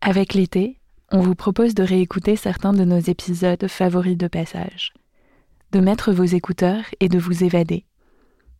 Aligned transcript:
Avec 0.00 0.34
l'été, 0.34 0.78
on 1.10 1.20
vous 1.20 1.34
propose 1.34 1.74
de 1.74 1.82
réécouter 1.82 2.36
certains 2.36 2.72
de 2.72 2.84
nos 2.84 2.98
épisodes 2.98 3.66
favoris 3.66 4.16
de 4.16 4.28
passage, 4.28 4.92
de 5.72 5.80
mettre 5.80 6.12
vos 6.12 6.24
écouteurs 6.24 6.84
et 7.00 7.08
de 7.08 7.18
vous 7.18 7.42
évader. 7.42 7.84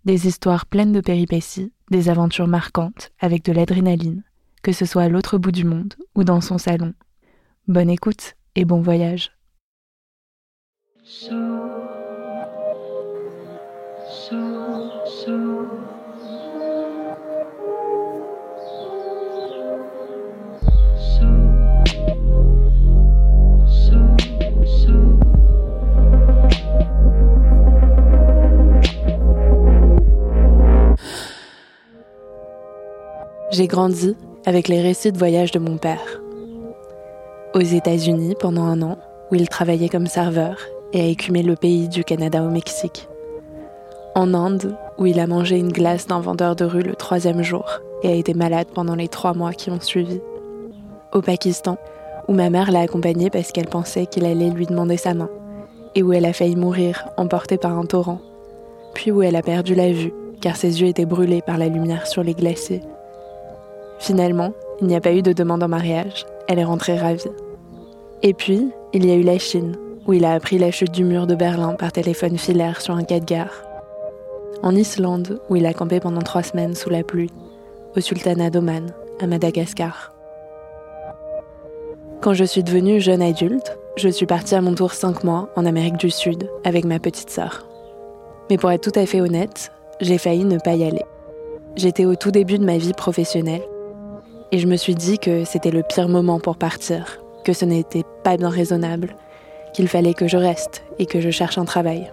Des 0.04 0.26
histoires 0.26 0.66
pleines 0.66 0.92
de 0.92 1.00
péripéties, 1.00 1.72
des 1.90 2.08
aventures 2.08 2.48
marquantes 2.48 3.12
avec 3.20 3.44
de 3.44 3.52
l'adrénaline, 3.52 4.24
que 4.62 4.72
ce 4.72 4.84
soit 4.84 5.02
à 5.02 5.08
l'autre 5.08 5.38
bout 5.38 5.52
du 5.52 5.64
monde 5.64 5.94
ou 6.16 6.24
dans 6.24 6.40
son 6.40 6.58
salon. 6.58 6.92
Bonne 7.68 7.90
écoute 7.90 8.34
et 8.56 8.64
bon 8.64 8.80
voyage. 8.80 9.30
J'ai 33.50 33.66
grandi 33.66 34.14
avec 34.44 34.68
les 34.68 34.82
récits 34.82 35.10
de 35.10 35.18
voyage 35.18 35.52
de 35.52 35.58
mon 35.58 35.78
père. 35.78 36.20
Aux 37.54 37.60
États-Unis 37.60 38.34
pendant 38.38 38.64
un 38.64 38.82
an, 38.82 38.98
où 39.30 39.36
il 39.36 39.48
travaillait 39.48 39.88
comme 39.88 40.06
serveur 40.06 40.58
et 40.92 41.00
a 41.00 41.06
écumé 41.06 41.42
le 41.42 41.56
pays 41.56 41.88
du 41.88 42.04
Canada 42.04 42.42
au 42.42 42.50
Mexique. 42.50 43.08
En 44.14 44.34
Inde, 44.34 44.76
où 44.98 45.06
il 45.06 45.18
a 45.18 45.26
mangé 45.26 45.58
une 45.58 45.72
glace 45.72 46.06
d'un 46.06 46.20
vendeur 46.20 46.56
de 46.56 46.66
rue 46.66 46.82
le 46.82 46.94
troisième 46.94 47.42
jour 47.42 47.64
et 48.02 48.08
a 48.08 48.14
été 48.14 48.34
malade 48.34 48.68
pendant 48.74 48.94
les 48.94 49.08
trois 49.08 49.32
mois 49.32 49.52
qui 49.52 49.70
ont 49.70 49.80
suivi. 49.80 50.20
Au 51.12 51.22
Pakistan, 51.22 51.78
où 52.28 52.34
ma 52.34 52.50
mère 52.50 52.70
l'a 52.70 52.80
accompagné 52.80 53.30
parce 53.30 53.52
qu'elle 53.52 53.68
pensait 53.68 54.06
qu'il 54.06 54.26
allait 54.26 54.50
lui 54.50 54.66
demander 54.66 54.98
sa 54.98 55.14
main, 55.14 55.30
et 55.94 56.02
où 56.02 56.12
elle 56.12 56.26
a 56.26 56.34
failli 56.34 56.56
mourir 56.56 57.08
emportée 57.16 57.56
par 57.56 57.78
un 57.78 57.86
torrent, 57.86 58.20
puis 58.92 59.10
où 59.10 59.22
elle 59.22 59.36
a 59.36 59.42
perdu 59.42 59.74
la 59.74 59.90
vue 59.90 60.12
car 60.40 60.56
ses 60.56 60.80
yeux 60.80 60.88
étaient 60.88 61.06
brûlés 61.06 61.42
par 61.42 61.58
la 61.58 61.68
lumière 61.68 62.06
sur 62.06 62.22
les 62.22 62.34
glaciers. 62.34 62.82
Finalement, 63.98 64.52
il 64.80 64.86
n'y 64.86 64.96
a 64.96 65.00
pas 65.00 65.12
eu 65.12 65.22
de 65.22 65.32
demande 65.32 65.62
en 65.62 65.68
mariage, 65.68 66.24
elle 66.48 66.58
est 66.58 66.64
rentrée 66.64 66.96
ravie. 66.96 67.30
Et 68.22 68.32
puis, 68.32 68.70
il 68.92 69.06
y 69.06 69.10
a 69.10 69.14
eu 69.14 69.22
la 69.22 69.38
Chine, 69.38 69.76
où 70.06 70.12
il 70.12 70.24
a 70.24 70.32
appris 70.32 70.58
la 70.58 70.70
chute 70.70 70.92
du 70.92 71.04
mur 71.04 71.26
de 71.26 71.34
Berlin 71.34 71.74
par 71.74 71.92
téléphone 71.92 72.38
filaire 72.38 72.80
sur 72.80 72.94
un 72.94 73.04
quai 73.04 73.20
de 73.20 73.24
gare. 73.24 73.62
En 74.62 74.74
Islande, 74.74 75.40
où 75.48 75.56
il 75.56 75.66
a 75.66 75.74
campé 75.74 76.00
pendant 76.00 76.22
trois 76.22 76.42
semaines 76.42 76.74
sous 76.74 76.90
la 76.90 77.02
pluie. 77.02 77.30
Au 77.96 78.00
sultanat 78.00 78.50
d'Oman, 78.50 78.92
à 79.20 79.26
Madagascar. 79.26 80.12
Quand 82.20 82.34
je 82.34 82.44
suis 82.44 82.64
devenue 82.64 83.00
jeune 83.00 83.22
adulte, 83.22 83.78
je 83.96 84.08
suis 84.08 84.26
partie 84.26 84.54
à 84.54 84.60
mon 84.60 84.74
tour 84.74 84.92
cinq 84.92 85.24
mois 85.24 85.48
en 85.56 85.66
Amérique 85.66 85.96
du 85.96 86.10
Sud 86.10 86.48
avec 86.64 86.84
ma 86.84 86.98
petite 86.98 87.30
sœur. 87.30 87.66
Mais 88.50 88.58
pour 88.58 88.70
être 88.70 88.90
tout 88.90 88.98
à 88.98 89.06
fait 89.06 89.20
honnête, 89.20 89.70
j'ai 90.00 90.18
failli 90.18 90.44
ne 90.44 90.58
pas 90.58 90.74
y 90.74 90.84
aller. 90.84 91.04
J'étais 91.76 92.04
au 92.04 92.16
tout 92.16 92.30
début 92.30 92.58
de 92.58 92.64
ma 92.64 92.78
vie 92.78 92.92
professionnelle 92.92 93.62
et 94.52 94.58
je 94.58 94.66
me 94.66 94.76
suis 94.76 94.94
dit 94.94 95.18
que 95.18 95.44
c'était 95.44 95.70
le 95.70 95.82
pire 95.82 96.08
moment 96.08 96.40
pour 96.40 96.56
partir, 96.56 97.20
que 97.44 97.52
ce 97.52 97.64
n'était 97.64 98.04
pas 98.24 98.36
bien 98.36 98.48
raisonnable, 98.48 99.14
qu'il 99.72 99.88
fallait 99.88 100.14
que 100.14 100.28
je 100.28 100.36
reste 100.36 100.82
et 100.98 101.06
que 101.06 101.20
je 101.20 101.30
cherche 101.30 101.58
un 101.58 101.64
travail. 101.64 102.10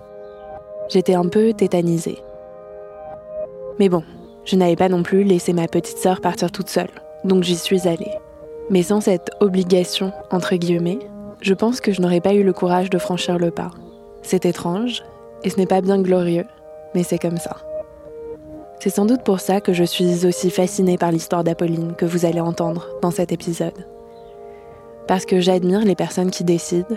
J'étais 0.90 1.16
un 1.16 1.28
peu 1.28 1.54
tétanisée. 1.54 2.20
Mais 3.80 3.90
bon, 3.90 4.04
je 4.46 4.56
n'avais 4.56 4.76
pas 4.76 4.90
non 4.90 5.04
plus 5.04 5.24
laissé 5.24 5.54
ma 5.54 5.68
petite 5.68 5.98
sœur 5.98 6.22
partir 6.22 6.52
toute 6.52 6.70
seule, 6.70 6.92
donc 7.24 7.44
j'y 7.44 7.56
suis 7.56 7.88
allée. 7.88 8.12
Mais 8.70 8.84
sans 8.84 9.02
cette 9.02 9.32
obligation, 9.40 10.12
entre 10.32 10.56
guillemets, 10.56 11.00
je 11.42 11.54
pense 11.54 11.82
que 11.82 11.92
je 11.92 12.02
n'aurais 12.02 12.22
pas 12.22 12.34
eu 12.34 12.44
le 12.44 12.54
courage 12.54 12.90
de 12.90 12.98
franchir 12.98 13.38
le 13.38 13.52
pas. 13.52 13.72
C'est 14.22 14.46
étrange, 14.46 15.04
et 15.44 15.50
ce 15.50 15.58
n'est 15.58 15.66
pas 15.66 15.82
bien 15.82 16.02
glorieux, 16.02 16.46
mais 16.94 17.04
c'est 17.04 17.20
comme 17.20 17.38
ça. 17.38 17.58
C'est 18.80 18.90
sans 18.90 19.06
doute 19.06 19.24
pour 19.24 19.40
ça 19.40 19.62
que 19.62 19.74
je 19.74 19.84
suis 19.84 20.26
aussi 20.26 20.50
fascinée 20.50 20.98
par 20.98 21.12
l'histoire 21.12 21.44
d'Apolline 21.44 21.96
que 21.96 22.06
vous 22.06 22.26
allez 22.26 22.42
entendre 22.42 22.88
dans 23.02 23.12
cet 23.12 23.32
épisode. 23.32 23.86
Parce 25.08 25.26
que 25.26 25.40
j'admire 25.40 25.86
les 25.86 25.96
personnes 25.96 26.32
qui 26.32 26.44
décident, 26.44 26.96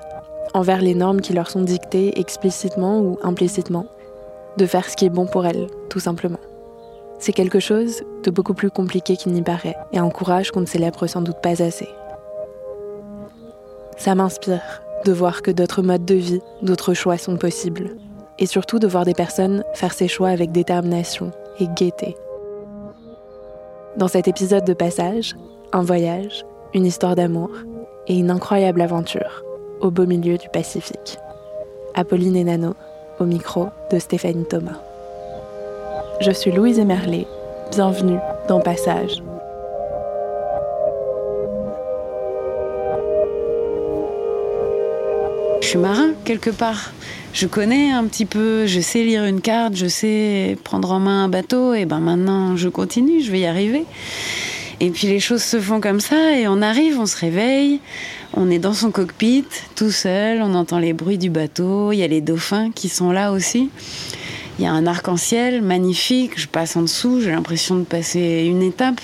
envers 0.55 0.81
les 0.81 0.95
normes 0.95 1.21
qui 1.21 1.33
leur 1.33 1.51
sont 1.51 1.63
dictées 1.63 2.19
explicitement 2.19 3.01
ou 3.01 3.19
implicitement, 3.23 3.87
de 4.57 4.67
faire 4.67 4.89
ce 4.89 4.97
qui 4.97 5.07
est 5.07 5.11
bon 5.11 5.27
pour 5.27 5.47
elles, 5.47 5.69
tout 5.89 6.01
simplement. 6.01 6.41
C'est 7.19 7.33
quelque 7.33 7.61
chose 7.61 8.03
de 8.23 8.31
beaucoup 8.31 8.55
plus 8.55 8.71
compliqué 8.71 9.17
qu'il 9.17 9.33
n'y 9.33 9.43
paraît 9.43 9.77
et 9.93 9.99
un 9.99 10.11
courage 10.11 10.51
qu'on 10.51 10.61
ne 10.61 10.67
célèbre 10.67 11.07
sans 11.07 11.21
doute 11.21 11.41
pas 11.43 11.63
assez. 11.63 11.89
Ça 13.97 14.15
m'inspire 14.15 14.83
de 15.05 15.13
voir 15.13 15.43
que 15.43 15.51
d'autres 15.51 15.83
modes 15.83 16.05
de 16.05 16.15
vie, 16.15 16.41
d'autres 16.63 16.95
choix 16.95 17.19
sont 17.19 17.37
possibles. 17.37 17.97
Et 18.39 18.47
surtout 18.47 18.79
de 18.79 18.87
voir 18.87 19.05
des 19.05 19.15
personnes 19.15 19.65
faire 19.75 19.93
ces 19.93 20.07
choix 20.07 20.29
avec 20.29 20.53
détermination 20.53 21.33
et. 21.61 22.17
Dans 23.97 24.09
cet 24.09 24.29
épisode 24.29 24.65
de 24.65 24.75
passage, 24.75 25.35
un 25.73 25.83
voyage, 25.83 26.45
une 26.75 26.87
histoire 26.87 27.17
d'amour 27.17 27.51
et 28.07 28.17
une 28.17 28.31
incroyable 28.31 28.81
aventure 28.81 29.43
au 29.81 29.91
beau 29.91 30.07
milieu 30.07 30.39
du 30.39 30.49
Pacifique. 30.49 31.19
Apolline 31.95 32.37
et 32.37 32.45
Nano, 32.45 32.75
au 33.21 33.25
micro 33.25 33.69
de 33.91 33.99
Stéphanie 33.99 34.45
Thomas. 34.45 34.81
Je 36.21 36.31
suis 36.31 36.53
Louise 36.53 36.79
Emerlet, 36.79 37.27
bienvenue 37.73 38.19
dans 38.49 38.61
Passage. 38.61 39.23
Je 45.61 45.67
suis 45.67 45.79
marin 45.79 46.13
quelque 46.25 46.51
part. 46.51 46.93
Je 47.33 47.47
connais 47.47 47.91
un 47.91 48.05
petit 48.05 48.25
peu, 48.25 48.67
je 48.67 48.81
sais 48.81 49.03
lire 49.03 49.25
une 49.25 49.41
carte, 49.41 49.77
je 49.77 49.87
sais 49.87 50.57
prendre 50.65 50.91
en 50.93 50.99
main 50.99 51.25
un 51.25 51.29
bateau, 51.29 51.75
et 51.75 51.85
ben 51.85 52.01
maintenant 52.01 52.57
je 52.57 52.69
continue, 52.69 53.21
je 53.23 53.31
vais 53.31 53.41
y 53.41 53.47
arriver. 53.47 53.85
Et 54.81 54.91
puis 54.91 55.09
les 55.09 55.21
choses 55.21 55.43
se 55.43 55.61
font 55.61 55.81
comme 55.81 56.01
ça, 56.01 56.37
et 56.37 56.49
on 56.49 56.63
arrive, 56.63 56.99
on 56.99 57.07
se 57.07 57.17
réveille, 57.17 57.81
on 58.35 58.51
est 58.51 58.59
dans 58.59 58.73
son 58.73 58.91
cockpit, 58.91 59.45
tout 59.75 59.91
seul, 59.91 60.41
on 60.43 60.55
entend 60.55 60.79
les 60.79 60.93
bruits 60.93 61.19
du 61.19 61.31
bateau, 61.31 61.93
il 61.93 61.99
y 61.99 62.03
a 62.03 62.09
les 62.09 62.21
dauphins 62.21 62.71
qui 62.71 62.89
sont 62.89 63.11
là 63.11 63.33
aussi. 63.33 63.69
Il 64.59 64.65
y 64.65 64.67
a 64.67 64.73
un 64.73 64.87
arc-en-ciel 64.87 65.63
magnifique, 65.63 66.33
je 66.37 66.47
passe 66.47 66.77
en 66.77 66.83
dessous, 66.83 67.21
j'ai 67.21 67.31
l'impression 67.31 67.77
de 67.77 67.85
passer 67.85 68.47
une 68.49 68.63
étape. 68.63 69.01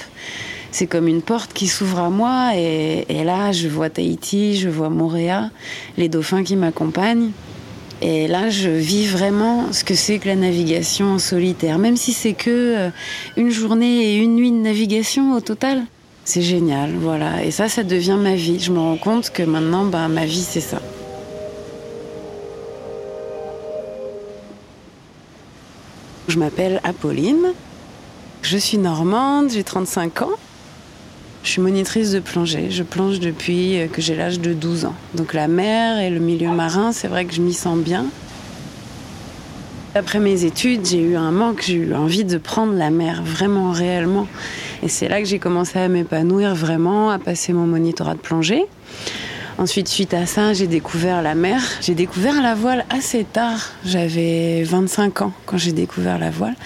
C'est 0.75 0.89
comme 0.89 1.07
une 1.07 1.23
porte 1.23 1.53
qui 1.53 1.69
s'ouvre 1.69 2.01
à 2.01 2.11
moi 2.11 2.51
et, 2.57 3.23
là 3.23 3.53
je 3.53 3.69
vois 3.69 3.91
Tahiti, 3.91 4.57
je 4.57 4.69
vois 4.69 4.89
Moréa, 4.89 5.51
les 5.97 6.09
dauphins 6.09 6.43
qui 6.43 6.57
m'accompagnent. 6.57 7.31
Et 8.03 8.27
là 8.27 8.51
je 8.51 8.71
vis 8.71 9.07
vraiment 9.07 9.73
ce 9.73 9.85
que 9.85 9.95
c'est 9.95 10.19
que 10.19 10.27
la 10.27 10.35
navigation 10.35 11.13
en 11.13 11.19
solitaire, 11.21 11.79
même 11.79 11.97
si 11.97 12.13
c'est 12.13 12.33
que 12.33 12.91
une 13.37 13.51
journée 13.51 14.03
et 14.03 14.17
une 14.17 14.35
nuit 14.35 14.51
de 14.51 14.57
navigation 14.57 15.35
au 15.35 15.41
total. 15.41 15.85
C'est 16.25 16.43
génial, 16.43 16.91
voilà. 16.99 17.45
Et 17.45 17.53
ça, 17.53 17.69
ça 17.69 17.85
devient 17.85 18.19
ma 18.21 18.35
vie. 18.35 18.59
Je 18.59 18.73
me 18.73 18.81
rends 18.81 18.97
compte 18.97 19.31
que 19.31 19.45
maintenant, 19.45 19.85
bah, 19.85 20.09
ma 20.09 20.25
vie, 20.25 20.43
c'est 20.43 20.59
ça. 20.59 20.81
Je 26.27 26.37
m'appelle 26.37 26.81
Apolline. 26.83 27.53
Je 28.43 28.59
suis 28.59 28.79
normande, 28.79 29.51
j'ai 29.51 29.63
35 29.63 30.23
ans. 30.23 30.31
Je 31.45 31.51
suis 31.51 31.61
monitrice 31.61 32.11
de 32.11 32.21
plongée. 32.21 32.71
Je 32.71 32.83
plonge 32.83 33.21
depuis 33.21 33.77
que 33.93 34.01
j'ai 34.01 34.17
l'âge 34.17 34.41
de 34.41 34.55
12 34.55 34.87
ans. 34.87 34.95
Donc 35.15 35.35
la 35.35 35.47
mer 35.47 35.99
et 35.99 36.09
le 36.09 36.19
milieu 36.19 36.51
marin, 36.51 36.91
c'est 36.91 37.07
vrai 37.07 37.27
que 37.27 37.35
je 37.35 37.43
m'y 37.43 37.53
sens 37.53 37.79
bien. 37.79 38.07
Après 39.95 40.21
mes 40.21 40.45
études, 40.45 40.87
j'ai 40.87 41.01
eu 41.01 41.17
un 41.17 41.31
manque, 41.31 41.63
j'ai 41.65 41.75
eu 41.75 41.95
envie 41.95 42.25
de 42.25 42.39
prendre 42.39 42.73
la 42.73 42.89
mer 42.89 43.23
vraiment 43.23 43.73
réellement. 43.73 44.27
Et 44.83 44.89
c'est 44.89 45.07
là 45.07 45.21
que 45.21 45.27
j'ai 45.27 45.39
commencé 45.39 45.79
à 45.79 45.87
m'épanouir 45.87 46.55
vraiment, 46.55 47.11
à 47.11 47.19
passer 47.19 47.53
mon 47.53 47.67
monitorat 47.67 48.15
de 48.15 48.21
plongée. 48.21 48.65
Ensuite, 49.59 49.87
suite 49.87 50.15
à 50.15 50.25
ça, 50.25 50.55
j'ai 50.55 50.67
découvert 50.67 51.21
la 51.21 51.35
mer. 51.35 51.61
J'ai 51.83 51.95
découvert 51.95 52.41
la 52.43 52.55
voile 52.55 52.87
assez 52.89 53.23
tard. 53.23 53.71
J'avais 53.85 54.63
25 54.65 55.21
ans 55.21 55.33
quand 55.45 55.59
j'ai 55.59 55.73
découvert 55.73 56.19
la 56.19 56.31
voile. 56.31 56.57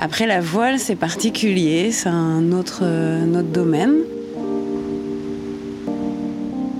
Après, 0.00 0.28
la 0.28 0.40
voile, 0.40 0.78
c'est 0.78 0.94
particulier, 0.94 1.90
c'est 1.90 2.08
un 2.08 2.52
autre, 2.52 2.82
euh, 2.82 3.42
domaine. 3.42 3.96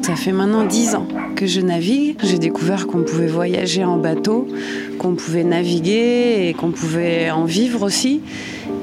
Ça 0.02 0.14
fait 0.14 0.30
maintenant 0.30 0.64
10 0.64 0.94
ans 0.94 1.08
que 1.34 1.44
je 1.44 1.60
navigue. 1.60 2.16
J'ai 2.22 2.38
découvert 2.38 2.86
qu'on 2.86 3.02
pouvait 3.02 3.26
voyager 3.26 3.84
en 3.84 3.96
bateau, 3.96 4.46
qu'on 4.98 5.16
pouvait 5.16 5.42
naviguer 5.42 6.48
et 6.48 6.54
qu'on 6.54 6.70
pouvait 6.70 7.30
en 7.32 7.44
vivre 7.44 7.82
aussi. 7.82 8.20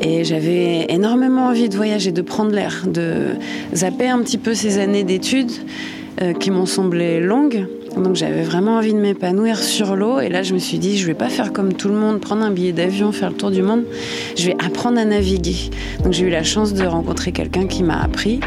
Et 0.02 0.26
j'avais 0.26 0.86
énormément 0.90 1.48
envie 1.48 1.70
de 1.70 1.76
voyager, 1.78 2.12
de 2.12 2.22
prendre 2.22 2.52
l'air, 2.52 2.84
de 2.86 3.36
zapper 3.74 4.10
un 4.10 4.20
petit 4.20 4.38
peu 4.38 4.54
ces 4.54 4.80
années 4.80 5.06
d'études 5.06 5.52
euh, 6.22 6.34
qui 6.34 6.52
m'ont 6.52 6.66
semblé 6.66 7.22
longues 7.22 7.68
donc 7.97 8.15
j'avais 8.15 8.44
vraiment 8.44 8.77
envie 8.77 8.94
de 8.94 9.00
m'épanouir 9.00 9.59
sur 9.59 9.95
l'eau 9.95 10.19
et 10.19 10.30
là 10.30 10.44
je 10.44 10.53
me 10.53 10.59
suis 10.59 10.80
dit 10.80 10.97
je 10.97 11.06
vais 11.06 11.13
pas 11.13 11.30
faire 11.30 11.53
comme 11.53 11.74
tout 11.74 11.88
le 11.88 11.95
monde, 11.95 12.19
prendre 12.19 12.44
un 12.44 12.51
billet 12.51 12.71
d'avion, 12.71 13.12
faire 13.12 13.30
le 13.30 13.36
tour 13.36 13.51
du 13.51 13.62
monde. 13.62 13.83
Je 14.36 14.47
vais 14.47 14.56
apprendre 14.63 15.00
à 15.00 15.06
naviguer. 15.06 15.69
Donc 16.03 16.13
j'ai 16.13 16.25
eu 16.25 16.30
la 16.30 16.44
chance 16.44 16.74
de 16.74 16.86
rencontrer 16.86 17.31
quelqu'un 17.31 17.68
qui 17.68 17.83
m'a 17.83 18.01
appris. 18.01 18.39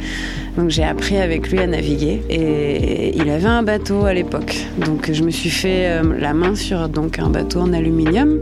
Donc 0.56 0.70
j'ai 0.70 0.82
appris 0.82 1.16
avec 1.16 1.50
lui 1.50 1.60
à 1.60 1.66
naviguer 1.66 2.20
et 2.28 3.16
il 3.16 3.30
avait 3.30 3.46
un 3.46 3.62
bateau 3.62 4.04
à 4.04 4.12
l'époque. 4.12 4.66
Donc 4.84 5.10
je 5.12 5.22
me 5.22 5.30
suis 5.30 5.50
fait 5.50 5.86
euh, 5.86 6.18
la 6.18 6.34
main 6.34 6.54
sur 6.54 6.88
donc 6.88 7.18
un 7.18 7.30
bateau 7.30 7.60
en 7.60 7.72
aluminium. 7.72 8.40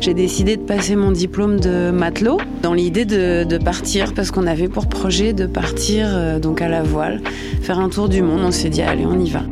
J'ai 0.00 0.14
décidé 0.14 0.56
de 0.56 0.62
passer 0.62 0.96
mon 0.96 1.12
diplôme 1.12 1.60
de 1.60 1.90
matelot 1.90 2.38
dans 2.62 2.72
l'idée 2.72 3.04
de, 3.04 3.58
partir 3.58 4.14
parce 4.14 4.30
qu'on 4.30 4.46
avait 4.46 4.68
pour 4.68 4.86
projet 4.86 5.32
de 5.32 5.46
partir 5.46 6.06
euh, 6.08 6.38
donc 6.38 6.62
à 6.62 6.68
la 6.68 6.82
voile, 6.82 7.20
faire 7.60 7.78
un 7.78 7.90
tour 7.90 8.08
du 8.08 8.22
monde. 8.22 8.40
On 8.44 8.50
s'est 8.50 8.70
dit 8.70 8.82
allez 8.82 9.04
on 9.04 9.18
y 9.18 9.28
va. 9.28 9.42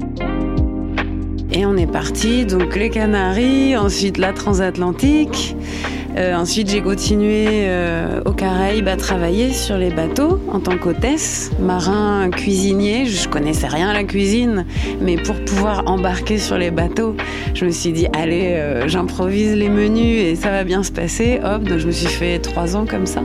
Et 1.57 1.65
on 1.65 1.75
est 1.79 1.91
parti, 1.91 2.45
donc 2.45 2.77
les 2.77 2.91
Canaries, 2.91 3.79
ensuite 3.79 4.19
la 4.19 4.35
transatlantique. 4.35 5.57
Euh, 6.19 6.35
ensuite, 6.35 6.69
j'ai 6.69 6.83
continué 6.83 7.47
euh, 7.49 8.21
aux 8.27 8.33
Caraïbes 8.33 8.89
à 8.89 8.97
travailler 8.97 9.55
sur 9.55 9.79
les 9.79 9.89
bateaux 9.89 10.39
en 10.53 10.61
tant 10.61 10.77
qu'hôtesse, 10.77 11.51
marin, 11.59 12.29
cuisinier. 12.29 13.07
Je 13.07 13.27
connaissais 13.27 13.69
rien 13.69 13.89
à 13.89 13.95
la 13.95 14.05
cuisine, 14.05 14.67
mais 15.01 15.17
pour 15.17 15.37
pouvoir 15.47 15.85
embarquer 15.87 16.37
sur 16.37 16.59
les 16.59 16.71
bateaux, 16.71 17.17
je 17.55 17.65
me 17.65 17.71
suis 17.71 17.93
dit 17.93 18.07
allez, 18.15 18.53
euh, 18.57 18.87
j'improvise 18.87 19.55
les 19.55 19.71
menus 19.71 20.25
et 20.25 20.37
ça 20.37 20.51
va 20.51 20.63
bien 20.63 20.83
se 20.83 20.93
passer. 20.93 21.41
Hop, 21.43 21.63
donc 21.63 21.79
je 21.79 21.87
me 21.87 21.93
suis 21.93 22.07
fait 22.07 22.39
trois 22.39 22.77
ans 22.77 22.85
comme 22.85 23.07
ça. 23.07 23.23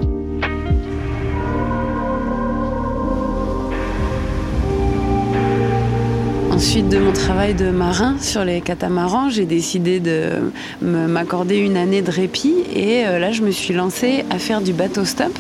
Suite 6.62 6.90
de 6.90 7.00
mon 7.00 7.12
travail 7.12 7.56
de 7.56 7.72
marin 7.72 8.18
sur 8.22 8.46
les 8.46 8.62
catamarans, 8.62 9.32
j'ai 9.32 9.46
décidé 9.46 10.00
de 10.00 10.52
m'accorder 10.80 11.58
une 11.58 11.76
année 11.76 12.04
de 12.04 12.12
répit 12.12 12.54
et 12.74 13.04
euh, 13.08 13.18
là 13.18 13.32
je 13.32 13.42
me 13.42 13.50
suis 13.50 13.74
lancée 13.74 14.24
à 14.30 14.38
faire 14.38 14.62
du 14.62 14.72
bateau 14.72 15.04
stop, 15.04 15.34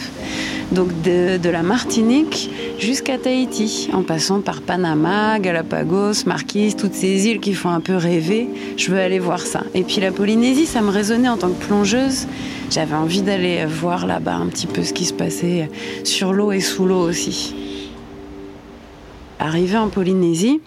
donc 0.71 0.89
de, 1.03 1.49
la 1.49 1.61
Martinique 1.61 2.49
jusqu'à 2.79 3.19
Tahiti, 3.19 3.89
en 3.93 4.01
passant 4.01 4.41
par 4.41 4.61
Panama, 4.61 5.37
Galapagos, 5.39 6.25
Marquise, 6.25 6.75
toutes 6.75 6.95
ces 6.95 7.27
îles 7.27 7.39
qui 7.39 7.53
font 7.53 7.69
un 7.69 7.81
peu 7.81 7.95
rêver. 7.95 8.49
Je 8.75 8.89
veux 8.91 8.99
aller 8.99 9.19
voir 9.19 9.41
ça. 9.41 9.61
Et 9.75 9.83
puis 9.83 10.01
la 10.01 10.11
Polynésie, 10.11 10.65
ça 10.65 10.81
me 10.81 10.89
résonnait 10.89 11.29
en 11.29 11.37
tant 11.37 11.49
que 11.49 11.63
plongeuse. 11.63 12.25
J'avais 12.71 12.95
envie 12.95 13.21
d'aller 13.21 13.65
voir 13.65 14.07
là-bas 14.07 14.35
un 14.35 14.47
petit 14.47 14.67
peu 14.67 14.83
ce 14.83 14.91
qui 14.91 15.05
se 15.05 15.13
passait 15.13 15.69
sur 16.03 16.33
l'eau 16.33 16.51
et 16.51 16.61
sous 16.61 16.85
l'eau 16.85 17.07
aussi. 17.07 17.53
Arrivée 19.41 19.77
en 19.77 19.89
Polynésie, 19.89 20.61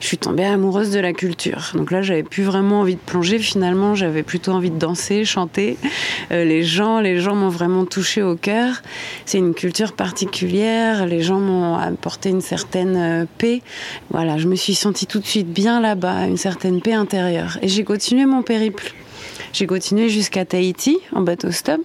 je 0.00 0.06
suis 0.06 0.16
tombée 0.16 0.46
amoureuse 0.46 0.90
de 0.90 0.98
la 0.98 1.12
culture. 1.12 1.72
Donc 1.74 1.90
là, 1.90 2.00
j'avais 2.00 2.22
plus 2.22 2.42
vraiment 2.42 2.80
envie 2.80 2.94
de 2.94 3.00
plonger. 3.00 3.38
Finalement, 3.38 3.94
j'avais 3.94 4.22
plutôt 4.22 4.52
envie 4.52 4.70
de 4.70 4.78
danser, 4.78 5.26
chanter. 5.26 5.76
Euh, 6.32 6.42
les 6.42 6.62
gens, 6.62 7.00
les 7.00 7.20
gens 7.20 7.34
m'ont 7.34 7.50
vraiment 7.50 7.84
touché 7.84 8.22
au 8.22 8.34
cœur. 8.34 8.80
C'est 9.26 9.36
une 9.36 9.52
culture 9.52 9.92
particulière. 9.92 11.04
Les 11.04 11.20
gens 11.20 11.38
m'ont 11.38 11.74
apporté 11.74 12.30
une 12.30 12.40
certaine 12.40 12.96
euh, 12.96 13.26
paix. 13.36 13.60
Voilà, 14.08 14.38
je 14.38 14.48
me 14.48 14.56
suis 14.56 14.74
sentie 14.74 15.06
tout 15.06 15.18
de 15.18 15.26
suite 15.26 15.52
bien 15.52 15.82
là-bas, 15.82 16.26
une 16.26 16.38
certaine 16.38 16.80
paix 16.80 16.94
intérieure. 16.94 17.58
Et 17.60 17.68
j'ai 17.68 17.84
continué 17.84 18.24
mon 18.24 18.40
périple. 18.40 18.94
J'ai 19.52 19.66
continué 19.66 20.08
jusqu'à 20.08 20.46
Tahiti 20.46 20.96
en 21.12 21.20
bateau 21.20 21.50
stop. 21.50 21.82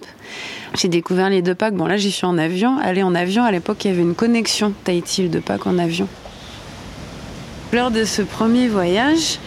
J'ai 0.74 0.88
découvert 0.88 1.28
les 1.28 1.42
deux 1.42 1.54
packs. 1.54 1.74
Bon, 1.74 1.84
là, 1.84 1.98
j'y 1.98 2.10
suis 2.10 2.24
en 2.24 2.38
avion. 2.38 2.78
Aller 2.78 3.02
en 3.02 3.14
avion, 3.14 3.44
à 3.44 3.52
l'époque, 3.52 3.84
il 3.84 3.88
y 3.88 3.90
avait 3.90 4.00
une 4.00 4.14
connexion 4.14 4.72
Tahiti, 4.84 5.28
deux 5.28 5.40
packs 5.40 5.66
en 5.66 5.78
avion. 5.78 6.08
Lors 7.72 7.92
de 7.92 8.02
ce 8.02 8.22
premier 8.22 8.66
voyage, 8.66 9.38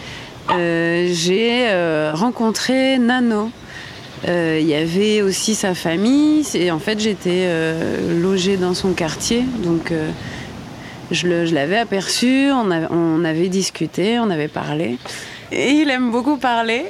euh, 0.50 1.10
j'ai 1.12 1.66
euh, 1.68 2.12
rencontré 2.14 2.96
Nano. 2.98 3.50
Euh, 4.26 4.58
il 4.58 4.66
y 4.66 4.74
avait 4.74 5.20
aussi 5.20 5.54
sa 5.54 5.74
famille. 5.74 6.42
Et 6.54 6.70
en 6.70 6.78
fait, 6.78 6.98
j'étais 6.98 7.46
logée 8.18 8.56
dans 8.56 8.72
son 8.72 8.94
quartier. 8.94 9.44
Donc, 9.62 9.92
je 11.10 11.54
l'avais 11.54 11.76
aperçu, 11.76 12.50
on, 12.50 13.24
avait 13.24 13.48
discuté, 13.48 14.18
on 14.18 14.30
avait 14.30 14.48
parlé. 14.48 14.96
Il 15.52 15.90
aime 15.90 16.10
beaucoup 16.10 16.38
parler. 16.38 16.84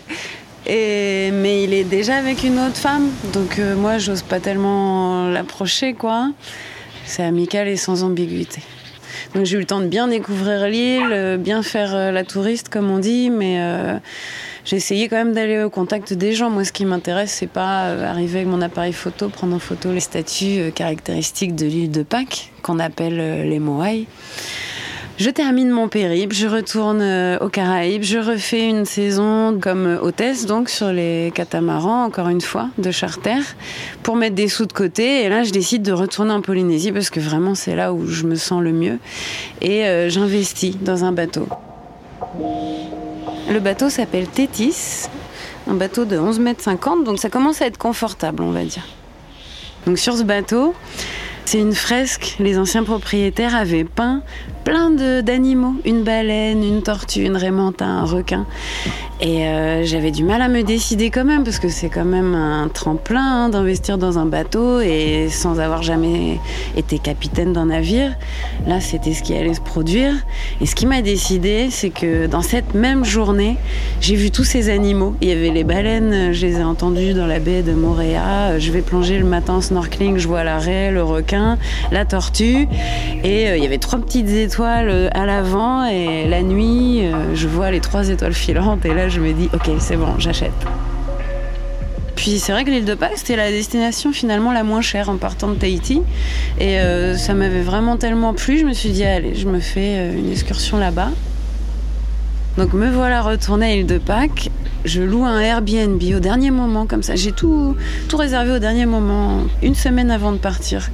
Mais 0.68 1.64
il 1.64 1.74
est 1.74 1.82
déjà 1.82 2.14
avec 2.14 2.44
une 2.44 2.60
autre 2.60 2.76
femme. 2.76 3.08
Donc, 3.32 3.60
moi, 3.76 3.98
j'ose 3.98 4.22
pas 4.22 4.38
tellement 4.38 5.28
l'approcher, 5.30 5.94
quoi. 5.94 6.30
C'est 7.04 7.24
amical 7.24 7.66
et 7.66 7.76
sans 7.76 8.04
ambiguïté. 8.04 8.62
Donc 9.34 9.46
j'ai 9.46 9.56
eu 9.56 9.60
le 9.60 9.66
temps 9.66 9.80
de 9.80 9.86
bien 9.86 10.08
découvrir 10.08 10.66
l'île, 10.68 11.10
euh, 11.12 11.36
bien 11.36 11.62
faire 11.62 11.94
euh, 11.94 12.10
la 12.10 12.24
touriste 12.24 12.68
comme 12.68 12.90
on 12.90 12.98
dit, 12.98 13.30
mais 13.30 13.60
euh, 13.60 13.98
j'ai 14.64 14.76
essayé 14.76 15.08
quand 15.08 15.16
même 15.16 15.32
d'aller 15.32 15.62
au 15.62 15.70
contact 15.70 16.12
des 16.12 16.32
gens. 16.32 16.50
Moi, 16.50 16.64
ce 16.64 16.72
qui 16.72 16.84
m'intéresse, 16.84 17.32
c'est 17.32 17.46
pas 17.46 17.86
arriver 18.08 18.40
avec 18.40 18.48
mon 18.48 18.60
appareil 18.60 18.92
photo, 18.92 19.28
prendre 19.28 19.54
en 19.54 19.58
photo 19.58 19.92
les 19.92 20.00
statues 20.00 20.72
caractéristiques 20.74 21.54
de 21.54 21.66
l'île 21.66 21.90
de 21.90 22.02
Pâques, 22.02 22.52
qu'on 22.62 22.78
appelle 22.78 23.48
les 23.48 23.58
Moai. 23.58 24.06
Je 25.16 25.30
termine 25.30 25.70
mon 25.70 25.86
périple, 25.86 26.34
je 26.34 26.48
retourne 26.48 27.00
euh, 27.00 27.38
aux 27.38 27.48
Caraïbes, 27.48 28.02
je 28.02 28.18
refais 28.18 28.68
une 28.68 28.84
saison 28.84 29.56
comme 29.60 29.96
hôtesse 30.02 30.44
donc 30.44 30.68
sur 30.68 30.92
les 30.92 31.30
catamarans 31.32 32.04
encore 32.04 32.28
une 32.28 32.40
fois 32.40 32.68
de 32.78 32.90
charter 32.90 33.38
pour 34.02 34.16
mettre 34.16 34.34
des 34.34 34.48
sous 34.48 34.66
de 34.66 34.72
côté 34.72 35.22
et 35.22 35.28
là 35.28 35.44
je 35.44 35.52
décide 35.52 35.82
de 35.82 35.92
retourner 35.92 36.32
en 36.32 36.40
Polynésie 36.40 36.90
parce 36.90 37.10
que 37.10 37.20
vraiment 37.20 37.54
c'est 37.54 37.76
là 37.76 37.92
où 37.92 38.08
je 38.08 38.24
me 38.24 38.34
sens 38.34 38.60
le 38.60 38.72
mieux 38.72 38.98
et 39.62 39.84
euh, 39.84 40.08
j'investis 40.08 40.76
dans 40.80 41.04
un 41.04 41.12
bateau. 41.12 41.46
Le 43.48 43.60
bateau 43.60 43.90
s'appelle 43.90 44.26
Tétis, 44.26 45.06
un 45.68 45.74
bateau 45.74 46.06
de 46.06 46.18
11 46.18 46.40
mètres 46.40 46.62
50 46.62 47.04
donc 47.04 47.20
ça 47.20 47.28
commence 47.28 47.62
à 47.62 47.66
être 47.66 47.78
confortable 47.78 48.42
on 48.42 48.50
va 48.50 48.64
dire. 48.64 48.84
Donc 49.86 49.98
sur 49.98 50.16
ce 50.16 50.24
bateau, 50.24 50.74
c'est 51.44 51.58
une 51.58 51.74
fresque. 51.74 52.36
Les 52.40 52.58
anciens 52.58 52.84
propriétaires 52.84 53.54
avaient 53.54 53.84
peint 53.84 54.22
plein 54.64 54.90
d'animaux, 54.90 55.74
une 55.84 56.02
baleine, 56.02 56.64
une 56.64 56.82
tortue, 56.82 57.24
une 57.24 57.36
rémanta, 57.36 57.84
un 57.84 58.04
requin. 58.04 58.46
Et 59.20 59.46
euh, 59.46 59.84
j'avais 59.84 60.10
du 60.10 60.24
mal 60.24 60.42
à 60.42 60.48
me 60.48 60.62
décider 60.62 61.10
quand 61.10 61.24
même, 61.24 61.44
parce 61.44 61.60
que 61.60 61.68
c'est 61.68 61.88
quand 61.88 62.04
même 62.04 62.34
un 62.34 62.68
tremplin 62.68 63.44
hein, 63.44 63.48
d'investir 63.48 63.96
dans 63.96 64.18
un 64.18 64.26
bateau 64.26 64.80
et 64.80 65.28
sans 65.30 65.60
avoir 65.60 65.82
jamais 65.82 66.40
été 66.76 66.98
capitaine 66.98 67.52
d'un 67.52 67.66
navire. 67.66 68.12
Là, 68.66 68.80
c'était 68.80 69.14
ce 69.14 69.22
qui 69.22 69.34
allait 69.34 69.54
se 69.54 69.60
produire. 69.60 70.12
Et 70.60 70.66
ce 70.66 70.74
qui 70.74 70.86
m'a 70.86 71.00
décidé, 71.00 71.68
c'est 71.70 71.90
que 71.90 72.26
dans 72.26 72.42
cette 72.42 72.74
même 72.74 73.04
journée, 73.04 73.56
j'ai 74.00 74.16
vu 74.16 74.32
tous 74.32 74.44
ces 74.44 74.68
animaux. 74.68 75.14
Il 75.20 75.28
y 75.28 75.32
avait 75.32 75.50
les 75.50 75.64
baleines, 75.64 76.32
je 76.32 76.46
les 76.46 76.58
ai 76.58 76.64
entendues 76.64 77.14
dans 77.14 77.26
la 77.26 77.38
baie 77.38 77.62
de 77.62 77.72
Moréa. 77.72 78.58
Je 78.58 78.72
vais 78.72 78.82
plonger 78.82 79.18
le 79.18 79.24
matin 79.24 79.54
en 79.54 79.60
snorkeling, 79.60 80.18
je 80.18 80.26
vois 80.26 80.42
la 80.42 80.58
raie, 80.58 80.90
le 80.90 81.04
requin, 81.04 81.56
la 81.92 82.04
tortue. 82.04 82.66
Et 83.22 83.48
euh, 83.48 83.56
il 83.56 83.62
y 83.62 83.66
avait 83.66 83.78
trois 83.78 84.00
petites 84.00 84.28
étoiles 84.30 84.88
euh, 84.90 85.08
à 85.12 85.24
l'avant. 85.24 85.84
Et 85.84 86.26
la 86.28 86.42
nuit, 86.42 87.02
je 87.34 87.46
vois 87.46 87.70
les 87.70 87.80
trois 87.80 88.08
étoiles 88.08 88.34
filantes. 88.34 88.80
Je 89.08 89.20
me 89.20 89.32
dis, 89.32 89.48
ok, 89.52 89.70
c'est 89.78 89.96
bon, 89.96 90.18
j'achète. 90.18 90.52
Puis 92.16 92.38
c'est 92.38 92.52
vrai 92.52 92.64
que 92.64 92.70
l'île 92.70 92.84
de 92.84 92.94
Pâques, 92.94 93.16
c'était 93.16 93.36
la 93.36 93.50
destination 93.50 94.12
finalement 94.12 94.52
la 94.52 94.62
moins 94.62 94.80
chère 94.80 95.08
en 95.08 95.16
partant 95.16 95.48
de 95.48 95.56
Tahiti. 95.56 96.00
Et 96.58 96.78
euh, 96.78 97.16
ça 97.16 97.34
m'avait 97.34 97.62
vraiment 97.62 97.96
tellement 97.96 98.34
plu, 98.34 98.58
je 98.58 98.64
me 98.64 98.72
suis 98.72 98.90
dit, 98.90 99.04
allez, 99.04 99.34
je 99.34 99.46
me 99.48 99.60
fais 99.60 99.96
euh, 99.96 100.18
une 100.18 100.30
excursion 100.30 100.78
là-bas. 100.78 101.10
Donc 102.56 102.72
me 102.72 102.88
voilà 102.88 103.20
retournée 103.20 103.72
à 103.72 103.74
l'île 103.74 103.86
de 103.86 103.98
Pâques. 103.98 104.50
Je 104.84 105.02
loue 105.02 105.24
un 105.24 105.40
Airbnb 105.40 106.00
au 106.14 106.20
dernier 106.20 106.50
moment, 106.50 106.86
comme 106.86 107.02
ça. 107.02 107.16
J'ai 107.16 107.32
tout, 107.32 107.74
tout 108.08 108.16
réservé 108.16 108.52
au 108.52 108.58
dernier 108.58 108.86
moment, 108.86 109.42
une 109.62 109.74
semaine 109.74 110.10
avant 110.10 110.30
de 110.30 110.38
partir. 110.38 110.90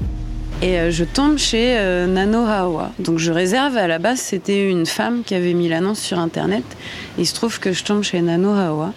Et 0.63 0.79
euh, 0.79 0.91
je 0.91 1.05
tombe 1.05 1.39
chez 1.39 1.79
euh, 1.79 2.07
Nano 2.07 2.45
Hawa. 2.45 2.93
Donc 2.99 3.19
je 3.19 3.33
réserve, 3.33 3.79
à 3.79 3.87
la 3.87 3.99
base 3.99 4.21
c'était 4.21 4.69
une 4.69 4.85
femme 4.85 5.23
qui 5.25 5.35
avait 5.35 5.55
mis 5.55 5.71
l'annonce 5.71 6.01
sur 6.01 6.19
internet. 6.19 6.65
Il 7.17 7.27
se 7.27 7.35
trouve 7.35 7.59
que 7.59 7.73
je 7.73 7.83
tombe 7.83 8.03
chez 8.03 8.21
Nano 8.21 8.51
Hawa. 8.51 8.93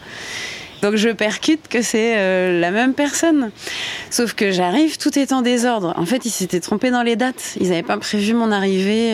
Donc 0.81 0.97
je 0.97 1.07
percute 1.07 1.69
que 1.69 1.81
c'est 1.81 2.17
euh, 2.17 2.59
la 2.59 2.71
même 2.71 2.93
personne. 2.93 3.51
Sauf 4.09 4.33
que 4.33 4.51
j'arrive, 4.51 4.97
tout 4.97 5.17
est 5.17 5.31
en 5.31 5.41
désordre. 5.41 5.93
En 5.95 6.05
fait, 6.05 6.25
ils 6.25 6.31
s'étaient 6.31 6.59
trompés 6.59 6.91
dans 6.91 7.03
les 7.03 7.15
dates. 7.15 7.55
Ils 7.61 7.69
n'avaient 7.69 7.81
pas 7.81 7.97
prévu 7.97 8.33
mon 8.33 8.51
arrivée 8.51 9.13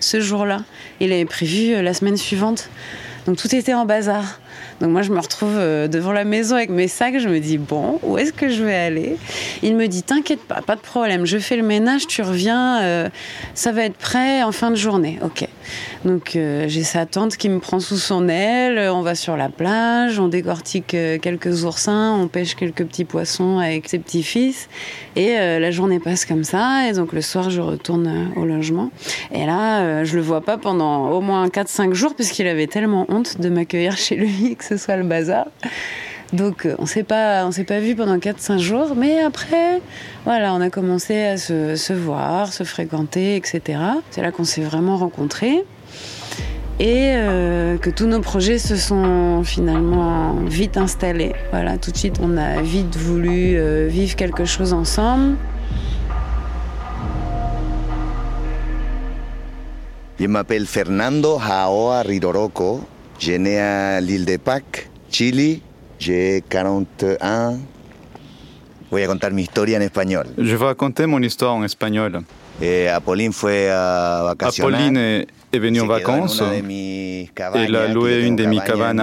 ce 0.00 0.20
jour-là. 0.20 0.58
Ils 1.00 1.08
l'avaient 1.08 1.24
prévu 1.24 1.82
la 1.82 1.94
semaine 1.94 2.18
suivante. 2.18 2.68
Donc 3.26 3.36
tout 3.36 3.54
était 3.54 3.74
en 3.74 3.84
bazar. 3.84 4.40
Donc 4.80 4.90
moi, 4.90 5.02
je 5.02 5.10
me 5.10 5.20
retrouve 5.20 5.54
euh, 5.56 5.88
devant 5.88 6.12
la 6.12 6.24
maison 6.24 6.56
avec 6.56 6.70
mes 6.70 6.88
sacs. 6.88 7.18
Je 7.18 7.28
me 7.28 7.38
dis, 7.38 7.58
bon, 7.58 7.98
où 8.02 8.16
est-ce 8.16 8.32
que 8.32 8.48
je 8.48 8.64
vais 8.64 8.74
aller? 8.74 9.16
Il 9.62 9.76
me 9.76 9.86
dit, 9.88 10.02
t'inquiète 10.02 10.40
pas, 10.40 10.62
pas 10.62 10.76
de 10.76 10.80
problème. 10.80 11.26
Je 11.26 11.38
fais 11.38 11.56
le 11.56 11.62
ménage, 11.62 12.06
tu 12.06 12.22
reviens. 12.22 12.80
Euh, 12.82 13.08
ça 13.54 13.72
va 13.72 13.84
être 13.84 13.96
prêt 13.96 14.42
en 14.42 14.52
fin 14.52 14.70
de 14.70 14.76
journée. 14.76 15.18
Ok. 15.22 15.46
Donc 16.04 16.36
euh, 16.36 16.66
j'ai 16.68 16.82
sa 16.82 17.06
tante 17.06 17.36
qui 17.36 17.48
me 17.48 17.58
prend 17.58 17.80
sous 17.80 17.96
son 17.96 18.28
aile. 18.28 18.90
On 18.90 19.02
va 19.02 19.14
sur 19.14 19.36
la 19.36 19.48
plage, 19.48 20.18
on 20.18 20.28
décortique 20.28 20.88
quelques 20.88 21.64
oursins, 21.64 22.16
on 22.18 22.28
pêche 22.28 22.54
quelques 22.54 22.84
petits 22.84 23.04
poissons 23.04 23.58
avec 23.58 23.88
ses 23.88 23.98
petits-fils. 23.98 24.68
Et 25.16 25.34
la 25.36 25.70
journée 25.70 25.98
passe 25.98 26.24
comme 26.24 26.44
ça. 26.44 26.88
Et 26.88 26.92
donc 26.92 27.12
le 27.12 27.20
soir, 27.20 27.50
je 27.50 27.60
retourne 27.60 28.30
au 28.36 28.44
logement. 28.44 28.90
Et 29.32 29.44
là, 29.44 30.04
je 30.04 30.16
le 30.16 30.22
vois 30.22 30.40
pas 30.40 30.56
pendant 30.56 31.10
au 31.10 31.20
moins 31.20 31.46
4-5 31.48 31.92
jours 31.92 32.14
puisqu'il 32.14 32.46
avait 32.46 32.66
tellement 32.66 33.06
honte 33.08 33.40
de 33.40 33.48
m'accueillir 33.48 33.96
chez 33.96 34.16
lui 34.16 34.56
ce 34.70 34.76
soit 34.76 34.96
le 34.96 35.04
bazar. 35.04 35.46
Donc 36.32 36.64
euh, 36.64 36.76
on 36.78 36.86
s'est 36.86 37.02
pas, 37.02 37.50
s'est 37.50 37.64
pas 37.64 37.80
vu 37.80 37.96
pendant 37.96 38.16
4-5 38.16 38.58
jours, 38.58 38.94
mais 38.96 39.20
après, 39.20 39.80
voilà, 40.24 40.54
on 40.54 40.60
a 40.60 40.70
commencé 40.70 41.24
à 41.24 41.36
se, 41.36 41.92
voir, 41.92 42.52
se 42.52 42.62
fréquenter, 42.62 43.36
etc. 43.36 43.80
C'est 44.10 44.22
là 44.22 44.30
qu'on 44.30 44.44
s'est 44.44 44.62
vraiment 44.62 44.96
rencontrés 44.96 45.64
et 46.78 47.12
euh, 47.14 47.76
que 47.76 47.90
tous 47.90 48.06
nos 48.06 48.20
projets 48.20 48.58
se 48.58 48.76
sont 48.76 49.42
finalement 49.44 50.34
vite 50.46 50.76
installés. 50.76 51.34
Voilà, 51.50 51.78
tout 51.78 51.90
de 51.90 51.96
suite, 51.96 52.16
on 52.22 52.36
a 52.36 52.62
vite 52.62 52.96
voulu 52.96 53.56
euh, 53.56 53.88
vivre 53.88 54.14
quelque 54.14 54.44
chose 54.44 54.72
ensemble. 54.72 55.36
Je 60.18 60.26
m'appelle 60.26 60.66
Fernando 60.66 61.38
Haoa 61.38 62.02
Ridoroco. 62.02 62.82
Je 63.18 63.32
né 63.32 63.58
à 63.58 64.00
l'île 64.00 64.24
de 64.24 64.36
Pâques, 64.36 64.90
Chili. 65.10 65.62
J'ai 66.00 66.42
41. 66.48 67.60
Voy 68.90 69.02
a 69.02 69.06
contar 69.06 69.32
mi 69.32 69.42
historia 69.42 69.76
en 69.76 69.82
español. 69.82 70.26
Je 70.38 70.56
vais 70.56 70.64
raconter 70.64 71.06
mon 71.06 71.22
histoire 71.22 71.54
en 71.54 71.62
espagnol. 71.62 72.22
Eh, 72.62 72.88
Apolline 72.88 73.32
fue 73.34 73.70
a 73.70 74.22
vacacionar. 74.24 74.80
Apolline 74.80 75.26
est 75.52 75.58
venue 75.58 75.82
en 75.82 75.86
vacances 75.86 76.42
et 76.42 77.28
elle 77.54 77.76
a 77.76 77.88
loué 77.88 78.26
une 78.26 78.34
de 78.34 78.46
mes 78.46 78.60
cabanes 78.60 79.02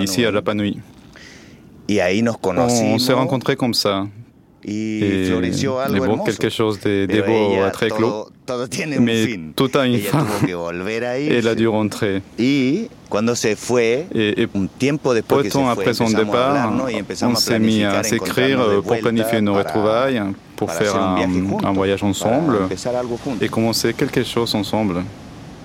ici 0.00 0.24
à 0.24 0.30
Rapa 0.30 0.54
Nui. 0.54 0.78
Y 1.88 1.98
ahí 1.98 2.22
nos 2.22 2.34
conocimos. 2.34 2.94
On 2.94 2.98
s'est 2.98 3.14
rencontrés 3.14 3.56
comme 3.56 3.74
ça. 3.74 4.06
Et 4.70 5.26
floreció 5.28 5.80
algo 5.80 6.04
hermoso. 6.04 6.24
quelque 6.24 6.50
chose 6.50 6.80
de, 6.80 7.06
de 7.06 7.22
beau, 7.22 7.70
très 7.72 7.88
clos. 7.90 8.28
Todo, 8.44 8.66
todo 8.68 9.00
Mais 9.00 9.26
fin. 9.26 9.52
tout 9.54 9.70
a 9.76 9.86
une 9.86 9.98
fin. 9.98 10.26
Et 10.46 11.36
elle 11.38 11.48
a 11.48 11.54
dû 11.54 11.68
rentrer. 11.68 12.22
Y 12.38 12.88
cuando 13.08 13.34
se 13.34 13.54
fue, 13.56 14.06
et, 14.14 14.42
et 14.42 14.48
un 14.54 14.66
tiempo 14.78 15.14
después 15.14 15.38
peu 15.38 15.42
de 15.44 15.48
temps 15.50 15.68
après 15.68 15.94
son 15.94 16.08
départ, 16.10 16.72
on 17.22 17.34
s'est 17.34 17.58
mis 17.58 17.84
à 17.84 18.02
s'écrire 18.02 18.82
pour 18.82 18.98
planifier 18.98 19.40
nos 19.40 19.54
retrouvailles, 19.54 20.22
pour 20.56 20.70
faire 20.72 20.96
un, 20.96 21.18
un 21.64 21.72
voyage 21.72 22.02
ensemble 22.02 22.58
et 23.40 23.48
commencer 23.48 23.94
quelque 23.94 24.22
chose 24.24 24.54
ensemble. 24.54 25.02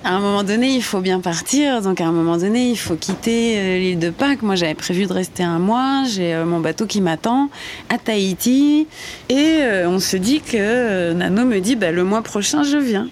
À 0.06 0.16
un 0.16 0.20
moment 0.20 0.42
donné, 0.42 0.68
il 0.74 0.82
faut 0.82 1.00
bien 1.00 1.18
partir. 1.20 1.80
Donc, 1.80 1.98
à 2.02 2.04
un 2.04 2.12
moment 2.12 2.36
donné, 2.36 2.68
il 2.68 2.76
faut 2.76 2.94
quitter 2.94 3.56
euh, 3.56 3.78
l'île 3.78 3.98
de 3.98 4.10
Pâques. 4.10 4.42
Moi, 4.42 4.54
j'avais 4.54 4.74
prévu 4.74 5.06
de 5.06 5.12
rester 5.14 5.42
un 5.42 5.58
mois. 5.58 6.04
J'ai 6.06 6.34
euh, 6.34 6.44
mon 6.44 6.60
bateau 6.60 6.84
qui 6.84 7.00
m'attend 7.00 7.48
à 7.88 7.96
Tahiti. 7.96 8.86
Et 9.30 9.60
euh, 9.62 9.88
on 9.88 9.98
se 10.00 10.18
dit 10.18 10.42
que 10.42 11.14
Nano 11.14 11.46
me 11.46 11.58
dit 11.60 11.74
bah, 11.74 11.90
le 11.90 12.04
mois 12.04 12.20
prochain, 12.20 12.64
je 12.64 12.76
viens. 12.76 13.08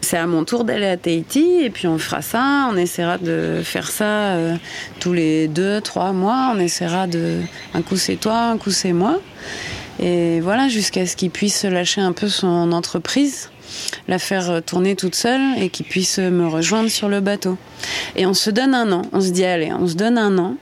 C'est 0.00 0.16
à 0.16 0.26
mon 0.26 0.44
tour 0.44 0.64
d'aller 0.64 0.86
à 0.86 0.96
Tahiti. 0.96 1.60
Et 1.60 1.68
puis, 1.68 1.86
on 1.88 1.98
fera 1.98 2.22
ça. 2.22 2.70
On 2.72 2.76
essaiera 2.78 3.18
de 3.18 3.60
faire 3.62 3.90
ça 3.90 4.38
tous 4.98 5.12
les 5.12 5.46
deux, 5.46 5.82
trois 5.82 6.12
mois. 6.12 6.54
On 6.56 6.58
essaiera 6.58 7.06
de. 7.06 7.40
Un 7.74 7.82
coup, 7.82 7.96
c'est 7.96 8.16
toi, 8.16 8.44
un 8.44 8.56
coup, 8.56 8.70
c'est 8.70 8.94
moi. 8.94 9.20
Et 9.98 10.40
voilà, 10.40 10.68
jusqu'à 10.68 11.04
ce 11.04 11.16
qu'il 11.16 11.30
puisse 11.30 11.64
lâcher 11.64 12.00
un 12.00 12.12
peu 12.12 12.28
son 12.28 12.72
entreprise 12.72 13.49
la 14.08 14.18
faire 14.18 14.62
tourner 14.64 14.96
toute 14.96 15.14
seule 15.14 15.58
et 15.58 15.68
qu'il 15.68 15.86
puisse 15.86 16.18
me 16.18 16.46
rejoindre 16.46 16.88
sur 16.88 17.08
le 17.08 17.20
bateau. 17.20 17.56
Et 18.16 18.26
on 18.26 18.34
se 18.34 18.50
donne 18.50 18.74
un 18.74 18.90
an. 18.92 19.02
On 19.12 19.20
se 19.20 19.30
dit, 19.30 19.44
allez, 19.44 19.72
on 19.72 19.86
se 19.86 19.94
donne 19.94 20.18
un 20.18 20.36
an. 20.38 20.56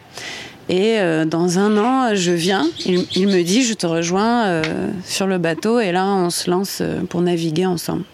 Et 0.68 0.98
euh, 0.98 1.24
dans 1.24 1.58
un 1.58 1.78
an, 1.78 2.14
je 2.14 2.32
viens. 2.32 2.66
Il, 2.84 3.28
me 3.28 3.42
dit, 3.42 3.62
je 3.62 3.74
te 3.74 3.86
rejoins 3.86 4.46
euh, 4.46 4.62
sur 5.04 5.26
le 5.26 5.38
bateau. 5.38 5.80
Et 5.80 5.92
là, 5.92 6.06
on 6.06 6.30
se 6.30 6.50
lance 6.50 6.78
euh, 6.80 7.00
pour 7.08 7.22
naviguer 7.22 7.66
ensemble. 7.66 8.04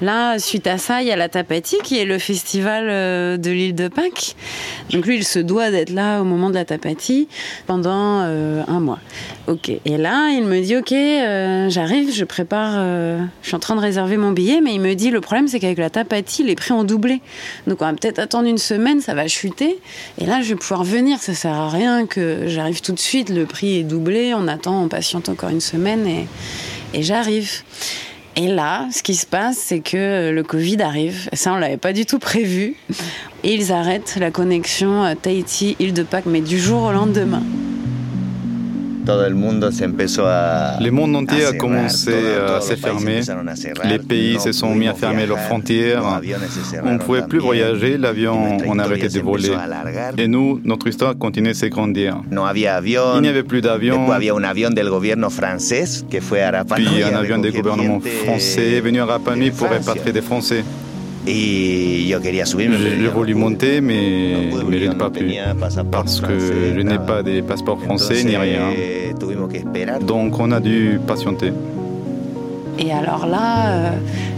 Là, 0.00 0.38
suite 0.38 0.66
à 0.66 0.76
ça, 0.76 1.02
il 1.02 1.08
y 1.08 1.12
a 1.12 1.16
la 1.16 1.28
Tapati 1.28 1.76
qui 1.84 1.98
est 1.98 2.04
le 2.04 2.18
festival 2.18 2.88
euh, 2.88 3.36
de 3.36 3.50
l'île 3.50 3.74
de 3.74 3.88
Pâques. 3.88 4.34
Donc 4.90 5.06
lui, 5.06 5.16
il 5.16 5.24
se 5.24 5.38
doit 5.38 5.70
d'être 5.70 5.90
là 5.90 6.20
au 6.20 6.24
moment 6.24 6.50
de 6.50 6.54
la 6.54 6.64
Tapati 6.64 7.28
pendant 7.66 8.20
euh, 8.22 8.62
un 8.66 8.80
mois. 8.80 8.98
Ok. 9.46 9.68
Et 9.68 9.96
là, 9.96 10.30
il 10.30 10.44
me 10.44 10.60
dit, 10.60 10.76
ok, 10.76 10.92
euh, 10.92 11.68
j'arrive, 11.70 12.12
je 12.12 12.24
prépare, 12.24 12.72
je 12.74 13.46
suis 13.46 13.54
en 13.54 13.60
train 13.60 13.76
de 13.76 13.80
réserver 13.80 14.16
mon 14.16 14.32
billet, 14.32 14.60
mais 14.60 14.74
il 14.74 14.80
me 14.80 14.94
dit, 14.94 15.10
le 15.10 15.20
problème, 15.20 15.46
c'est 15.46 15.60
qu'avec 15.60 15.78
la 15.78 15.90
Tapati, 15.90 16.42
les 16.42 16.56
prix 16.56 16.72
ont 16.72 16.84
doublé. 16.84 17.20
Donc 17.66 17.80
on 17.80 17.84
va 17.84 17.92
peut-être 17.92 18.18
attendre 18.18 18.48
une 18.48 18.58
semaine, 18.58 19.00
ça 19.00 19.14
va 19.14 19.28
chuter. 19.28 19.78
Et 20.18 20.26
là, 20.26 20.42
je 20.42 20.50
vais 20.50 20.56
pouvoir 20.56 20.82
venir. 20.82 21.18
Ça 21.20 21.34
sert 21.34 21.54
à 21.54 21.68
rien 21.68 22.06
que 22.06 22.48
j'arrive 22.48 22.80
tout 22.80 22.92
de 22.92 22.98
suite. 22.98 23.28
Le 23.28 23.46
prix 23.46 23.78
est 23.78 23.84
doublé. 23.84 24.34
On 24.34 24.48
attend, 24.48 24.82
on 24.82 24.88
patiente 24.88 25.28
encore 25.28 25.50
une 25.50 25.60
semaine 25.60 26.26
et 26.92 27.02
j'arrive. 27.02 27.62
Et 28.36 28.48
là, 28.48 28.88
ce 28.90 29.02
qui 29.02 29.14
se 29.14 29.26
passe, 29.26 29.58
c'est 29.58 29.78
que 29.80 30.30
le 30.30 30.42
Covid 30.42 30.82
arrive. 30.82 31.28
Ça, 31.32 31.52
on 31.52 31.56
l'avait 31.56 31.76
pas 31.76 31.92
du 31.92 32.04
tout 32.04 32.18
prévu. 32.18 32.74
Et 33.44 33.54
ils 33.54 33.70
arrêtent 33.70 34.16
la 34.18 34.30
connexion 34.30 35.14
Tahiti-Île 35.20 35.92
de 35.92 36.02
Pâques, 36.02 36.26
mais 36.26 36.40
du 36.40 36.58
jour 36.58 36.82
au 36.82 36.92
lendemain. 36.92 37.42
Le 39.06 40.90
monde 40.90 41.16
entier 41.16 41.44
a 41.44 41.52
commencé 41.52 42.12
à 42.48 42.60
se 42.60 42.74
fermer. 42.74 43.20
Les 43.84 43.98
pays 43.98 44.40
se 44.40 44.52
sont 44.52 44.74
mis 44.74 44.88
à 44.88 44.94
fermer 44.94 45.26
leurs 45.26 45.40
frontières. 45.40 46.20
On 46.84 46.92
ne 46.92 46.98
pouvait 46.98 47.26
plus 47.26 47.38
voyager, 47.38 47.98
l'avion, 47.98 48.58
on 48.66 48.78
a 48.78 48.84
arrêté 48.84 49.08
de 49.08 49.20
voler. 49.20 49.50
Et 50.18 50.28
nous, 50.28 50.60
notre 50.64 50.88
histoire 50.88 51.16
continuait 51.16 51.50
à 51.50 51.54
s'agrandir. 51.54 52.16
Il 52.32 53.22
n'y 53.22 53.28
avait 53.28 53.42
plus 53.42 53.60
d'avion. 53.60 54.08
Puis 54.18 54.30
un 54.30 54.44
avion 57.14 57.38
du 57.38 57.52
gouvernement 57.52 58.00
français 58.00 58.72
est 58.72 58.80
venu 58.80 59.00
à 59.00 59.06
Rapa 59.06 59.36
Nui 59.36 59.50
pour 59.50 59.68
répatrier 59.68 60.12
des 60.12 60.22
Français. 60.22 60.64
Et 61.26 62.04
J'ai 62.06 63.08
voulu 63.08 63.34
monter, 63.34 63.80
mais, 63.80 64.50
mais 64.68 64.78
je 64.78 64.88
n'ai 64.88 64.94
pas 64.94 65.10
pu. 65.10 65.34
Parce 65.90 66.20
que 66.20 66.38
je 66.38 66.80
n'ai 66.80 66.98
pas 66.98 67.22
de 67.22 67.40
passeport 67.40 67.80
français 67.80 68.22
ni 68.24 68.36
rien. 68.36 68.70
Donc 70.06 70.38
on 70.38 70.52
a 70.52 70.60
dû 70.60 71.00
patienter. 71.06 71.52
Et 72.78 72.92
alors 72.92 73.26
là, 73.26 73.68
euh, 73.68 73.90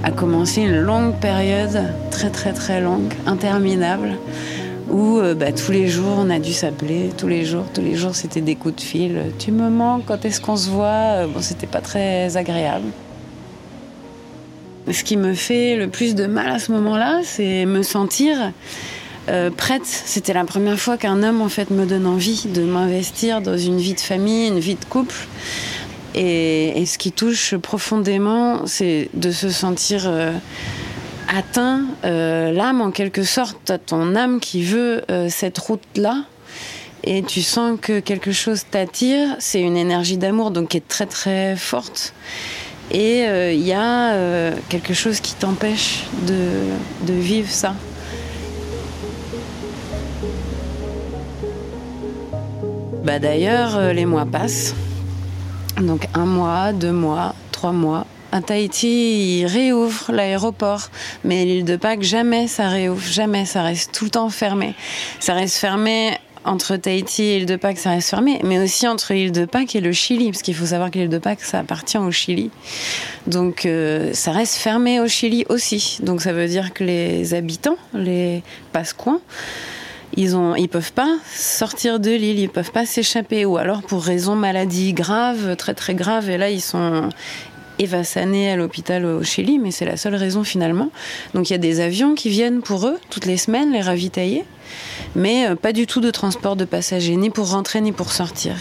a 0.04 0.10
commencé 0.10 0.60
une 0.60 0.80
longue 0.80 1.14
période, 1.14 1.82
très 2.10 2.28
très 2.28 2.52
très 2.52 2.82
longue, 2.82 3.14
interminable, 3.26 4.10
où 4.90 5.18
euh, 5.18 5.34
bah, 5.34 5.52
tous 5.52 5.72
les 5.72 5.88
jours 5.88 6.16
on 6.18 6.28
a 6.28 6.38
dû 6.38 6.52
s'appeler, 6.52 7.10
tous 7.16 7.28
les 7.28 7.46
jours, 7.46 7.64
tous 7.72 7.80
les 7.80 7.94
jours 7.94 8.14
c'était 8.14 8.42
des 8.42 8.54
coups 8.54 8.76
de 8.76 8.80
fil. 8.82 9.22
Tu 9.38 9.52
me 9.52 9.70
manques, 9.70 10.02
quand 10.06 10.22
est-ce 10.26 10.42
qu'on 10.42 10.56
se 10.56 10.68
voit? 10.68 11.26
Bon, 11.32 11.40
c'était 11.40 11.66
pas 11.66 11.80
très 11.80 12.36
agréable. 12.36 12.88
Ce 14.90 15.02
qui 15.02 15.16
me 15.16 15.34
fait 15.34 15.76
le 15.76 15.88
plus 15.88 16.14
de 16.14 16.26
mal 16.26 16.48
à 16.48 16.58
ce 16.60 16.70
moment-là, 16.70 17.20
c'est 17.24 17.66
me 17.66 17.82
sentir 17.82 18.52
euh, 19.28 19.50
prête. 19.50 19.84
C'était 19.84 20.32
la 20.32 20.44
première 20.44 20.78
fois 20.78 20.96
qu'un 20.96 21.24
homme 21.24 21.42
en 21.42 21.48
fait 21.48 21.70
me 21.70 21.84
donne 21.86 22.06
envie 22.06 22.46
de 22.46 22.62
m'investir 22.62 23.40
dans 23.40 23.58
une 23.58 23.78
vie 23.78 23.94
de 23.94 24.00
famille, 24.00 24.46
une 24.46 24.60
vie 24.60 24.76
de 24.76 24.84
couple. 24.84 25.26
Et, 26.14 26.84
ce 26.86 26.98
qui 26.98 27.10
touche 27.10 27.56
profondément, 27.56 28.64
c'est 28.66 29.10
de 29.12 29.32
se 29.32 29.50
sentir 29.50 30.04
euh, 30.06 30.32
atteint, 31.36 31.84
euh, 32.04 32.52
l'âme 32.52 32.80
en 32.80 32.92
quelque 32.92 33.24
sorte, 33.24 33.72
ton 33.86 34.14
âme 34.14 34.38
qui 34.38 34.62
veut 34.62 35.02
cette 35.28 35.58
route-là. 35.58 36.24
Et 37.02 37.22
tu 37.22 37.42
sens 37.42 37.78
que 37.80 38.00
quelque 38.00 38.32
chose 38.32 38.62
t'attire, 38.70 39.36
c'est 39.40 39.60
une 39.60 39.76
énergie 39.76 40.16
d'amour 40.16 40.52
donc 40.52 40.68
qui 40.70 40.76
est 40.76 40.88
très 40.88 41.06
très 41.06 41.56
forte 41.56 42.14
et 42.90 43.24
il 43.52 43.66
y 43.66 43.72
a 43.72 44.12
euh, 44.46 44.52
quelque 44.68 44.94
chose 44.94 45.20
qui 45.20 45.34
t'empêche 45.34 46.04
de, 46.26 47.12
vivre 47.12 47.50
ça. 47.50 47.74
Bah 53.04 53.18
D'ailleurs, 53.18 53.76
euh, 53.76 53.92
les 53.92 54.04
mois 54.04 54.26
passent. 54.26 54.74
Donc 55.80 56.08
un 56.14 56.26
mois, 56.26 56.72
deux 56.72 56.92
mois, 56.92 57.34
trois 57.52 57.72
mois. 57.72 58.06
À 58.32 58.40
Tahiti, 58.40 59.40
il 59.40 59.46
réouvre 59.46 60.10
l'aéroport, 60.12 60.90
mais 61.24 61.44
l'île 61.44 61.64
de 61.64 61.76
Pâques, 61.76 62.02
jamais 62.02 62.48
ça 62.48 62.68
réouvre, 62.68 63.02
jamais 63.02 63.46
ça 63.46 63.62
reste 63.62 63.92
tout 63.92 64.04
le 64.04 64.10
temps 64.10 64.28
fermé. 64.28 64.74
Ça 65.20 65.34
reste 65.34 65.56
fermé 65.56 66.18
entre 66.46 66.76
Tahiti 66.76 67.22
et 67.24 67.38
l'île 67.38 67.46
de 67.46 67.56
Pâques, 67.56 67.78
ça 67.78 67.90
reste 67.90 68.08
fermé, 68.08 68.40
mais 68.44 68.58
aussi 68.58 68.86
entre 68.86 69.12
l'île 69.12 69.32
de 69.32 69.44
Pâques 69.44 69.76
et 69.76 69.80
le 69.80 69.92
Chili, 69.92 70.30
parce 70.30 70.42
qu'il 70.42 70.54
faut 70.54 70.66
savoir 70.66 70.90
que 70.90 70.98
l'île 70.98 71.08
de 71.08 71.18
Pâques, 71.18 71.42
ça 71.42 71.58
appartient 71.58 71.98
au 71.98 72.10
Chili. 72.10 72.50
Donc 73.26 73.66
euh, 73.66 74.12
ça 74.14 74.32
reste 74.32 74.54
fermé 74.54 75.00
au 75.00 75.08
Chili 75.08 75.44
aussi. 75.48 75.98
Donc 76.02 76.22
ça 76.22 76.32
veut 76.32 76.46
dire 76.46 76.72
que 76.72 76.84
les 76.84 77.34
habitants, 77.34 77.76
les 77.94 78.42
Pascoins, 78.72 79.20
ils 80.16 80.36
ont, 80.36 80.54
ils 80.54 80.68
peuvent 80.68 80.92
pas 80.92 81.18
sortir 81.34 82.00
de 82.00 82.10
l'île, 82.10 82.38
ils 82.38 82.48
peuvent 82.48 82.72
pas 82.72 82.86
s'échapper, 82.86 83.44
ou 83.44 83.56
alors 83.56 83.82
pour 83.82 84.02
raison 84.02 84.34
maladie 84.34 84.92
grave, 84.92 85.56
très 85.56 85.74
très 85.74 85.94
grave, 85.94 86.30
et 86.30 86.38
là 86.38 86.48
ils 86.50 86.62
sont 86.62 87.10
évassanés 87.78 88.50
à 88.50 88.56
l'hôpital 88.56 89.04
au 89.04 89.22
Chili, 89.22 89.58
mais 89.58 89.70
c'est 89.70 89.84
la 89.84 89.96
seule 89.96 90.14
raison 90.14 90.44
finalement. 90.44 90.90
Donc 91.34 91.50
il 91.50 91.52
y 91.52 91.56
a 91.56 91.58
des 91.58 91.80
avions 91.80 92.14
qui 92.14 92.28
viennent 92.28 92.62
pour 92.62 92.86
eux 92.86 92.98
toutes 93.10 93.26
les 93.26 93.36
semaines 93.36 93.72
les 93.72 93.80
ravitailler 93.80 94.44
mais 95.14 95.48
euh, 95.48 95.56
pas 95.56 95.72
du 95.72 95.86
tout 95.86 96.00
de 96.00 96.10
transport 96.10 96.56
de 96.56 96.64
passagers, 96.64 97.16
ni 97.16 97.30
pour 97.30 97.50
rentrer 97.50 97.80
ni 97.80 97.92
pour 97.92 98.12
sortir. 98.12 98.54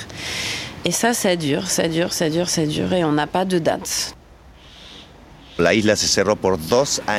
Et 0.86 0.92
ça, 0.92 1.14
ça 1.14 1.36
dure, 1.36 1.68
ça 1.68 1.88
dure, 1.88 2.14
ça 2.14 2.30
dure, 2.30 2.50
ça 2.50 2.66
dure, 2.66 2.94
et 2.94 3.04
on 3.04 3.12
n'a 3.12 3.28
pas 3.28 3.46
de 3.46 3.60
date. 3.60 4.16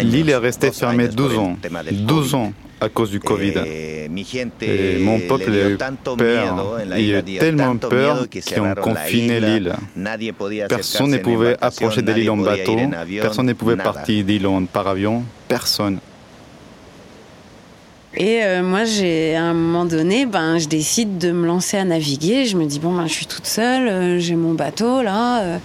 L'île 0.02 0.30
est 0.30 0.36
restée 0.36 0.70
fermée 0.70 1.08
12 1.08 1.38
ans, 1.38 1.56
12 1.92 2.34
ans 2.34 2.52
à 2.80 2.88
cause 2.88 3.10
du 3.10 3.20
Covid. 3.20 3.54
Et 4.62 4.98
mon 4.98 5.20
peuple 5.20 5.50
a 5.50 5.70
eu 5.70 5.78
peur. 6.16 6.78
Il 6.96 7.06
y 7.06 7.14
a 7.14 7.18
eu 7.18 7.38
tellement 7.38 7.76
peur 7.76 8.28
qu'ils 8.28 8.60
ont 8.60 8.74
confiné 8.74 9.40
l'île. 9.40 9.74
Personne 10.68 11.10
ne 11.10 11.18
pouvait 11.18 11.56
approcher 11.60 12.02
de 12.02 12.12
l'île 12.12 12.30
en 12.30 12.36
bateau, 12.36 12.76
personne 13.20 13.46
ne 13.46 13.52
pouvait 13.52 13.76
partir 13.76 14.24
d'île 14.24 14.46
par 14.72 14.86
avion, 14.86 15.24
personne. 15.48 15.98
Et 18.18 18.42
euh, 18.42 18.62
moi, 18.62 18.84
j'ai 18.84 19.36
à 19.36 19.44
un 19.44 19.52
moment 19.52 19.84
donné, 19.84 20.24
ben, 20.24 20.58
je 20.58 20.68
décide 20.68 21.18
de 21.18 21.32
me 21.32 21.46
lancer 21.46 21.76
à 21.76 21.84
naviguer. 21.84 22.46
Je 22.46 22.56
me 22.56 22.64
dis 22.64 22.78
bon, 22.78 22.94
ben, 22.94 23.06
je 23.06 23.12
suis 23.12 23.26
toute 23.26 23.46
seule, 23.46 23.88
euh, 23.88 24.18
j'ai 24.18 24.36
mon 24.36 24.54
bateau 24.54 25.02
là. 25.02 25.42
Euh. 25.42 25.58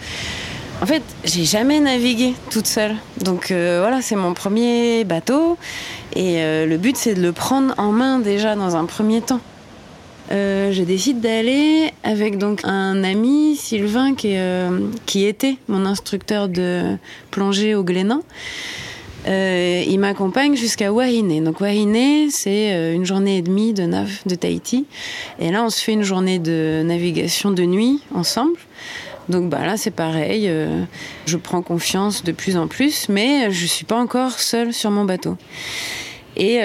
En 0.82 0.86
fait, 0.88 1.04
j'ai 1.24 1.46
jamais 1.46 1.80
navigué 1.80 2.34
toute 2.50 2.66
seule. 2.66 2.96
Donc 3.24 3.52
voilà, 3.52 4.02
c'est 4.02 4.16
mon 4.16 4.34
premier 4.34 5.04
bateau. 5.04 5.58
Et 6.16 6.38
le 6.42 6.76
but, 6.78 6.98
c'est 6.98 7.14
de 7.14 7.22
le 7.22 7.32
prendre 7.32 7.76
en 7.78 7.92
main 7.92 8.18
déjà 8.18 8.56
dans 8.56 8.76
un 8.76 8.86
premier 8.86 9.22
temps. 9.22 9.42
je 10.32 10.82
décide 10.82 11.22
d'aller 11.22 11.92
avec 12.04 12.40
donc 12.40 12.62
un 12.64 13.04
ami, 13.04 13.56
Sylvain, 13.58 14.16
qui, 14.16 15.24
était 15.24 15.58
mon 15.68 15.86
instructeur 15.86 16.50
de 16.50 16.98
plongée 17.30 17.76
au 17.76 17.84
Glénan. 17.84 18.24
Euh, 19.28 19.84
il 19.88 20.00
m'accompagne 20.00 20.56
jusqu'à 20.56 20.92
Wahine. 20.92 21.44
Donc 21.44 21.62
Wahine, 21.62 22.30
c'est 22.32 22.74
euh, 22.74 22.94
une 22.94 23.06
journée 23.06 23.38
et 23.38 23.42
demie 23.42 23.74
de 23.74 23.84
nav 23.84 24.10
de 24.26 24.36
Tahiti. 24.36 24.86
Et 25.40 25.52
là, 25.52 25.64
on 25.64 25.70
se 25.70 25.82
fait 25.84 25.94
une 25.94 26.04
journée 26.04 26.40
de 26.40 26.82
navigation 26.84 27.52
de 27.52 27.64
nuit 27.64 28.02
ensemble. 28.14 28.58
Donc 29.32 29.50
bah 29.50 29.66
là, 29.66 29.78
c'est 29.78 29.92
pareil. 29.92 30.48
Euh, 30.48 30.84
je 31.26 31.38
prends 31.38 31.62
confiance 31.62 32.24
de 32.24 32.32
plus 32.32 32.58
en 32.58 32.68
plus, 32.68 33.10
mais 33.10 33.52
je 33.52 33.66
suis 33.66 33.86
pas 33.86 33.98
encore 33.98 34.32
seule 34.32 34.74
sur 34.74 34.92
mon 34.92 35.06
bateau. 35.06 35.38
Et 36.38 36.62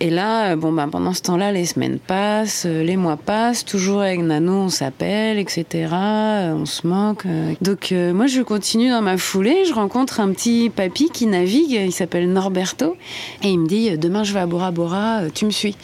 et 0.00 0.10
là, 0.10 0.56
bon, 0.56 0.72
ben, 0.72 0.88
pendant 0.88 1.14
ce 1.14 1.22
temps-là, 1.22 1.52
les 1.52 1.64
semaines 1.64 1.98
passent, 1.98 2.64
euh, 2.66 2.82
les 2.82 2.96
mois 2.96 3.16
passent, 3.16 3.64
toujours 3.64 4.00
avec 4.00 4.20
Nano, 4.20 4.52
on 4.52 4.68
s'appelle, 4.68 5.38
etc. 5.38 5.64
Euh, 5.92 6.54
on 6.54 6.66
se. 6.66 6.82
Euh. 6.84 7.54
Donc, 7.62 7.92
moi, 7.92 8.26
je 8.26 8.42
continue 8.42 8.90
dans 8.90 9.00
ma 9.02 9.16
foulée. 9.16 9.64
Je 9.66 9.72
rencontre 9.72 10.20
un 10.20 10.30
petit 10.32 10.68
papy 10.68 11.10
qui 11.10 11.26
navigue, 11.26 11.70
il 11.70 11.92
s'appelle 11.92 12.30
Norberto, 12.30 12.96
et 13.42 13.48
il 13.48 13.60
me 13.60 13.66
dit 13.66 13.96
Demain, 13.96 14.24
je 14.24 14.34
vais 14.34 14.40
à 14.40 14.46
Bora 14.46 14.72
Bora, 14.72 15.22
tu 15.32 15.46
me 15.46 15.50
suis. 15.50 15.76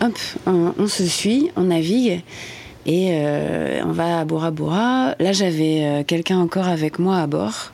Hop, 0.00 0.18
on, 0.46 0.86
se 0.86 1.06
suit, 1.06 1.50
on 1.56 1.62
navigue. 1.62 2.22
Et 2.88 3.12
on 3.84 3.92
va 3.92 4.20
à 4.20 4.24
Bora 4.24 4.50
Bora. 4.50 5.14
Là, 5.20 5.32
j'avais 5.32 6.04
quelqu'un 6.06 6.38
encore 6.38 6.66
avec 6.66 6.98
moi 6.98 7.18
à 7.18 7.26
bord. 7.26 7.70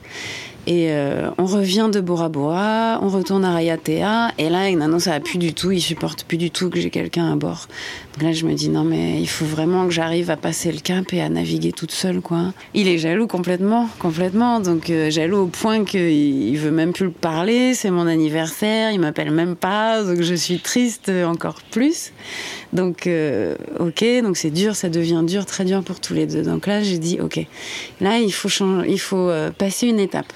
Et 0.67 0.87
euh, 0.89 1.29
on 1.37 1.45
revient 1.45 1.91
de 1.93 2.01
Bora 2.01 2.31
Bora, 2.31 2.99
on 3.03 3.09
retourne 3.09 3.45
à 3.45 3.53
Rayatea, 3.53 4.31
et 4.39 4.49
là, 4.49 4.71
Nano, 4.71 4.99
ça 4.99 5.11
va 5.11 5.21
plus 5.21 5.37
du 5.37 5.53
tout, 5.53 5.73
il 5.73 5.81
supporte 5.81 6.25
plus 6.25 6.39
du 6.39 6.51
tout 6.51 6.71
que 6.71 6.81
j'ai 6.81 6.89
quelqu'un 6.89 7.31
à 7.31 7.37
bord. 7.37 7.69
Donc 8.15 8.23
là, 8.23 8.33
je 8.33 8.47
me 8.47 8.55
dis, 8.55 8.71
non, 8.71 8.83
mais 8.83 9.21
il 9.21 9.29
faut 9.29 9.45
vraiment 9.45 9.87
que 9.87 9.93
j'arrive 9.93 10.31
à 10.31 10.39
passer 10.39 10.73
le 10.73 10.79
cap 10.79 11.13
et 11.13 11.21
à 11.21 11.29
naviguer 11.29 11.73
toute 11.73 11.91
seule, 11.91 12.23
quoi. 12.23 12.55
Il 12.73 12.89
est 12.89 12.97
jaloux 12.97 13.27
complètement, 13.27 13.91
complètement, 13.99 14.61
donc 14.61 14.89
euh, 14.89 15.11
jaloux 15.11 15.43
au 15.43 15.47
point 15.49 15.85
qu'il 15.85 16.57
veut 16.57 16.71
même 16.71 16.95
plus 16.95 17.07
le 17.07 17.11
parler, 17.11 17.75
c'est 17.75 17.91
mon 17.91 18.07
anniversaire, 18.07 18.91
il 18.91 19.01
m'appelle 19.01 19.33
même 19.33 19.57
pas, 19.57 20.03
donc 20.03 20.23
je 20.23 20.35
suis 20.35 20.61
triste 20.61 21.13
encore 21.27 21.61
plus. 21.73 22.13
Donc, 22.75 23.07
euh, 23.07 23.55
ok, 23.79 24.05
donc 24.23 24.37
c'est 24.37 24.51
dur, 24.51 24.75
ça 24.75 24.89
devient 24.89 25.23
dur, 25.25 25.47
très 25.47 25.65
dur 25.65 25.83
pour 25.85 26.01
tous 26.01 26.13
les 26.13 26.27
deux. 26.27 26.43
Donc 26.43 26.67
là, 26.67 26.83
j'ai 26.83 26.99
dit, 26.99 27.21
ok, 27.21 27.41
là, 28.01 28.19
il 28.19 28.33
faut, 28.33 28.49
changer, 28.49 28.91
il 28.91 29.01
faut 29.01 29.31
euh, 29.31 29.51
passer 29.53 29.87
une 29.87 30.01
étape. 30.01 30.33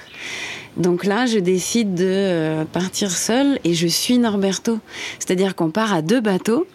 Donc 0.77 1.03
là, 1.03 1.25
je 1.25 1.37
décide 1.39 1.95
de 1.95 2.05
euh, 2.07 2.63
partir 2.63 3.11
seule 3.11 3.59
et 3.65 3.73
je 3.73 3.87
suis 3.87 4.17
Norberto. 4.17 4.79
C'est-à-dire 5.19 5.53
qu'on 5.55 5.71
part 5.71 5.93
à 5.93 6.01
deux 6.01 6.21
bateaux. 6.21 6.65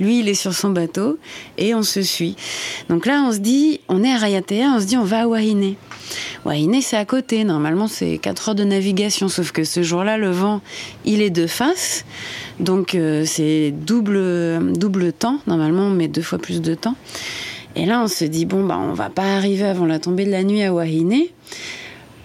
Lui, 0.00 0.20
il 0.20 0.28
est 0.30 0.34
sur 0.34 0.54
son 0.54 0.70
bateau 0.70 1.18
et 1.58 1.74
on 1.74 1.82
se 1.82 2.00
suit. 2.00 2.36
Donc 2.88 3.04
là, 3.04 3.22
on 3.28 3.32
se 3.32 3.38
dit, 3.38 3.80
on 3.88 4.02
est 4.02 4.10
à 4.10 4.16
Rayatea, 4.16 4.72
on 4.74 4.80
se 4.80 4.86
dit, 4.86 4.96
on 4.96 5.04
va 5.04 5.22
à 5.22 5.26
Wahine. 5.26 5.74
Wahine, 6.44 6.80
c'est 6.82 6.96
à 6.96 7.04
côté. 7.04 7.44
Normalement, 7.44 7.88
c'est 7.88 8.18
4 8.18 8.50
heures 8.50 8.54
de 8.54 8.64
navigation. 8.64 9.28
Sauf 9.28 9.52
que 9.52 9.64
ce 9.64 9.82
jour-là, 9.82 10.18
le 10.18 10.30
vent, 10.30 10.60
il 11.04 11.22
est 11.22 11.30
de 11.30 11.46
face. 11.46 12.04
Donc, 12.60 12.94
euh, 12.94 13.24
c'est 13.26 13.72
double, 13.72 14.72
double 14.74 15.12
temps. 15.12 15.38
Normalement, 15.46 15.84
on 15.84 15.90
met 15.90 16.08
deux 16.08 16.22
fois 16.22 16.38
plus 16.38 16.60
de 16.60 16.74
temps. 16.74 16.96
Et 17.76 17.86
là, 17.86 18.02
on 18.02 18.08
se 18.08 18.24
dit, 18.24 18.46
bon, 18.46 18.64
bah, 18.64 18.78
on 18.78 18.92
va 18.92 19.10
pas 19.10 19.36
arriver 19.36 19.64
avant 19.64 19.86
la 19.86 19.98
tombée 19.98 20.24
de 20.24 20.30
la 20.30 20.44
nuit 20.44 20.62
à 20.62 20.72
Wahine. 20.72 21.24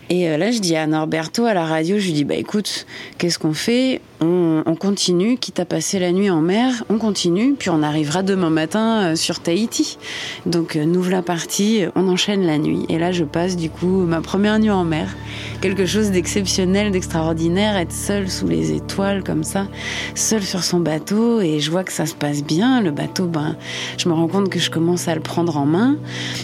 Et 0.10 0.28
euh, 0.28 0.38
là, 0.38 0.52
je 0.52 0.60
dis 0.60 0.76
à 0.76 0.88
Norberto 0.88 1.46
à 1.46 1.54
la 1.54 1.66
radio, 1.66 2.00
je 2.00 2.06
lui 2.06 2.14
dis 2.14 2.24
bah 2.24 2.36
écoute, 2.36 2.88
qu'est-ce 3.18 3.38
qu'on 3.38 3.54
fait? 3.54 4.02
On, 4.22 4.76
continue, 4.76 5.38
quitte 5.38 5.60
à 5.60 5.66
passer 5.66 6.00
la 6.00 6.12
nuit 6.12 6.30
en 6.30 6.42
mer, 6.42 6.84
on 6.90 6.98
continue, 6.98 7.56
puis 7.58 7.70
on 7.70 7.82
arrivera 7.84 8.24
demain 8.24 8.50
matin 8.50 9.02
euh, 9.02 9.16
sur 9.16 9.40
Tahiti. 9.40 9.98
Donc 10.46 10.76
euh, 10.76 10.86
nous 10.86 11.04
la 11.04 11.22
partie, 11.22 11.84
on 11.96 12.08
enchaîne 12.08 12.46
la 12.46 12.58
nuit. 12.58 12.86
Et 12.90 12.98
là, 12.98 13.12
je 13.12 13.24
passe 13.24 13.56
du 13.56 13.70
coup 13.70 14.04
ma 14.06 14.22
première 14.22 14.60
nuit 14.60 14.70
en 14.70 14.84
mer. 14.84 15.16
Quelque 15.62 15.86
chose 15.86 16.12
d'exceptionnel, 16.12 16.92
d'extraordinaire, 16.92 17.78
être 17.78 17.92
seul 17.92 18.30
sous 18.30 18.48
les 18.48 18.72
étoiles 18.72 19.24
comme 19.24 19.44
ça, 19.44 19.68
seul 20.16 20.44
sur 20.44 20.64
son 20.64 20.80
bateau, 20.80 21.42
et 21.42 21.60
je 21.60 21.72
vois 21.72 21.84
que 21.84 21.94
ça 21.94 22.06
se 22.06 22.16
passe 22.16 22.44
bien. 22.44 22.82
Le 22.82 22.92
bateau, 22.92 23.26
ben, 23.26 23.56
je 23.98 24.10
me 24.10 24.14
rends 24.14 24.28
compte 24.28 24.50
que 24.50 24.60
je 24.60 24.70
commence 24.70 25.08
à 25.08 25.16
le 25.16 25.22
prendre 25.22 25.58
en 25.58 25.66
main. 25.66 25.98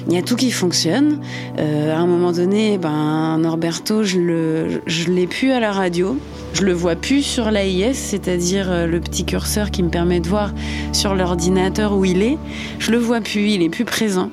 Il 0.07 0.13
y 0.13 0.17
a 0.17 0.21
tout 0.21 0.35
qui 0.35 0.51
fonctionne. 0.51 1.19
à 1.57 1.97
un 1.97 2.07
moment 2.07 2.31
donné, 2.31 2.77
ben, 2.77 3.37
Norberto, 3.37 4.03
je 4.03 4.19
le, 4.19 4.81
je 4.85 5.09
l'ai 5.09 5.27
pu 5.27 5.51
à 5.51 5.59
la 5.59 5.71
radio. 5.71 6.17
Je 6.55 6.63
le 6.63 6.71
vois 6.71 6.95
plus 6.95 7.21
sur 7.21 7.51
l'AIS, 7.51 7.95
c'est-à-dire 7.95 8.71
euh, 8.71 8.87
le 8.87 9.01
petit 9.01 9.25
curseur 9.25 9.71
qui 9.71 9.83
me 9.83 9.89
permet 9.89 10.21
de 10.21 10.29
voir 10.29 10.53
sur 10.93 11.13
l'ordinateur 11.13 11.93
où 11.97 12.05
il 12.05 12.21
est. 12.21 12.37
Je 12.79 12.91
le 12.91 12.97
vois 12.97 13.19
plus, 13.19 13.49
il 13.49 13.61
est 13.61 13.67
plus 13.67 13.83
présent. 13.83 14.29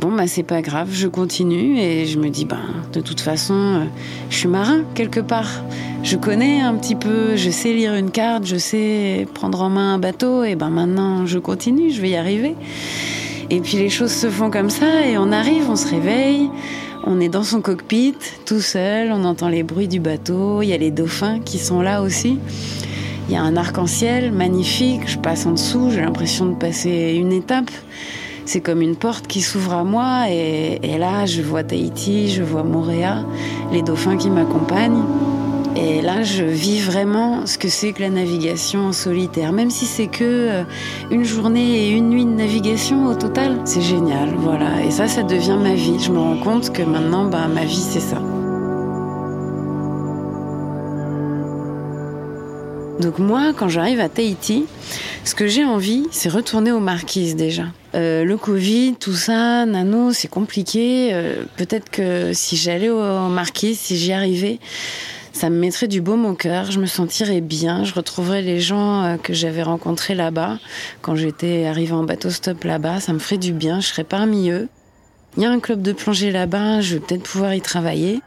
Bon, 0.00 0.10
bah 0.10 0.26
c'est 0.26 0.42
pas 0.42 0.62
grave, 0.62 0.88
je 0.90 1.06
continue 1.06 1.78
et 1.78 2.06
je 2.06 2.18
me 2.18 2.28
dis, 2.28 2.44
ben, 2.44 2.58
de 2.92 3.00
toute 3.00 3.20
façon, 3.20 3.54
euh, 3.54 3.84
je 4.30 4.36
suis 4.36 4.48
marin 4.48 4.82
quelque 4.96 5.20
part. 5.20 5.62
Je 6.02 6.16
connais 6.16 6.60
un 6.60 6.74
petit 6.74 6.96
peu, 6.96 7.36
je 7.36 7.50
sais 7.50 7.72
lire 7.72 7.94
une 7.94 8.10
carte, 8.10 8.44
je 8.44 8.56
sais 8.56 9.28
prendre 9.32 9.62
en 9.62 9.70
main 9.70 9.94
un 9.94 9.98
bateau 9.98 10.42
et 10.42 10.56
ben 10.56 10.70
maintenant 10.70 11.24
je 11.24 11.38
continue, 11.38 11.92
je 11.92 12.00
vais 12.00 12.10
y 12.10 12.16
arriver. 12.16 12.56
Et 13.50 13.60
puis 13.60 13.76
les 13.76 13.90
choses 13.90 14.12
se 14.12 14.28
font 14.28 14.50
comme 14.50 14.70
ça 14.70 15.06
et 15.06 15.16
on 15.18 15.30
arrive, 15.30 15.70
on 15.70 15.76
se 15.76 15.86
réveille. 15.86 16.50
On 17.06 17.20
est 17.20 17.28
dans 17.28 17.42
son 17.42 17.60
cockpit, 17.60 18.14
tout 18.46 18.60
seul, 18.60 19.12
on 19.12 19.24
entend 19.24 19.48
les 19.48 19.62
bruits 19.62 19.88
du 19.88 20.00
bateau, 20.00 20.62
il 20.62 20.68
y 20.68 20.72
a 20.72 20.78
les 20.78 20.90
dauphins 20.90 21.38
qui 21.38 21.58
sont 21.58 21.82
là 21.82 22.00
aussi. 22.00 22.38
Il 23.28 23.34
y 23.34 23.36
a 23.36 23.42
un 23.42 23.58
arc-en-ciel 23.58 24.32
magnifique, 24.32 25.02
je 25.06 25.18
passe 25.18 25.44
en 25.44 25.52
dessous, 25.52 25.90
j'ai 25.90 26.00
l'impression 26.00 26.46
de 26.46 26.54
passer 26.54 27.14
une 27.18 27.32
étape. 27.32 27.70
C'est 28.46 28.62
comme 28.62 28.80
une 28.80 28.96
porte 28.96 29.26
qui 29.26 29.42
s'ouvre 29.42 29.74
à 29.74 29.84
moi 29.84 30.30
et, 30.30 30.78
là 30.98 31.26
je 31.26 31.42
vois 31.42 31.62
Tahiti, 31.62 32.30
je 32.30 32.42
vois 32.42 32.62
Moréa, 32.62 33.24
les 33.70 33.82
dauphins 33.82 34.16
qui 34.16 34.30
m'accompagnent. 34.30 35.02
Et 35.76 36.00
là, 36.02 36.22
je 36.22 36.44
vis 36.44 36.80
vraiment 36.80 37.46
ce 37.46 37.58
que 37.58 37.68
c'est 37.68 37.92
que 37.92 38.02
la 38.02 38.10
navigation 38.10 38.86
en 38.86 38.92
solitaire. 38.92 39.52
Même 39.52 39.70
si 39.70 39.86
c'est 39.86 40.06
que 40.06 40.22
euh, 40.22 40.64
une 41.10 41.24
journée 41.24 41.86
et 41.86 41.90
une 41.90 42.10
nuit 42.10 42.24
de 42.24 42.30
navigation 42.30 43.06
au 43.06 43.14
total, 43.14 43.60
c'est 43.64 43.80
génial, 43.80 44.34
voilà. 44.36 44.82
Et 44.84 44.90
ça, 44.90 45.08
ça 45.08 45.22
devient 45.22 45.58
ma 45.60 45.74
vie. 45.74 45.98
Je 45.98 46.12
me 46.12 46.18
rends 46.18 46.38
compte 46.38 46.72
que 46.72 46.82
maintenant, 46.82 47.24
bah, 47.24 47.48
ma 47.52 47.64
vie, 47.64 47.74
c'est 47.74 48.00
ça. 48.00 48.20
Donc 53.00 53.18
moi, 53.18 53.52
quand 53.56 53.68
j'arrive 53.68 53.98
à 53.98 54.08
Tahiti, 54.08 54.66
ce 55.24 55.34
que 55.34 55.46
j'ai 55.46 55.64
envie, 55.64 56.06
c'est 56.10 56.28
retourner 56.28 56.70
aux 56.70 56.80
marquises 56.80 57.34
déjà. 57.34 57.64
Euh, 57.94 58.24
le 58.24 58.36
Covid, 58.36 58.94
tout 59.00 59.14
ça, 59.14 59.66
Nano, 59.66 60.12
c'est 60.12 60.28
compliqué. 60.28 61.10
Euh, 61.12 61.44
peut-être 61.56 61.90
que 61.90 62.32
si 62.32 62.56
j'allais 62.56 62.90
au, 62.90 63.28
Marquis, 63.28 63.74
si 63.74 63.96
j'y 63.96 64.12
arrivais, 64.12 64.58
ça 65.34 65.50
me 65.50 65.58
mettrait 65.58 65.88
du 65.88 66.00
baume 66.00 66.24
au 66.24 66.34
cœur, 66.34 66.70
je 66.70 66.78
me 66.78 66.86
sentirais 66.86 67.40
bien, 67.40 67.84
je 67.84 67.92
retrouverais 67.92 68.40
les 68.40 68.60
gens 68.60 69.02
euh, 69.02 69.16
que 69.16 69.34
j'avais 69.34 69.64
rencontrés 69.64 70.14
là-bas, 70.14 70.58
quand 71.02 71.16
j'étais 71.16 71.66
arrivée 71.66 71.92
en 71.92 72.04
bateau 72.04 72.30
stop 72.30 72.62
là-bas, 72.62 73.00
ça 73.00 73.12
me 73.12 73.18
ferait 73.18 73.36
du 73.36 73.52
bien, 73.52 73.80
je 73.80 73.88
serais 73.88 74.04
parmi 74.04 74.50
eux. 74.50 74.68
Il 75.36 75.42
y 75.42 75.46
a 75.46 75.50
un 75.50 75.58
club 75.58 75.82
de 75.82 75.92
plongée 75.92 76.30
là-bas, 76.30 76.80
je 76.80 76.94
vais 76.94 77.00
peut-être 77.00 77.24
pouvoir 77.24 77.52
y 77.52 77.60
travailler. 77.60 78.20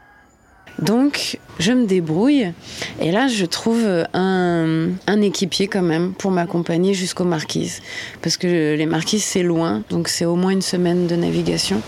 Donc, 0.82 1.40
je 1.58 1.72
me 1.72 1.86
débrouille. 1.86 2.52
Et 3.00 3.10
là, 3.10 3.26
je 3.26 3.46
trouve 3.46 3.84
un, 4.12 4.90
équipier 5.22 5.66
quand 5.66 5.82
même 5.82 6.12
pour 6.12 6.30
m'accompagner 6.30 6.92
jusqu'aux 6.92 7.24
Marquises. 7.24 7.80
Parce 8.22 8.36
que 8.36 8.76
les 8.76 8.86
Marquises, 8.86 9.24
c'est 9.24 9.42
loin, 9.42 9.82
donc 9.88 10.08
c'est 10.08 10.26
au 10.26 10.36
moins 10.36 10.50
une 10.50 10.62
semaine 10.62 11.06
de 11.06 11.16
navigation. 11.16 11.80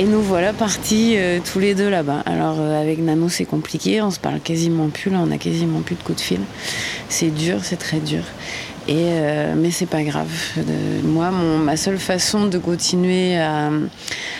Et 0.00 0.04
nous 0.04 0.22
voilà 0.22 0.54
partis 0.54 1.18
euh, 1.18 1.40
tous 1.44 1.58
les 1.58 1.74
deux 1.74 1.90
là-bas. 1.90 2.22
Alors 2.24 2.56
euh, 2.58 2.80
avec 2.80 3.00
Nano 3.00 3.28
c'est 3.28 3.44
compliqué, 3.44 4.00
on 4.00 4.10
se 4.10 4.18
parle 4.18 4.40
quasiment 4.40 4.88
plus, 4.88 5.10
là 5.10 5.18
on 5.20 5.30
a 5.30 5.36
quasiment 5.36 5.82
plus 5.82 5.94
de 5.94 6.02
coups 6.02 6.16
de 6.16 6.22
fil. 6.22 6.40
C'est 7.10 7.28
dur, 7.28 7.58
c'est 7.62 7.76
très 7.76 7.98
dur. 7.98 8.22
Et 8.88 8.94
euh, 8.96 9.52
mais 9.54 9.70
c'est 9.70 9.84
pas 9.84 10.02
grave. 10.02 10.32
moi, 11.04 11.30
ma 11.30 11.76
seule 11.76 11.98
façon 11.98 12.46
de 12.46 12.56
continuer 12.56 13.36
à, 13.36 13.70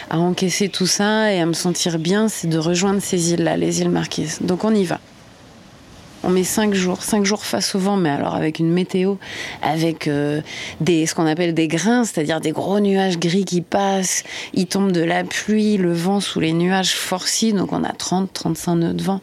à, 0.08 0.16
encaisser 0.18 0.70
tout 0.70 0.86
ça 0.86 1.30
et 1.30 1.40
à 1.40 1.44
me 1.44 1.52
sentir 1.52 1.98
bien, 1.98 2.30
c'est 2.30 2.48
de 2.48 2.56
rejoindre 2.56 3.02
ces 3.02 3.34
îles-là, 3.34 3.58
les 3.58 3.82
îles 3.82 3.90
Marquises. 3.90 4.38
Donc 4.40 4.64
on 4.64 4.74
y 4.74 4.86
va. 4.86 4.98
On 6.22 6.28
met 6.28 6.44
cinq 6.44 6.74
jours, 6.74 7.02
cinq 7.02 7.24
jours 7.24 7.44
face 7.44 7.74
au 7.74 7.78
vent, 7.78 7.96
mais 7.96 8.10
alors 8.10 8.34
avec 8.34 8.58
une 8.58 8.70
météo, 8.70 9.14
avec 9.62 10.06
euh, 10.06 10.42
des, 10.82 11.06
ce 11.06 11.14
qu'on 11.14 11.26
appelle 11.26 11.54
des 11.54 11.66
grains, 11.66 12.04
c'est-à-dire 12.04 12.42
des 12.42 12.52
gros 12.52 12.78
nuages 12.78 13.18
gris 13.18 13.46
qui 13.46 13.62
passent, 13.62 14.22
il 14.52 14.66
tombe 14.66 14.92
de 14.92 15.00
la 15.00 15.24
pluie, 15.24 15.78
le 15.78 15.94
vent 15.94 16.20
sous 16.20 16.38
les 16.38 16.52
nuages 16.52 16.92
forcit, 16.92 17.54
donc 17.54 17.72
on 17.72 17.84
a 17.84 17.92
30, 17.92 18.30
35 18.34 18.74
nœuds 18.74 18.92
de 18.92 19.02
vent. 19.02 19.22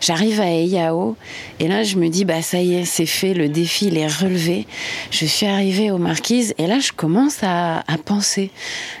J'arrive 0.00 0.40
à 0.40 0.46
Eyao, 0.46 1.16
et 1.58 1.66
là 1.66 1.82
je 1.82 1.96
me 1.96 2.08
dis, 2.08 2.24
bah 2.24 2.42
ça 2.42 2.60
y 2.60 2.74
est, 2.74 2.84
c'est 2.84 3.06
fait, 3.06 3.34
le 3.34 3.48
défi 3.48 3.88
il 3.88 3.98
est 3.98 4.06
relevé. 4.06 4.68
Je 5.10 5.26
suis 5.26 5.46
arrivée 5.46 5.90
aux 5.90 5.98
Marquises, 5.98 6.54
et 6.58 6.68
là 6.68 6.78
je 6.78 6.92
commence 6.92 7.38
à, 7.42 7.82
penser, 8.04 8.52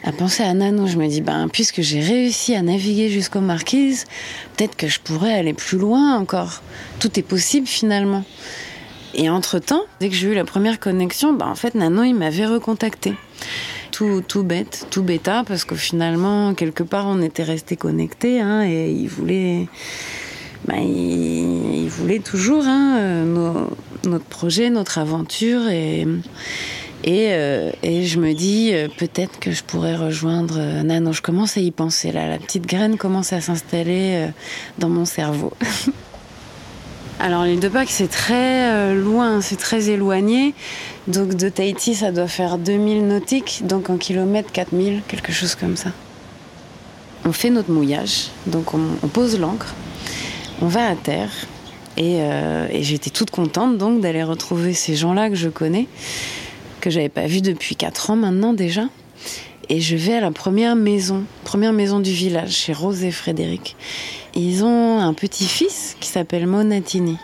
à 0.02 0.10
penser 0.10 0.42
à 0.42 0.52
Nano. 0.52 0.88
Je 0.88 0.96
me 0.96 1.06
dis, 1.06 1.20
ben 1.20 1.48
puisque 1.48 1.80
j'ai 1.80 2.00
réussi 2.00 2.56
à 2.56 2.62
naviguer 2.62 3.08
jusqu'aux 3.08 3.40
Marquises, 3.40 4.04
peut-être 4.56 4.76
que 4.76 4.88
je 4.88 5.00
pourrais 5.00 5.34
aller 5.34 5.54
plus 5.54 5.78
loin 5.78 6.16
encore. 6.16 6.62
Tout 7.00 7.18
est 7.18 7.22
possible 7.22 7.66
finalement. 7.66 8.24
Et 9.14 9.30
entre-temps, 9.30 9.84
dès 10.00 10.08
que 10.08 10.14
j'ai 10.14 10.28
eu 10.28 10.34
la 10.34 10.44
première 10.44 10.78
connexion, 10.78 11.32
bah, 11.32 11.46
en 11.46 11.54
fait, 11.54 11.74
Nano, 11.74 12.02
il 12.02 12.14
m'avait 12.14 12.46
recontacté. 12.46 13.14
Tout, 13.90 14.22
tout 14.26 14.42
bête, 14.42 14.86
tout 14.90 15.02
bêta, 15.02 15.42
parce 15.46 15.64
que 15.64 15.74
finalement, 15.74 16.52
quelque 16.54 16.82
part, 16.82 17.06
on 17.06 17.22
était 17.22 17.42
resté 17.42 17.76
connectés, 17.76 18.40
hein, 18.40 18.62
et 18.66 18.90
il 18.90 19.08
voulait, 19.08 19.68
bah, 20.66 20.74
il, 20.78 21.88
voulait 21.88 22.18
toujours 22.18 22.64
hein, 22.66 23.24
notre 24.04 24.24
projet, 24.26 24.68
notre 24.68 24.98
aventure, 24.98 25.66
et, 25.70 26.06
et, 27.06 27.28
euh, 27.30 27.70
et 27.82 28.04
je 28.04 28.18
me 28.18 28.34
dis, 28.34 28.70
euh, 28.72 28.88
peut-être 28.96 29.38
que 29.38 29.52
je 29.52 29.62
pourrais 29.62 29.94
rejoindre 29.94 30.56
euh, 30.58 30.82
Nano. 30.82 31.12
Je 31.12 31.22
commence 31.22 31.56
à 31.56 31.60
y 31.60 31.70
penser, 31.70 32.10
là, 32.10 32.28
la 32.28 32.38
petite 32.38 32.66
graine 32.66 32.96
commence 32.96 33.32
à 33.32 33.40
s'installer 33.40 34.28
dans 34.78 34.88
mon 34.88 35.04
cerveau. 35.04 35.52
Alors 37.20 37.44
l'île 37.44 37.60
de 37.60 37.68
Pâques, 37.68 37.90
c'est 37.90 38.10
très 38.10 38.94
loin, 38.94 39.40
c'est 39.40 39.56
très 39.56 39.88
éloigné. 39.88 40.52
Donc 41.06 41.34
de 41.34 41.48
Tahiti, 41.48 41.94
ça 41.94 42.12
doit 42.12 42.28
faire 42.28 42.58
2000 42.58 43.06
nautiques, 43.06 43.62
donc 43.64 43.88
en 43.88 43.96
kilomètres 43.96 44.52
4000, 44.52 45.00
quelque 45.08 45.32
chose 45.32 45.54
comme 45.54 45.76
ça. 45.76 45.92
On 47.24 47.32
fait 47.32 47.50
notre 47.50 47.70
mouillage, 47.72 48.28
donc 48.46 48.74
on, 48.74 49.08
pose 49.08 49.40
l'ancre, 49.40 49.74
on 50.60 50.66
va 50.66 50.86
à 50.86 50.94
terre. 50.94 51.30
Euh, 51.98 52.68
et, 52.70 52.82
j'étais 52.82 53.10
toute 53.10 53.30
contente 53.30 53.78
donc 53.78 54.00
d'aller 54.00 54.22
retrouver 54.22 54.74
ces 54.74 54.94
gens-là 54.94 55.30
que 55.30 55.34
je 55.34 55.48
connais, 55.48 55.88
que 56.86 56.90
j'avais 56.92 57.08
pas 57.08 57.26
vus 57.26 57.42
depuis 57.42 57.74
4 57.74 58.10
ans 58.10 58.16
maintenant 58.16 58.52
déjà. 58.52 58.84
Et 59.68 59.80
je 59.80 59.96
vais 59.96 60.14
à 60.14 60.20
la 60.20 60.30
première 60.30 60.76
maison, 60.76 61.24
première 61.42 61.72
maison 61.72 61.98
du 61.98 62.12
village, 62.12 62.52
chez 62.52 62.72
Rose 62.72 63.02
et 63.02 63.10
Frédéric. 63.10 63.74
Ils 64.36 64.62
ont 64.62 65.00
un 65.00 65.12
petit-fils 65.12 65.96
qui 65.98 66.08
s'appelle 66.08 66.46
Monatini. 66.46 67.16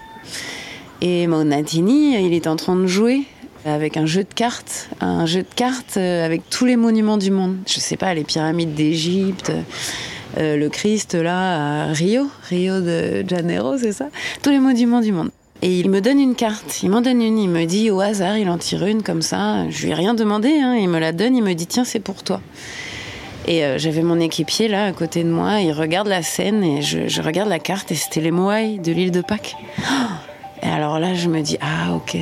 Et 1.01 1.29
Monatini, 1.29 2.27
il 2.27 2.35
est 2.35 2.49
en 2.49 2.57
train 2.57 2.75
de 2.75 2.89
jouer 2.89 3.23
avec 3.65 3.97
un 3.97 4.05
jeu 4.05 4.25
de 4.25 4.35
cartes, 4.35 4.89
un 5.01 5.27
jeu 5.27 5.43
de 5.43 5.55
cartes 5.55 5.97
euh, 5.97 6.27
avec 6.27 6.51
tous 6.51 6.65
les 6.65 6.75
monuments 6.75 7.19
du 7.19 7.31
monde. 7.31 7.59
Je 7.69 7.79
sais 7.79 7.97
pas, 7.97 8.13
les 8.15 8.25
pyramides 8.25 8.75
d'Égypte, 8.75 9.53
euh, 10.39 10.57
le 10.57 10.69
Christ 10.71 11.15
là 11.15 11.85
à 11.85 11.93
Rio, 11.93 12.29
Rio 12.49 12.81
de 12.81 13.25
Janeiro, 13.29 13.79
c'est 13.79 13.93
ça? 13.93 14.09
Tous 14.43 14.51
les 14.51 14.59
monuments 14.59 15.01
du 15.01 15.13
monde. 15.13 15.31
Et 15.65 15.79
il 15.79 15.91
me 15.91 16.01
donne 16.01 16.19
une 16.19 16.35
carte, 16.35 16.83
il 16.83 16.91
m'en 16.91 17.01
donne 17.01 17.23
une, 17.23 17.39
il 17.39 17.49
me 17.49 17.65
dit 17.67 17.89
au 17.91 18.01
hasard, 18.01 18.37
il 18.37 18.49
en 18.51 18.59
tire 18.59 18.85
une 18.85 19.05
comme 19.05 19.23
ça, 19.23 19.71
je 19.71 19.85
lui 19.85 19.93
ai 19.93 19.95
rien 19.95 20.13
demandé, 20.13 20.49
hein. 20.61 20.75
il 20.75 20.89
me 20.89 20.99
la 20.99 21.13
donne, 21.13 21.37
il 21.37 21.43
me 21.45 21.53
dit 21.53 21.69
tiens 21.69 21.85
c'est 21.85 22.01
pour 22.01 22.25
toi. 22.25 22.41
Et 23.47 23.65
euh, 23.65 23.79
j'avais 23.79 24.03
mon 24.03 24.19
équipier 24.19 24.67
là 24.67 24.87
à 24.87 24.93
côté 24.93 25.23
de 25.23 25.29
moi, 25.29 25.61
il 25.61 25.71
regarde 25.71 26.09
la 26.09 26.25
scène 26.25 26.65
et 26.65 26.83
je, 26.83 27.23
regarde 27.23 27.49
la 27.49 27.61
carte 27.61 27.93
et 27.93 27.95
c'était 27.95 28.21
les 28.21 28.33
Moai 28.33 28.79
de 28.79 28.91
l'île 28.91 29.13
de 29.13 29.21
Pâques. 29.21 29.55
Et 30.65 30.67
alors 30.67 30.99
là, 30.99 31.15
je 31.15 31.29
me 31.29 31.41
dis 31.41 31.59
ah 31.61 31.95
ok, 31.95 32.17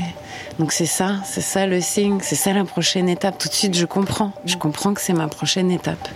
donc 0.61 0.73
c'est 0.73 0.85
ça, 0.85 1.14
c'est 1.25 1.40
ça 1.40 1.66
le 1.66 1.81
signe, 1.81 2.18
c'est 2.20 2.35
ça 2.35 2.53
la 2.53 2.64
prochaine 2.64 3.09
étape. 3.09 3.38
Tout 3.38 3.49
de 3.49 3.55
suite, 3.55 3.75
je 3.75 3.87
comprends, 3.87 4.33
je 4.44 4.59
comprends 4.59 4.92
que 4.92 5.01
c'est 5.01 5.14
ma 5.14 5.27
prochaine 5.27 5.70
étape. 5.70 6.07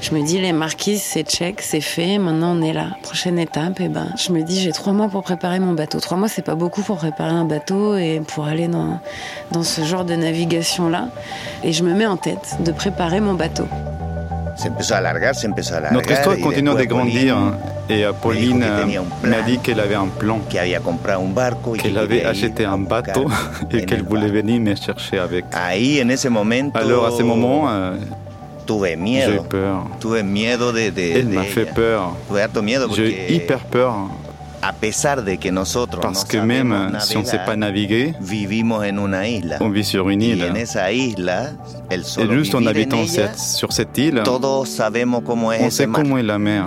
Je 0.00 0.14
me 0.14 0.24
dis 0.24 0.38
les 0.38 0.52
marquises, 0.52 1.02
c'est 1.02 1.28
check, 1.28 1.60
c'est 1.60 1.80
fait, 1.80 2.18
maintenant 2.18 2.56
on 2.56 2.62
est 2.62 2.72
là. 2.72 2.90
Prochaine 3.02 3.36
étape, 3.36 3.80
et 3.80 3.86
eh 3.86 3.88
ben 3.88 4.06
je 4.16 4.30
me 4.30 4.42
dis 4.42 4.60
j'ai 4.60 4.70
trois 4.70 4.92
mois 4.92 5.08
pour 5.08 5.24
préparer 5.24 5.58
mon 5.58 5.72
bateau. 5.72 5.98
Trois 5.98 6.16
mois, 6.16 6.28
c'est 6.28 6.42
pas 6.42 6.54
beaucoup 6.54 6.82
pour 6.82 6.98
préparer 6.98 7.32
un 7.32 7.44
bateau 7.44 7.96
et 7.96 8.22
pour 8.24 8.44
aller 8.44 8.68
dans 8.68 9.00
dans 9.50 9.64
ce 9.64 9.80
genre 9.80 10.04
de 10.04 10.14
navigation 10.14 10.88
là. 10.88 11.08
Et 11.64 11.72
je 11.72 11.82
me 11.82 11.92
mets 11.92 12.06
en 12.06 12.16
tête 12.16 12.58
de 12.60 12.70
préparer 12.70 13.20
mon 13.20 13.34
bateau. 13.34 13.66
Notre 15.92 16.10
histoire 16.10 16.36
continue 16.38 16.70
de 16.74 16.84
grandir 16.84 17.36
et 17.88 18.04
Pauline 18.22 18.64
m'a 19.24 19.42
dit 19.42 19.58
qu'elle 19.58 19.80
avait 19.80 19.94
un 19.96 20.06
plan, 20.06 20.38
qu'elle 21.82 21.96
avait 21.98 22.24
acheté 22.24 22.64
un 22.64 22.78
bateau 22.78 23.26
et 23.72 23.84
qu'elle 23.84 24.02
voulait 24.04 24.28
venir 24.28 24.60
me 24.60 24.74
chercher 24.74 25.18
avec. 25.18 25.44
Alors 26.78 27.06
à 27.06 27.10
ce 27.10 27.22
moment, 27.22 27.68
euh, 27.68 27.96
j'ai 29.26 29.34
eu 29.36 29.40
peur. 29.48 29.86
Elle 31.16 31.26
m'a 31.28 31.42
fait 31.42 31.64
peur. 31.64 32.14
J'ai 32.94 33.02
eu 33.32 33.34
hyper 33.36 33.58
peur 33.60 34.08
parce 36.02 36.24
que 36.24 36.36
même 36.36 36.98
si 37.00 37.16
on 37.16 37.20
ne 37.20 37.26
sait 37.26 37.40
pas 37.44 37.56
naviguer, 37.56 38.14
on 39.60 39.68
vit 39.70 39.84
sur 39.84 40.08
une 40.08 40.22
île. 40.22 40.52
Et 41.90 42.28
juste 42.30 42.54
en 42.54 42.66
habitant 42.66 43.04
sur 43.36 43.72
cette 43.72 43.98
île, 43.98 44.22
on 44.26 44.64
sait 45.70 45.86
comment 45.86 46.18
est 46.18 46.22
la 46.22 46.38
mer. 46.38 46.66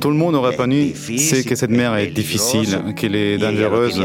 Tout 0.00 0.10
le 0.10 0.16
monde 0.16 0.34
au 0.34 0.40
Rapa 0.40 0.66
sait 0.94 1.44
que 1.44 1.54
cette 1.54 1.70
mer 1.70 1.96
est 1.96 2.06
difficile, 2.08 2.78
qu'elle 2.96 3.16
est 3.16 3.38
dangereuse. 3.38 4.00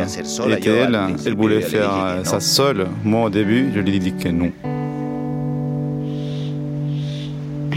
Et 0.49 0.59
qu'elle, 0.59 0.99
elle 1.25 1.35
voulait 1.35 1.61
faire 1.61 2.19
ça 2.23 2.39
seule. 2.39 2.87
Moi, 3.03 3.25
au 3.25 3.29
début, 3.29 3.71
je 3.73 3.79
lui 3.79 3.95
ai 3.95 3.99
dit 3.99 4.13
que 4.13 4.29
non. 4.29 4.51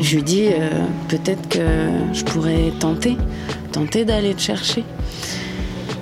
Je 0.00 0.16
lui 0.16 0.22
dis 0.22 0.48
euh, 0.48 0.68
peut-être 1.09 1.48
que 1.48 1.61
je 2.12 2.24
pourrais 2.24 2.72
tenter, 2.80 3.16
tenter 3.72 4.04
d'aller 4.04 4.35
te 4.35 4.40
chercher. 4.40 4.85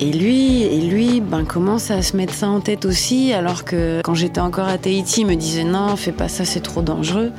Et 0.01 0.11
lui, 0.11 0.63
et 0.63 0.81
lui 0.81 1.21
ben, 1.21 1.45
commence 1.45 1.91
à 1.91 2.01
se 2.01 2.17
mettre 2.17 2.33
ça 2.33 2.49
en 2.49 2.59
tête 2.59 2.83
aussi, 2.83 3.31
alors 3.31 3.63
que 3.63 4.01
quand 4.03 4.15
j'étais 4.15 4.41
encore 4.41 4.67
à 4.67 4.77
Tahiti, 4.77 5.21
il 5.21 5.27
me 5.27 5.35
disait 5.35 5.63
non, 5.63 5.95
fais 5.95 6.11
pas 6.11 6.27
ça, 6.27 6.43
c'est 6.43 6.59
trop 6.59 6.81
dangereux. 6.81 7.31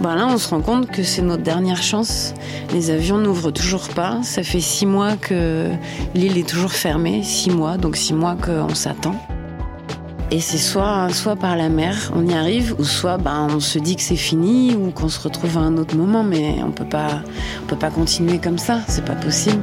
Ben 0.00 0.14
là, 0.16 0.26
on 0.28 0.36
se 0.36 0.48
rend 0.48 0.60
compte 0.60 0.90
que 0.90 1.02
c'est 1.02 1.22
notre 1.22 1.42
dernière 1.42 1.82
chance. 1.82 2.34
Les 2.72 2.90
avions 2.90 3.18
n'ouvrent 3.18 3.52
toujours 3.52 3.88
pas. 3.88 4.20
Ça 4.22 4.42
fait 4.42 4.60
six 4.60 4.86
mois 4.86 5.16
que 5.16 5.70
l'île 6.14 6.36
est 6.36 6.48
toujours 6.48 6.72
fermée, 6.72 7.22
six 7.22 7.50
mois, 7.50 7.78
donc 7.78 7.96
six 7.96 8.12
mois 8.12 8.36
qu'on 8.36 8.74
s'attend. 8.74 9.14
Et 10.34 10.40
c'est 10.40 10.58
soit, 10.58 11.10
soit 11.12 11.36
par 11.36 11.56
la 11.56 11.68
mer, 11.68 12.10
on 12.12 12.26
y 12.26 12.34
arrive, 12.34 12.74
ou 12.80 12.84
soit 12.84 13.18
ben, 13.18 13.46
on 13.54 13.60
se 13.60 13.78
dit 13.78 13.94
que 13.94 14.02
c'est 14.02 14.16
fini, 14.16 14.74
ou 14.74 14.90
qu'on 14.90 15.08
se 15.08 15.20
retrouve 15.20 15.56
à 15.56 15.60
un 15.60 15.76
autre 15.76 15.94
moment, 15.94 16.24
mais 16.24 16.56
on 16.60 16.72
peut 16.72 16.88
pas, 16.88 17.22
on 17.62 17.66
peut 17.66 17.78
pas 17.78 17.90
continuer 17.90 18.38
comme 18.38 18.58
ça, 18.58 18.80
c'est 18.88 19.04
pas 19.04 19.14
possible. 19.14 19.62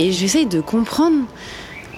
Et 0.00 0.10
j'essaye 0.10 0.46
de 0.46 0.62
comprendre 0.62 1.26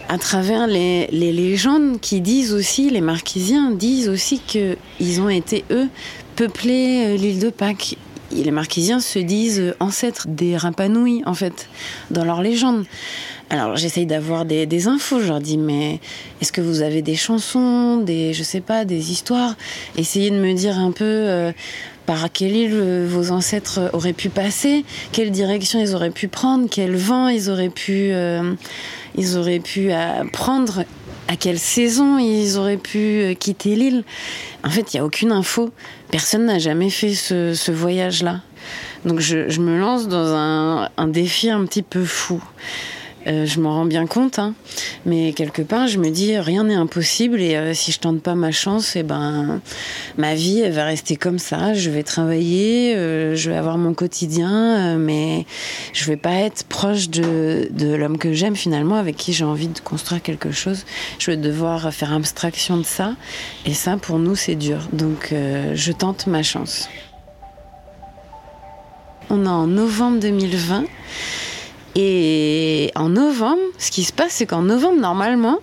à 0.08 0.18
travers 0.18 0.66
les, 0.66 1.06
légendes 1.12 2.00
qui 2.00 2.20
disent 2.20 2.52
aussi, 2.52 2.90
les 2.90 3.00
marquisiens 3.00 3.70
disent 3.70 4.08
aussi 4.08 4.40
qu'ils 4.40 5.20
ont 5.20 5.28
été, 5.28 5.64
eux, 5.70 5.86
peuplés 6.34 7.04
euh, 7.06 7.16
l'île 7.16 7.38
de 7.38 7.50
Pâques 7.50 7.96
les 8.32 8.50
Marquisiens 8.50 9.00
se 9.00 9.18
disent 9.18 9.74
ancêtres 9.80 10.26
des 10.28 10.56
Rapanouis, 10.56 11.22
en 11.26 11.34
fait, 11.34 11.68
dans 12.10 12.24
leur 12.24 12.42
légende. 12.42 12.84
Alors 13.48 13.76
j'essaye 13.76 14.06
d'avoir 14.06 14.44
des, 14.44 14.88
infos, 14.88 15.20
je 15.20 15.28
leur 15.28 15.40
dis 15.40 15.56
mais 15.56 16.00
est-ce 16.40 16.50
que 16.50 16.60
vous 16.60 16.82
avez 16.82 17.00
des 17.00 17.14
chansons, 17.14 17.98
des 17.98 18.32
je 18.32 18.42
sais 18.42 18.60
pas, 18.60 18.84
des 18.84 19.12
histoires? 19.12 19.54
Essayez 19.96 20.30
de 20.30 20.36
me 20.36 20.52
dire 20.52 20.76
un 20.76 20.90
peu 20.90 21.04
euh, 21.04 21.52
par 22.06 22.32
quelle 22.32 22.56
île 22.56 22.74
euh, 22.74 23.06
vos 23.08 23.30
ancêtres 23.30 23.88
auraient 23.92 24.14
pu 24.14 24.30
passer, 24.30 24.84
quelle 25.12 25.30
direction 25.30 25.78
ils 25.78 25.94
auraient 25.94 26.10
pu 26.10 26.26
prendre, 26.26 26.68
quel 26.68 26.96
vent 26.96 27.28
ils 27.28 27.48
auraient 27.48 27.70
pu 27.70 28.10
euh, 28.10 28.54
ils 29.16 29.36
auraient 29.36 29.60
pu 29.60 29.90
prendre, 30.32 30.84
à 31.28 31.36
quelle 31.36 31.58
saison 31.60 32.18
ils 32.18 32.58
auraient 32.58 32.76
pu 32.76 33.34
quitter 33.38 33.76
l'île. 33.76 34.02
En 34.64 34.70
fait, 34.70 34.92
il 34.92 34.96
n'y 34.96 35.00
a 35.00 35.04
aucune 35.06 35.32
info. 35.32 35.70
Personne 36.10 36.44
n'a 36.44 36.58
jamais 36.58 36.90
fait 36.90 37.14
ce, 37.14 37.70
voyage-là. 37.70 38.42
Donc 39.06 39.20
je, 39.20 39.58
me 39.58 39.78
lance 39.78 40.06
dans 40.08 40.34
un 40.34 41.08
défi 41.08 41.48
un 41.48 41.64
petit 41.64 41.82
peu 41.82 42.04
fou. 42.04 42.42
Euh, 43.26 43.44
je 43.44 43.58
m'en 43.60 43.74
rends 43.74 43.86
bien 43.86 44.06
compte, 44.06 44.38
hein. 44.38 44.54
mais 45.04 45.32
quelque 45.32 45.62
part, 45.62 45.88
je 45.88 45.98
me 45.98 46.10
dis 46.10 46.38
rien 46.38 46.64
n'est 46.64 46.74
impossible 46.74 47.40
et 47.40 47.56
euh, 47.56 47.74
si 47.74 47.90
je 47.90 47.98
tente 47.98 48.22
pas 48.22 48.36
ma 48.36 48.52
chance, 48.52 48.94
et 48.94 49.00
eh 49.00 49.02
ben 49.02 49.60
ma 50.16 50.36
vie 50.36 50.60
elle 50.60 50.72
va 50.72 50.84
rester 50.84 51.16
comme 51.16 51.40
ça. 51.40 51.74
Je 51.74 51.90
vais 51.90 52.04
travailler, 52.04 52.94
euh, 52.94 53.34
je 53.34 53.50
vais 53.50 53.56
avoir 53.56 53.78
mon 53.78 53.94
quotidien, 53.94 54.96
mais 54.96 55.44
je 55.92 56.04
vais 56.04 56.16
pas 56.16 56.34
être 56.34 56.64
proche 56.64 57.08
de 57.10 57.94
l'homme 57.94 58.18
que 58.18 58.32
j'aime 58.32 58.54
finalement, 58.54 58.94
avec 58.94 59.16
qui 59.16 59.32
j'ai 59.32 59.44
envie 59.44 59.68
de 59.68 59.80
construire 59.80 60.22
quelque 60.22 60.52
chose. 60.52 60.84
Je 61.18 61.32
vais 61.32 61.36
devoir 61.36 61.92
faire 61.92 62.12
abstraction 62.12 62.76
de 62.76 62.84
ça 62.84 63.14
et 63.64 63.74
ça 63.74 63.96
pour 63.96 64.18
nous 64.18 64.36
c'est 64.36 64.54
dur. 64.54 64.88
Donc 64.92 65.34
je 65.74 65.92
tente 65.92 66.28
ma 66.28 66.42
chance. 66.44 66.88
On 69.30 69.44
est 69.44 69.48
en 69.48 69.66
novembre 69.66 70.20
2020. 70.20 70.84
Et 71.98 72.92
en 72.94 73.08
novembre, 73.08 73.62
ce 73.78 73.90
qui 73.90 74.04
se 74.04 74.12
passe, 74.12 74.32
c'est 74.32 74.46
qu'en 74.46 74.62
novembre, 74.62 75.00
normalement, 75.00 75.60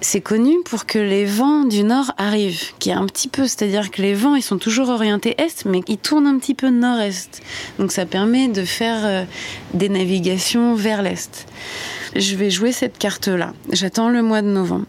c'est 0.00 0.20
connu 0.20 0.54
pour 0.64 0.86
que 0.86 1.00
les 1.00 1.24
vents 1.24 1.64
du 1.64 1.82
nord 1.82 2.12
arrivent, 2.16 2.72
qui 2.78 2.90
est 2.90 2.94
un 2.94 3.06
petit 3.06 3.26
peu, 3.26 3.42
c'est-à-dire 3.42 3.90
que 3.90 4.00
les 4.00 4.14
vents, 4.14 4.36
ils 4.36 4.42
sont 4.42 4.58
toujours 4.58 4.88
orientés 4.88 5.34
est, 5.38 5.64
mais 5.64 5.80
ils 5.88 5.98
tournent 5.98 6.28
un 6.28 6.38
petit 6.38 6.54
peu 6.54 6.70
nord-est. 6.70 7.42
Donc 7.80 7.90
ça 7.90 8.06
permet 8.06 8.46
de 8.46 8.64
faire 8.64 9.00
euh, 9.04 9.24
des 9.74 9.88
navigations 9.88 10.76
vers 10.76 11.02
l'est. 11.02 11.46
Je 12.14 12.36
vais 12.36 12.50
jouer 12.50 12.70
cette 12.70 12.96
carte-là. 12.96 13.52
J'attends 13.72 14.10
le 14.10 14.22
mois 14.22 14.42
de 14.42 14.48
novembre. 14.48 14.86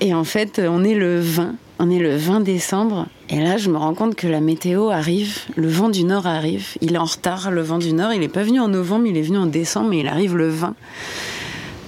Et 0.00 0.14
en 0.14 0.24
fait, 0.24 0.60
on 0.66 0.82
est 0.82 0.94
le 0.94 1.20
20. 1.20 1.54
On 1.78 1.90
est 1.90 1.98
le 1.98 2.16
20 2.16 2.40
décembre 2.40 3.06
et 3.28 3.40
là 3.40 3.56
je 3.56 3.70
me 3.70 3.76
rends 3.76 3.94
compte 3.94 4.14
que 4.14 4.26
la 4.26 4.40
météo 4.40 4.90
arrive, 4.90 5.38
le 5.56 5.68
vent 5.68 5.88
du 5.88 6.04
nord 6.04 6.26
arrive, 6.26 6.68
il 6.80 6.94
est 6.94 6.98
en 6.98 7.04
retard 7.04 7.50
le 7.50 7.62
vent 7.62 7.78
du 7.78 7.92
nord, 7.92 8.12
il 8.12 8.20
n'est 8.20 8.28
pas 8.28 8.42
venu 8.42 8.60
en 8.60 8.68
novembre, 8.68 9.06
il 9.06 9.16
est 9.16 9.22
venu 9.22 9.38
en 9.38 9.46
décembre 9.46 9.90
mais 9.90 10.00
il 10.00 10.08
arrive 10.08 10.36
le 10.36 10.48
20. 10.48 10.74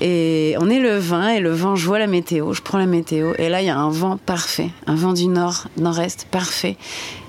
Et 0.00 0.54
on 0.60 0.70
est 0.70 0.78
le 0.78 0.96
20 0.96 1.28
et 1.30 1.40
le 1.40 1.50
vent, 1.50 1.74
je 1.74 1.84
vois 1.84 1.98
la 1.98 2.06
météo, 2.06 2.52
je 2.52 2.62
prends 2.62 2.78
la 2.78 2.86
météo 2.86 3.32
et 3.36 3.48
là 3.48 3.62
il 3.62 3.66
y 3.66 3.70
a 3.70 3.76
un 3.76 3.90
vent 3.90 4.16
parfait, 4.16 4.70
un 4.86 4.94
vent 4.94 5.12
du 5.12 5.26
nord, 5.26 5.66
nord-est 5.76 6.28
parfait. 6.30 6.76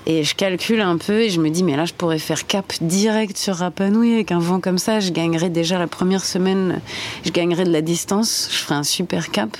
Et 0.06 0.22
je 0.22 0.34
calcule 0.36 0.80
un 0.80 0.96
peu 0.96 1.20
et 1.22 1.30
je 1.30 1.40
me 1.40 1.50
dis 1.50 1.64
mais 1.64 1.76
là 1.76 1.84
je 1.84 1.94
pourrais 1.94 2.20
faire 2.20 2.46
cap 2.46 2.72
direct 2.80 3.36
sur 3.36 3.56
Rapanui 3.56 4.14
avec 4.14 4.30
un 4.30 4.38
vent 4.38 4.60
comme 4.60 4.78
ça, 4.78 5.00
je 5.00 5.10
gagnerais 5.10 5.50
déjà 5.50 5.78
la 5.78 5.88
première 5.88 6.24
semaine, 6.24 6.80
je 7.24 7.30
gagnerais 7.30 7.64
de 7.64 7.72
la 7.72 7.82
distance, 7.82 8.48
je 8.52 8.58
ferai 8.58 8.76
un 8.76 8.84
super 8.84 9.30
cap. 9.30 9.56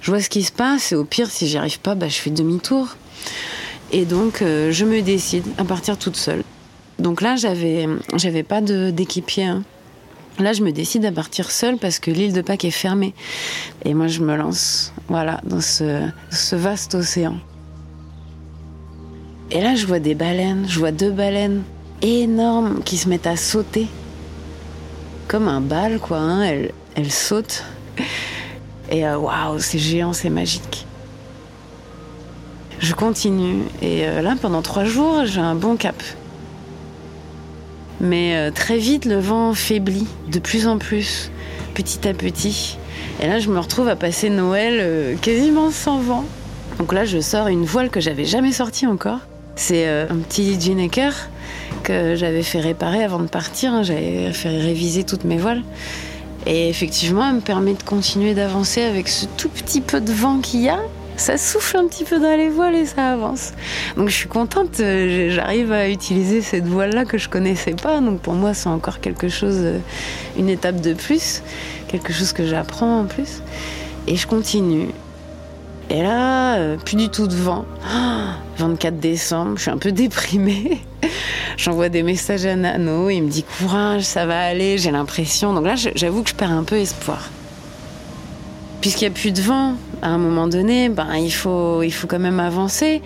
Je 0.00 0.10
vois 0.10 0.20
ce 0.20 0.30
qui 0.30 0.42
se 0.42 0.52
passe 0.52 0.92
et 0.92 0.94
au 0.94 1.04
pire 1.04 1.30
si 1.30 1.46
j'y 1.46 1.58
arrive 1.58 1.80
pas, 1.80 1.94
bah, 1.94 2.08
je 2.08 2.16
fais 2.16 2.30
demi-tour. 2.30 2.96
Et 3.92 4.04
donc 4.04 4.42
euh, 4.42 4.72
je 4.72 4.84
me 4.84 5.02
décide 5.02 5.44
à 5.58 5.64
partir 5.64 5.98
toute 5.98 6.16
seule. 6.16 6.42
Donc 6.98 7.20
là 7.20 7.36
j'avais 7.36 7.86
j'avais 8.16 8.42
pas 8.42 8.60
d'équipier. 8.60 9.44
Hein. 9.44 9.62
Là, 10.40 10.52
je 10.52 10.62
me 10.62 10.72
décide 10.72 11.04
à 11.04 11.12
partir 11.12 11.50
seule 11.50 11.76
parce 11.76 12.00
que 12.00 12.10
l'île 12.10 12.32
de 12.32 12.40
Pâques 12.40 12.64
est 12.64 12.72
fermée. 12.72 13.14
Et 13.84 13.94
moi, 13.94 14.08
je 14.08 14.20
me 14.20 14.34
lance, 14.34 14.92
voilà, 15.06 15.40
dans 15.44 15.60
ce, 15.60 16.10
vaste 16.56 16.96
océan. 16.96 17.36
Et 19.52 19.60
là, 19.60 19.76
je 19.76 19.86
vois 19.86 20.00
des 20.00 20.16
baleines, 20.16 20.66
je 20.68 20.80
vois 20.80 20.90
deux 20.90 21.12
baleines 21.12 21.62
énormes 22.02 22.82
qui 22.82 22.96
se 22.96 23.08
mettent 23.08 23.28
à 23.28 23.36
sauter. 23.36 23.86
Comme 25.28 25.46
un 25.46 25.60
bal, 25.60 26.00
quoi. 26.00 26.18
Hein. 26.18 26.66
Elles, 26.96 27.12
sautent. 27.12 27.64
Et 28.90 29.06
euh, 29.06 29.16
waouh, 29.16 29.60
c'est 29.60 29.78
géant, 29.78 30.12
c'est 30.12 30.30
magique. 30.30 30.84
Je 32.80 32.94
continue. 32.94 33.62
Et 33.82 34.06
euh, 34.06 34.22
là, 34.22 34.34
pendant 34.40 34.62
trois 34.62 34.84
jours, 34.84 35.24
j'ai 35.24 35.40
un 35.40 35.54
bon 35.54 35.76
cap. 35.76 36.02
Mais 38.00 38.36
euh, 38.36 38.50
très 38.50 38.78
vite, 38.78 39.04
le 39.04 39.18
vent 39.18 39.54
faiblit 39.54 40.06
de 40.30 40.38
plus 40.38 40.66
en 40.66 40.78
plus, 40.78 41.30
petit 41.74 42.06
à 42.08 42.12
petit. 42.12 42.76
Et 43.22 43.26
là, 43.26 43.38
je 43.38 43.48
me 43.48 43.58
retrouve 43.58 43.88
à 43.88 43.96
passer 43.96 44.28
Noël 44.28 44.78
euh, 44.80 45.14
quasiment 45.16 45.70
sans 45.70 45.98
vent. 45.98 46.24
Donc 46.78 46.92
là, 46.92 47.04
je 47.04 47.20
sors 47.20 47.46
une 47.46 47.64
voile 47.64 47.90
que 47.90 48.00
j'avais 48.00 48.24
jamais 48.24 48.52
sortie 48.52 48.86
encore. 48.86 49.20
C'est 49.56 49.88
un 49.88 50.16
petit 50.16 50.60
Ginecker 50.60 51.12
que 51.84 52.16
j'avais 52.16 52.42
fait 52.42 52.58
réparer 52.58 53.04
avant 53.04 53.20
de 53.20 53.28
partir. 53.28 53.72
Hein. 53.72 53.84
J'avais 53.84 54.32
fait 54.32 54.48
réviser 54.48 55.04
toutes 55.04 55.22
mes 55.22 55.36
voiles. 55.36 55.62
Et 56.46 56.68
effectivement, 56.68 57.28
elle 57.28 57.36
me 57.36 57.40
permet 57.40 57.74
de 57.74 57.82
continuer 57.84 58.34
d'avancer 58.34 58.82
avec 58.82 59.08
ce 59.08 59.26
tout 59.36 59.48
petit 59.48 59.80
peu 59.80 60.00
de 60.00 60.12
vent 60.12 60.40
qu'il 60.40 60.62
y 60.62 60.68
a 60.68 60.80
ça 61.16 61.38
souffle 61.38 61.76
un 61.76 61.86
petit 61.86 62.04
peu 62.04 62.18
dans 62.18 62.36
les 62.36 62.48
voiles 62.48 62.74
et 62.74 62.86
ça 62.86 63.12
avance. 63.12 63.52
Donc 63.96 64.08
je 64.08 64.14
suis 64.14 64.28
contente, 64.28 64.80
euh, 64.80 65.30
j'arrive 65.30 65.72
à 65.72 65.88
utiliser 65.88 66.42
cette 66.42 66.66
voile-là 66.66 67.04
que 67.04 67.18
je 67.18 67.28
connaissais 67.28 67.74
pas. 67.74 68.00
Donc 68.00 68.20
pour 68.20 68.34
moi, 68.34 68.54
c'est 68.54 68.68
encore 68.68 69.00
quelque 69.00 69.28
chose, 69.28 69.58
euh, 69.58 69.78
une 70.36 70.48
étape 70.48 70.80
de 70.80 70.94
plus, 70.94 71.42
quelque 71.88 72.12
chose 72.12 72.32
que 72.32 72.46
j'apprends 72.46 73.00
en 73.00 73.04
plus. 73.04 73.42
Et 74.06 74.16
je 74.16 74.26
continue. 74.26 74.88
Et 75.90 76.02
là, 76.02 76.56
euh, 76.56 76.76
plus 76.76 76.96
du 76.96 77.08
tout 77.08 77.26
de 77.26 77.34
vent. 77.34 77.64
24 78.58 78.98
décembre, 78.98 79.52
je 79.56 79.62
suis 79.62 79.70
un 79.70 79.78
peu 79.78 79.92
déprimée. 79.92 80.80
J'envoie 81.56 81.88
des 81.88 82.02
messages 82.02 82.46
à 82.46 82.56
Nano, 82.56 83.10
il 83.10 83.22
me 83.22 83.28
dit 83.28 83.44
courage, 83.58 84.02
ça 84.02 84.26
va 84.26 84.40
aller, 84.40 84.78
j'ai 84.78 84.90
l'impression. 84.90 85.52
Donc 85.52 85.66
là, 85.66 85.74
j'avoue 85.76 86.22
que 86.22 86.30
je 86.30 86.34
perds 86.34 86.50
un 86.50 86.64
peu 86.64 86.76
espoir. 86.76 87.30
Puisqu'il 88.84 89.08
n'y 89.08 89.12
a 89.12 89.18
plus 89.18 89.32
de 89.32 89.40
vent, 89.40 89.76
à 90.02 90.08
un 90.08 90.18
moment 90.18 90.46
donné, 90.46 90.90
ben, 90.90 91.16
il, 91.16 91.32
faut, 91.32 91.82
il 91.82 91.90
faut 91.90 92.06
quand 92.06 92.18
même 92.18 92.38
avancer. 92.38 93.00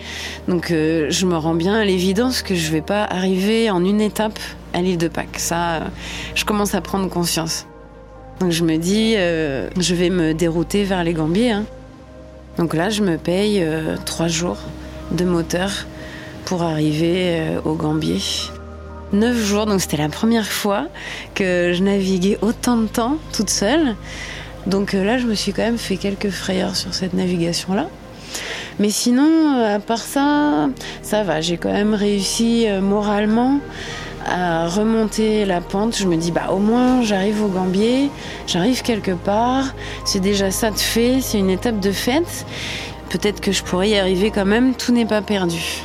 Donc 0.49 0.71
euh, 0.71 1.07
je 1.09 1.25
me 1.25 1.37
rends 1.37 1.55
bien 1.55 1.73
à 1.73 1.85
l'évidence 1.85 2.41
que 2.41 2.53
je 2.53 2.67
ne 2.67 2.73
vais 2.73 2.81
pas 2.81 3.05
arriver 3.05 3.71
en 3.71 3.85
une 3.85 4.01
étape 4.01 4.37
à 4.73 4.81
l'île 4.81 4.97
de 4.97 5.07
Pâques. 5.07 5.39
Ça, 5.39 5.75
euh, 5.75 5.79
je 6.35 6.43
commence 6.43 6.75
à 6.75 6.81
prendre 6.81 7.07
conscience. 7.09 7.65
Donc 8.41 8.51
je 8.51 8.65
me 8.65 8.75
dis, 8.75 9.13
euh, 9.15 9.69
je 9.79 9.95
vais 9.95 10.09
me 10.09 10.33
dérouter 10.33 10.83
vers 10.83 11.01
les 11.05 11.13
Gambiers. 11.13 11.51
Hein. 11.51 11.63
Donc 12.57 12.73
là, 12.73 12.89
je 12.89 13.01
me 13.01 13.15
paye 13.15 13.65
trois 14.05 14.27
jours 14.27 14.57
de 15.11 15.23
moteur 15.23 15.71
pour 16.43 16.61
arriver 16.61 17.41
aux 17.63 17.75
Gambiers. 17.75 18.19
Neuf 19.13 19.37
jours, 19.37 19.65
donc 19.65 19.79
c'était 19.79 19.95
la 19.95 20.09
première 20.09 20.45
fois 20.45 20.87
que 21.35 21.71
je 21.73 21.81
naviguais 21.81 22.37
autant 22.41 22.75
de 22.75 22.87
temps 22.87 23.15
toute 23.31 23.49
seule. 23.49 23.95
Donc 24.67 24.93
euh, 24.93 25.03
là, 25.03 25.17
je 25.17 25.25
me 25.25 25.33
suis 25.33 25.53
quand 25.53 25.63
même 25.63 25.77
fait 25.77 25.97
quelques 25.97 26.29
frayeurs 26.29 26.75
sur 26.75 26.93
cette 26.93 27.13
navigation-là. 27.13 27.87
Mais 28.79 28.89
sinon, 28.89 29.57
euh, 29.57 29.75
à 29.75 29.79
part 29.79 29.99
ça, 29.99 30.69
ça 31.01 31.23
va. 31.23 31.41
J'ai 31.41 31.57
quand 31.57 31.71
même 31.71 31.93
réussi 31.93 32.65
euh, 32.67 32.81
moralement 32.81 33.59
à 34.25 34.67
remonter 34.67 35.45
la 35.45 35.61
pente. 35.61 35.97
Je 35.97 36.05
me 36.05 36.15
dis, 36.17 36.31
bah 36.31 36.51
au 36.51 36.59
moins 36.59 37.01
j'arrive 37.01 37.43
au 37.43 37.47
Gambier, 37.47 38.09
j'arrive 38.47 38.81
quelque 38.81 39.11
part. 39.11 39.73
C'est 40.05 40.19
déjà 40.19 40.51
ça 40.51 40.71
de 40.71 40.77
fait, 40.77 41.19
c'est 41.21 41.39
une 41.39 41.49
étape 41.49 41.79
de 41.79 41.91
fête. 41.91 42.45
Peut-être 43.09 43.41
que 43.41 43.51
je 43.51 43.63
pourrais 43.63 43.89
y 43.89 43.97
arriver 43.97 44.29
quand 44.29 44.45
même, 44.45 44.75
tout 44.75 44.91
n'est 44.91 45.05
pas 45.05 45.21
perdu. 45.21 45.83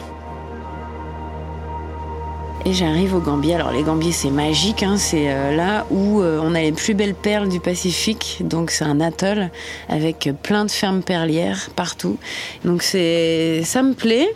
Et 2.66 2.72
j'arrive 2.72 3.14
au 3.14 3.20
Gambier. 3.20 3.56
Alors 3.56 3.72
les 3.72 3.82
Gambiers 3.82 4.12
c'est 4.12 4.30
magique, 4.30 4.82
hein. 4.82 4.96
c'est 4.96 5.30
euh, 5.30 5.54
là 5.54 5.84
où 5.90 6.22
euh, 6.22 6.40
on 6.42 6.54
a 6.54 6.62
les 6.62 6.72
plus 6.72 6.94
belles 6.94 7.14
perles 7.14 7.50
du 7.50 7.60
Pacifique. 7.60 8.38
Donc 8.40 8.70
c'est 8.70 8.84
un 8.84 9.02
atoll 9.02 9.50
avec 9.90 10.30
plein 10.42 10.64
de 10.64 10.70
fermes 10.70 11.02
perlières 11.02 11.68
partout. 11.76 12.16
Donc 12.64 12.82
c'est, 12.82 13.62
ça 13.64 13.82
me 13.82 13.92
plaît, 13.92 14.34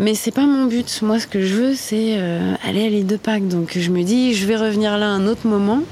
mais 0.00 0.14
c'est 0.14 0.30
pas 0.30 0.46
mon 0.46 0.66
but. 0.66 1.02
Moi 1.02 1.18
ce 1.18 1.26
que 1.26 1.44
je 1.44 1.54
veux 1.54 1.74
c'est 1.74 2.16
euh, 2.18 2.54
aller 2.64 2.84
à 2.86 2.88
l'île 2.88 3.06
de 3.06 3.16
Pâques. 3.16 3.48
Donc 3.48 3.76
je 3.78 3.90
me 3.90 4.02
dis 4.02 4.34
je 4.34 4.46
vais 4.46 4.56
revenir 4.56 4.96
là 4.98 5.08
un 5.08 5.26
autre 5.26 5.46
moment. 5.46 5.82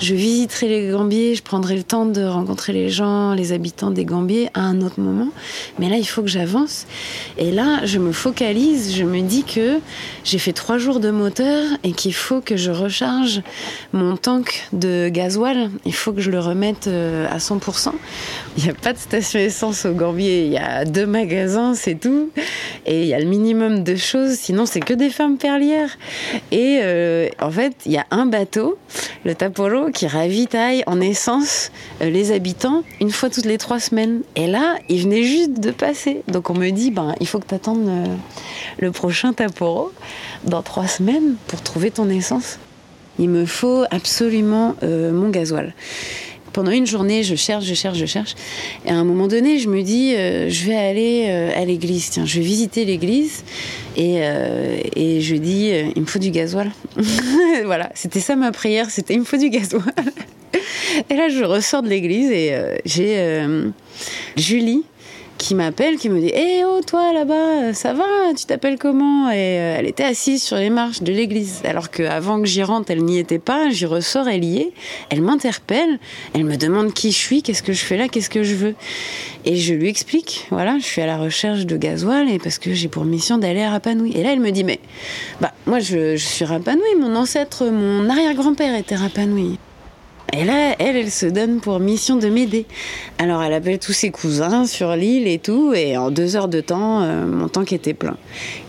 Je 0.00 0.14
visiterai 0.14 0.68
les 0.68 0.90
Gambiers, 0.90 1.34
je 1.34 1.42
prendrai 1.42 1.76
le 1.76 1.82
temps 1.82 2.06
de 2.06 2.22
rencontrer 2.24 2.72
les 2.72 2.90
gens, 2.90 3.32
les 3.34 3.52
habitants 3.52 3.90
des 3.90 4.04
Gambiers 4.04 4.50
à 4.54 4.60
un 4.60 4.80
autre 4.82 5.00
moment. 5.00 5.28
Mais 5.78 5.88
là 5.88 5.96
il 5.96 6.06
faut 6.06 6.22
que 6.22 6.28
j'avance. 6.28 6.86
Et 7.38 7.50
là 7.50 7.84
je 7.84 7.98
me 7.98 8.12
focalise, 8.12 8.94
je 8.94 9.04
me 9.04 9.20
dis 9.20 9.44
que 9.44 9.78
j'ai 10.24 10.38
fait 10.38 10.52
trois 10.52 10.78
jours 10.78 11.00
de 11.00 11.14
et 11.84 11.92
qu'il 11.92 12.14
faut 12.14 12.40
que 12.40 12.56
je 12.56 12.70
recharge 12.70 13.42
mon 13.92 14.16
tank 14.16 14.68
de 14.72 15.08
gasoil. 15.08 15.70
Il 15.84 15.94
faut 15.94 16.12
que 16.12 16.20
je 16.20 16.30
le 16.30 16.40
remette 16.40 16.86
euh, 16.86 17.26
à 17.30 17.38
100%. 17.38 17.92
Il 18.58 18.64
n'y 18.64 18.70
a 18.70 18.74
pas 18.74 18.92
de 18.92 18.98
station 18.98 19.40
essence 19.40 19.84
au 19.84 19.92
Gambier. 19.92 20.44
Il 20.44 20.52
y 20.52 20.58
a 20.58 20.84
deux 20.84 21.06
magasins, 21.06 21.74
c'est 21.74 21.96
tout. 21.96 22.30
Et 22.86 23.02
il 23.02 23.08
y 23.08 23.14
a 23.14 23.18
le 23.18 23.24
mini 23.24 23.54
minimum 23.54 23.84
de 23.84 23.96
choses, 23.96 24.34
sinon 24.34 24.64
c'est 24.64 24.80
que 24.80 24.94
des 24.94 25.10
femmes 25.10 25.36
perlières. 25.36 25.98
Et 26.50 26.78
euh, 26.82 27.28
en 27.40 27.50
fait, 27.50 27.74
il 27.84 27.92
y 27.92 27.98
a 27.98 28.06
un 28.10 28.26
bateau, 28.26 28.78
le 29.24 29.34
Taporo, 29.34 29.90
qui 29.90 30.06
ravitaille 30.06 30.82
en 30.86 31.00
essence 31.00 31.72
euh, 32.00 32.08
les 32.08 32.32
habitants 32.32 32.84
une 33.00 33.10
fois 33.10 33.28
toutes 33.28 33.44
les 33.44 33.58
trois 33.58 33.80
semaines. 33.80 34.22
Et 34.36 34.46
là, 34.46 34.76
il 34.88 35.02
venait 35.02 35.24
juste 35.24 35.60
de 35.60 35.72
passer. 35.72 36.22
Donc 36.28 36.48
on 36.48 36.54
me 36.54 36.70
dit, 36.70 36.90
ben, 36.90 37.14
il 37.20 37.26
faut 37.26 37.40
que 37.40 37.48
tu 37.48 37.54
attendes 37.54 37.90
le 38.78 38.92
prochain 38.92 39.32
Taporo 39.32 39.92
dans 40.44 40.62
trois 40.62 40.86
semaines 40.86 41.34
pour 41.48 41.60
trouver 41.60 41.90
ton 41.90 42.08
essence. 42.08 42.58
Il 43.18 43.28
me 43.28 43.46
faut 43.46 43.84
absolument 43.90 44.74
mon 44.82 45.28
gasoil 45.28 45.74
pendant 46.54 46.70
une 46.70 46.86
journée, 46.86 47.22
je 47.22 47.34
cherche, 47.34 47.64
je 47.64 47.74
cherche, 47.74 47.98
je 47.98 48.06
cherche. 48.06 48.34
Et 48.86 48.90
à 48.90 48.94
un 48.94 49.04
moment 49.04 49.26
donné, 49.26 49.58
je 49.58 49.68
me 49.68 49.82
dis, 49.82 50.14
euh, 50.14 50.48
je 50.48 50.64
vais 50.64 50.76
aller 50.76 51.26
euh, 51.28 51.50
à 51.54 51.64
l'église. 51.66 52.10
Tiens, 52.10 52.24
je 52.24 52.36
vais 52.36 52.44
visiter 52.46 52.86
l'église. 52.86 53.44
Et, 53.96 54.18
euh, 54.20 54.78
et 54.96 55.20
je 55.20 55.34
dis, 55.34 55.70
il 55.94 56.00
me 56.00 56.06
faut 56.06 56.20
du 56.20 56.30
gasoil. 56.30 56.70
voilà, 57.64 57.90
c'était 57.94 58.20
ça 58.20 58.36
ma 58.36 58.52
prière, 58.52 58.88
c'était 58.88 59.14
il 59.14 59.20
me 59.20 59.24
faut 59.24 59.36
du 59.36 59.50
gasoil. 59.50 59.82
et 61.10 61.14
là, 61.14 61.28
je 61.28 61.44
ressors 61.44 61.82
de 61.82 61.88
l'église 61.88 62.30
et 62.30 62.56
j'ai 62.84 63.44
Julie 64.36 64.84
qui 65.44 65.54
m'appelle, 65.54 65.98
qui 65.98 66.08
me 66.08 66.20
dit 66.20 66.30
Hé 66.30 66.64
oh, 66.64 66.80
toi 66.86 67.12
là-bas, 67.12 67.74
ça 67.74 67.92
va 67.92 68.32
Tu 68.34 68.46
t'appelles 68.46 68.78
comment? 68.78 69.30
Et 69.30 69.34
euh, 69.34 69.76
elle 69.78 69.86
était 69.86 70.02
assise 70.02 70.42
sur 70.42 70.56
les 70.56 70.70
marches 70.70 71.02
de 71.02 71.12
l'église. 71.12 71.60
Alors 71.64 71.90
qu'avant 71.90 72.40
que 72.40 72.46
j'y 72.46 72.62
rentre, 72.62 72.90
elle 72.90 73.04
n'y 73.04 73.18
était 73.18 73.38
pas. 73.38 73.68
J'y 73.68 73.84
ressors, 73.84 74.26
elle 74.26 74.42
y 74.42 74.60
est. 74.60 74.72
Elle 75.10 75.20
m'interpelle. 75.20 75.98
Elle 76.32 76.44
me 76.44 76.56
demande 76.56 76.94
qui 76.94 77.12
je 77.12 77.18
suis, 77.18 77.42
qu'est-ce 77.42 77.62
que 77.62 77.74
je 77.74 77.84
fais 77.84 77.98
là, 77.98 78.08
qu'est-ce 78.08 78.30
que 78.30 78.42
je 78.42 78.54
veux. 78.54 78.74
Et 79.44 79.56
je 79.56 79.74
lui 79.74 79.90
explique 79.90 80.46
Voilà, 80.50 80.78
je 80.78 80.84
suis 80.84 81.02
à 81.02 81.06
la 81.06 81.18
recherche 81.18 81.66
de 81.66 81.76
gasoil 81.76 82.30
et 82.30 82.38
parce 82.38 82.58
que 82.58 82.72
j'ai 82.72 82.88
pour 82.88 83.04
mission 83.04 83.36
d'aller 83.36 83.62
à 83.62 83.70
Rapanui. 83.70 84.12
Et 84.16 84.22
là, 84.22 84.32
elle 84.32 84.40
me 84.40 84.50
dit 84.50 84.64
Mais, 84.64 84.80
bah, 85.42 85.52
moi, 85.66 85.78
je, 85.78 86.16
suis 86.16 86.46
Rapanui. 86.46 86.80
Mon 86.98 87.14
ancêtre, 87.16 87.66
mon 87.66 88.08
arrière-grand-père 88.08 88.74
était 88.78 88.96
Rapanui. 88.96 89.58
Et 90.32 90.44
là, 90.44 90.74
elle, 90.78 90.96
elle 90.96 91.10
se 91.10 91.26
donne 91.26 91.60
pour 91.60 91.78
mission 91.78 92.16
de 92.16 92.28
m'aider. 92.28 92.66
Alors, 93.18 93.42
elle 93.42 93.52
appelle 93.52 93.78
tous 93.78 93.92
ses 93.92 94.10
cousins 94.10 94.66
sur 94.66 94.96
l'île 94.96 95.28
et 95.28 95.38
tout, 95.38 95.72
et 95.74 95.96
en 95.96 96.10
deux 96.10 96.34
heures 96.34 96.48
de 96.48 96.60
temps, 96.60 97.02
euh, 97.02 97.26
mon 97.26 97.48
tank 97.48 97.72
était 97.72 97.94
plein. 97.94 98.16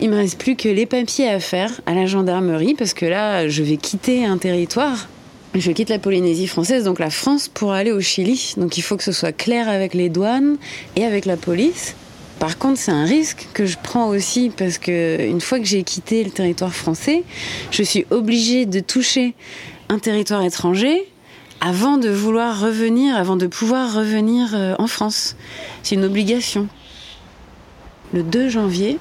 Il 0.00 0.10
me 0.10 0.16
reste 0.16 0.38
plus 0.38 0.54
que 0.54 0.68
les 0.68 0.86
papiers 0.86 1.28
à 1.28 1.40
faire 1.40 1.72
à 1.86 1.94
la 1.94 2.06
gendarmerie, 2.06 2.74
parce 2.74 2.94
que 2.94 3.06
là, 3.06 3.48
je 3.48 3.62
vais 3.62 3.78
quitter 3.78 4.24
un 4.24 4.38
territoire. 4.38 5.08
Je 5.54 5.72
quitte 5.72 5.88
la 5.88 5.98
Polynésie 5.98 6.46
française, 6.46 6.84
donc 6.84 6.98
la 6.98 7.10
France, 7.10 7.48
pour 7.48 7.72
aller 7.72 7.90
au 7.90 8.00
Chili. 8.00 8.54
Donc, 8.58 8.76
il 8.76 8.82
faut 8.82 8.96
que 8.96 9.04
ce 9.04 9.12
soit 9.12 9.32
clair 9.32 9.68
avec 9.68 9.94
les 9.94 10.08
douanes 10.08 10.58
et 10.94 11.04
avec 11.04 11.24
la 11.24 11.36
police. 11.36 11.96
Par 12.38 12.58
contre, 12.58 12.78
c'est 12.78 12.92
un 12.92 13.04
risque 13.04 13.48
que 13.54 13.64
je 13.64 13.76
prends 13.82 14.08
aussi 14.08 14.52
parce 14.56 14.76
que 14.78 15.26
une 15.26 15.40
fois 15.40 15.58
que 15.58 15.64
j'ai 15.64 15.82
quitté 15.82 16.22
le 16.22 16.30
territoire 16.30 16.74
français, 16.74 17.24
je 17.70 17.82
suis 17.82 18.04
obligée 18.10 18.66
de 18.66 18.80
toucher 18.80 19.34
un 19.88 19.98
territoire 19.98 20.42
étranger 20.42 21.06
avant 21.66 21.96
de 21.96 22.08
vouloir 22.10 22.60
revenir, 22.60 23.16
avant 23.16 23.34
de 23.34 23.48
pouvoir 23.48 23.92
revenir 23.92 24.50
euh, 24.54 24.76
en 24.78 24.86
France. 24.86 25.34
C'est 25.82 25.96
une 25.96 26.04
obligation. 26.04 26.68
Le 28.14 28.22
2 28.22 28.48
janvier, 28.48 29.00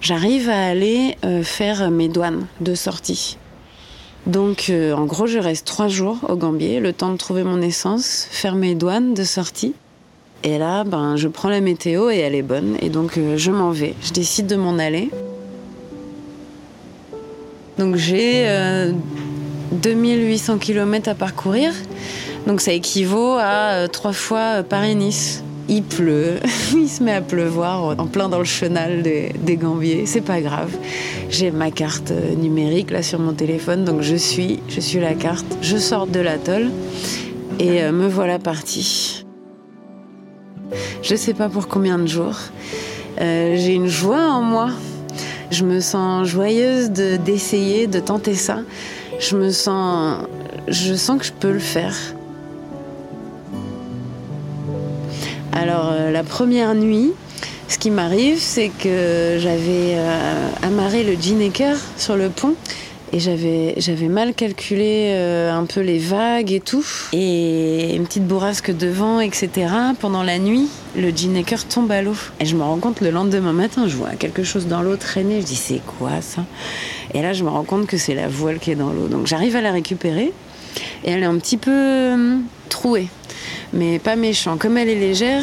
j'arrive 0.00 0.48
à 0.48 0.64
aller 0.64 1.16
euh, 1.24 1.42
faire 1.42 1.90
mes 1.90 2.08
douanes 2.08 2.46
de 2.60 2.76
sortie. 2.76 3.36
Donc, 4.28 4.66
euh, 4.70 4.92
en 4.94 5.06
gros, 5.06 5.26
je 5.26 5.40
reste 5.40 5.66
trois 5.66 5.88
jours 5.88 6.18
au 6.28 6.36
Gambier, 6.36 6.78
le 6.78 6.92
temps 6.92 7.10
de 7.10 7.16
trouver 7.16 7.42
mon 7.42 7.60
essence, 7.60 8.28
faire 8.30 8.54
mes 8.54 8.76
douanes 8.76 9.12
de 9.14 9.24
sortie. 9.24 9.74
Et 10.44 10.56
là, 10.56 10.84
ben, 10.84 11.16
je 11.16 11.26
prends 11.26 11.48
la 11.48 11.60
météo 11.60 12.10
et 12.10 12.18
elle 12.18 12.36
est 12.36 12.42
bonne. 12.42 12.76
Et 12.80 12.90
donc, 12.90 13.18
je 13.36 13.50
m'en 13.50 13.72
vais. 13.72 13.96
Je 14.04 14.12
décide 14.12 14.46
de 14.46 14.54
m'en 14.54 14.78
aller. 14.78 15.10
Donc, 17.76 17.96
j'ai 17.96 18.46
2800 19.72 20.58
km 20.58 21.08
à 21.08 21.14
parcourir. 21.14 21.72
Donc 22.46 22.60
ça 22.60 22.72
équivaut 22.72 23.36
à 23.38 23.72
euh, 23.72 23.88
trois 23.88 24.12
fois 24.12 24.62
Paris-Nice. 24.62 25.42
Il 25.68 25.82
pleut, 25.82 26.34
il 26.76 26.88
se 26.88 27.02
met 27.02 27.14
à 27.14 27.22
pleuvoir 27.22 27.98
en 27.98 28.06
plein 28.06 28.28
dans 28.28 28.38
le 28.38 28.44
chenal 28.44 29.02
des, 29.02 29.56
Gambiers. 29.56 30.04
C'est 30.04 30.20
pas 30.20 30.42
grave. 30.42 30.70
J'ai 31.30 31.50
ma 31.50 31.70
carte 31.70 32.10
euh, 32.10 32.34
numérique 32.34 32.90
là 32.90 33.02
sur 33.02 33.18
mon 33.18 33.32
téléphone, 33.32 33.84
donc 33.84 34.02
je 34.02 34.16
suis, 34.16 34.60
je 34.68 34.80
suis 34.80 35.00
la 35.00 35.14
carte. 35.14 35.46
Je 35.62 35.78
sors 35.78 36.06
de 36.06 36.20
l'atoll 36.20 36.70
et 37.58 37.82
euh, 37.82 37.92
me 37.92 38.08
voilà 38.08 38.38
partie. 38.38 39.24
Je 41.02 41.14
sais 41.14 41.34
pas 41.34 41.48
pour 41.48 41.68
combien 41.68 41.98
de 41.98 42.06
jours. 42.06 42.38
J'ai 43.18 43.74
une 43.74 43.86
joie 43.86 44.22
en 44.22 44.42
moi. 44.42 44.70
Je 45.50 45.64
me 45.64 45.80
sens 45.80 46.26
joyeuse 46.26 46.90
d'essayer, 46.90 47.86
de 47.86 48.00
tenter 48.00 48.34
ça 48.34 48.60
je 49.18 49.36
me 49.36 49.50
sens, 49.50 50.26
je 50.68 50.94
sens 50.94 51.18
que 51.18 51.24
je 51.24 51.32
peux 51.32 51.52
le 51.52 51.58
faire. 51.58 51.94
Alors 55.52 55.90
euh, 55.92 56.10
la 56.10 56.24
première 56.24 56.74
nuit, 56.74 57.12
ce 57.68 57.78
qui 57.78 57.90
m'arrive, 57.90 58.38
c'est 58.38 58.68
que 58.68 59.38
j'avais 59.38 59.94
euh, 59.94 60.48
amarré 60.62 61.04
le 61.04 61.14
Ginecker 61.14 61.76
sur 61.96 62.16
le 62.16 62.28
pont 62.28 62.54
et 63.12 63.20
j'avais 63.20 64.08
mal 64.08 64.34
calculé 64.34 65.10
euh, 65.10 65.52
un 65.52 65.66
peu 65.66 65.80
les 65.80 65.98
vagues 65.98 66.52
et 66.52 66.58
tout. 66.58 66.84
Et 67.12 67.94
une 67.94 68.04
petite 68.04 68.26
bourrasque 68.26 68.76
de 68.76 68.88
vent 68.88 69.20
etc 69.20 69.50
pendant 70.00 70.24
la 70.24 70.38
nuit 70.38 70.68
le 70.96 71.10
Ginecker 71.10 71.64
tombe 71.66 71.92
à 71.92 72.02
l'eau. 72.02 72.16
Et 72.40 72.44
je 72.44 72.56
me 72.56 72.62
rends 72.62 72.78
compte 72.78 73.00
le 73.00 73.10
lendemain 73.10 73.52
matin 73.52 73.86
je 73.86 73.94
vois 73.94 74.10
quelque 74.18 74.42
chose 74.42 74.66
dans 74.66 74.82
l'eau 74.82 74.96
traîner. 74.96 75.40
Je 75.40 75.46
dis 75.46 75.56
c'est 75.56 75.80
quoi 75.98 76.20
ça? 76.20 76.44
Et 77.14 77.22
là, 77.22 77.32
je 77.32 77.44
me 77.44 77.48
rends 77.48 77.62
compte 77.62 77.86
que 77.86 77.96
c'est 77.96 78.14
la 78.14 78.28
voile 78.28 78.58
qui 78.58 78.72
est 78.72 78.74
dans 78.74 78.92
l'eau. 78.92 79.06
Donc 79.06 79.26
j'arrive 79.26 79.54
à 79.56 79.60
la 79.60 79.70
récupérer 79.70 80.32
et 81.04 81.10
elle 81.10 81.22
est 81.22 81.26
un 81.26 81.38
petit 81.38 81.56
peu 81.56 82.12
hum, 82.12 82.42
trouée, 82.68 83.08
mais 83.72 84.00
pas 84.00 84.16
méchant. 84.16 84.56
Comme 84.56 84.76
elle 84.76 84.88
est 84.88 84.98
légère, 84.98 85.42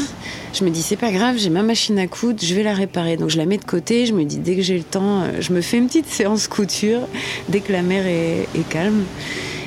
je 0.54 0.66
me 0.66 0.70
dis 0.70 0.82
c'est 0.82 0.98
pas 0.98 1.12
grave, 1.12 1.38
j'ai 1.38 1.50
ma 1.50 1.64
machine 1.64 1.98
à 1.98 2.08
coudre, 2.08 2.40
je 2.44 2.54
vais 2.54 2.64
la 2.64 2.74
réparer. 2.74 3.16
Donc 3.16 3.30
je 3.30 3.38
la 3.38 3.46
mets 3.46 3.58
de 3.58 3.64
côté, 3.64 4.06
je 4.06 4.14
me 4.14 4.26
dis 4.26 4.38
dès 4.38 4.56
que 4.56 4.62
j'ai 4.62 4.78
le 4.78 4.84
temps, 4.84 5.22
euh, 5.22 5.32
je 5.40 5.54
me 5.54 5.62
fais 5.62 5.78
une 5.78 5.88
petite 5.88 6.08
séance 6.08 6.50
couture 6.50 7.08
dès 7.48 7.62
que 7.62 7.72
la 7.72 7.82
mer 7.82 8.06
est, 8.06 8.48
est 8.54 8.68
calme 8.70 9.06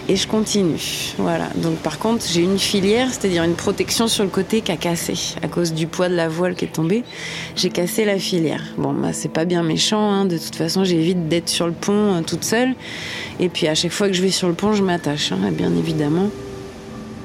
et 0.08 0.16
je 0.16 0.28
continue. 0.28 1.14
Voilà. 1.18 1.48
Donc 1.56 1.76
par 1.78 1.98
contre, 1.98 2.24
j'ai 2.30 2.42
une 2.42 2.58
filière, 2.58 3.08
c'est-à-dire 3.10 3.42
une 3.44 3.54
protection 3.54 4.08
sur 4.08 4.24
le 4.24 4.30
côté 4.30 4.60
qui 4.60 4.70
a 4.72 4.76
cassé 4.76 5.14
à 5.42 5.48
cause 5.48 5.72
du 5.72 5.86
poids 5.86 6.08
de 6.08 6.14
la 6.14 6.28
voile 6.28 6.54
qui 6.54 6.66
est 6.66 6.72
tombée. 6.72 7.04
J'ai 7.56 7.70
cassé 7.70 8.04
la 8.04 8.18
filière. 8.18 8.62
Bon, 8.76 8.92
bah 8.92 9.12
c'est 9.12 9.30
pas 9.30 9.44
bien 9.44 9.62
méchant. 9.62 10.10
Hein. 10.10 10.24
De 10.26 10.36
toute 10.36 10.56
façon, 10.56 10.84
j'évite 10.84 11.28
d'être 11.28 11.48
sur 11.48 11.66
le 11.66 11.72
pont 11.72 12.14
euh, 12.14 12.20
toute 12.22 12.44
seule. 12.44 12.74
Et 13.40 13.48
puis 13.48 13.66
à 13.66 13.74
chaque 13.74 13.92
fois 13.92 14.08
que 14.08 14.14
je 14.14 14.22
vais 14.22 14.30
sur 14.30 14.48
le 14.48 14.54
pont, 14.54 14.72
je 14.72 14.82
m'attache, 14.82 15.32
hein, 15.32 15.50
bien 15.50 15.74
évidemment. 15.76 16.28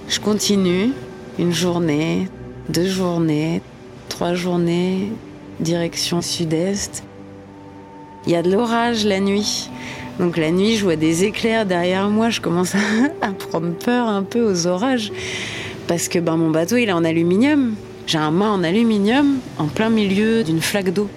Je 0.07 0.19
continue 0.19 0.91
une 1.37 1.53
journée, 1.53 2.27
deux 2.69 2.87
journées, 2.87 3.61
trois 4.07 4.33
journées, 4.33 5.11
direction 5.59 6.21
sud-est. 6.21 7.03
Il 8.25 8.31
y 8.31 8.35
a 8.35 8.41
de 8.41 8.51
l'orage 8.51 9.05
la 9.05 9.19
nuit. 9.19 9.69
Donc 10.19 10.36
la 10.36 10.51
nuit, 10.51 10.75
je 10.75 10.84
vois 10.84 10.97
des 10.97 11.23
éclairs 11.23 11.65
derrière 11.65 12.10
moi, 12.10 12.29
je 12.29 12.41
commence 12.41 12.75
à, 13.21 13.29
prendre 13.32 13.73
peur 13.73 14.08
un 14.08 14.23
peu 14.23 14.41
aux 14.41 14.67
orages. 14.67 15.12
Parce 15.88 16.08
que 16.10 16.19
ben, 16.19 16.36
mon 16.36 16.51
bateau, 16.51 16.75
il 16.75 16.89
est 16.89 16.93
en 16.93 17.05
aluminium. 17.05 17.73
J'ai 18.05 18.17
un 18.17 18.32
mât 18.32 18.51
en 18.51 18.63
aluminium 18.63 19.38
en 19.58 19.67
plein 19.67 19.89
milieu 19.89 20.43
d'une 20.43 20.62
flaque 20.62 20.91
d'eau. 20.91 21.10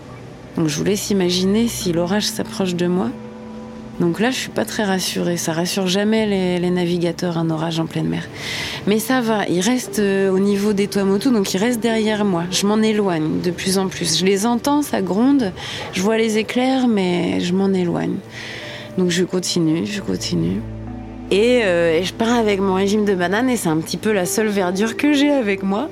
Donc 0.57 0.69
je 0.69 0.77
vous 0.77 0.85
laisse 0.85 1.11
imaginer 1.11 1.67
si 1.67 1.93
l'orage 1.93 2.25
s'approche 2.25 2.75
de 2.75 2.87
moi. 2.87 3.09
Donc 4.01 4.21
là, 4.21 4.31
je 4.31 4.37
suis 4.37 4.51
pas 4.51 4.65
très 4.65 4.85
rassurée. 4.85 5.37
Ça 5.37 5.53
rassure 5.53 5.87
jamais 5.87 6.59
les, 6.59 6.71
navigateurs 6.71 7.39
un 7.39 7.51
orage 7.51 7.81
en 7.81 7.87
pleine 7.87 8.09
mer. 8.09 8.29
Mais 8.87 8.99
ça 8.99 9.21
va. 9.21 9.47
Il 9.49 9.61
reste 9.61 9.99
euh, 9.99 10.31
au 10.31 10.39
niveau 10.39 10.73
des 10.73 10.87
toits 10.89 11.05
motos, 11.05 11.31
donc 11.31 11.53
il 11.55 11.59
reste 11.59 11.81
derrière 11.81 12.25
moi. 12.25 12.45
Je 12.51 12.67
m'en 12.67 12.81
éloigne 12.81 13.41
de 13.43 13.51
plus 13.51 13.79
en 13.79 13.89
plus. 13.89 14.19
Je 14.19 14.25
les 14.25 14.47
entends, 14.47 14.83
ça 14.83 15.03
gronde. 15.03 15.53
Je 15.93 16.03
vois 16.03 16.17
les 16.17 16.39
éclairs, 16.39 16.89
mais 16.89 17.41
je 17.41 17.53
m'en 17.53 17.73
éloigne. 17.73 18.17
Donc 18.99 19.11
je 19.11 19.25
continue, 19.25 19.87
je 19.87 20.01
continue. 20.01 20.61
Euh, 21.33 21.99
et, 21.99 22.05
je 22.05 22.13
pars 22.13 22.37
avec 22.37 22.61
mon 22.61 22.75
régime 22.75 23.05
de 23.05 23.15
banane 23.15 23.49
et 23.49 23.57
c'est 23.57 23.69
un 23.69 23.79
petit 23.79 23.97
peu 23.97 24.13
la 24.13 24.27
seule 24.27 24.49
verdure 24.49 24.97
que 24.97 25.13
j'ai 25.13 25.31
avec 25.31 25.63
moi. 25.63 25.89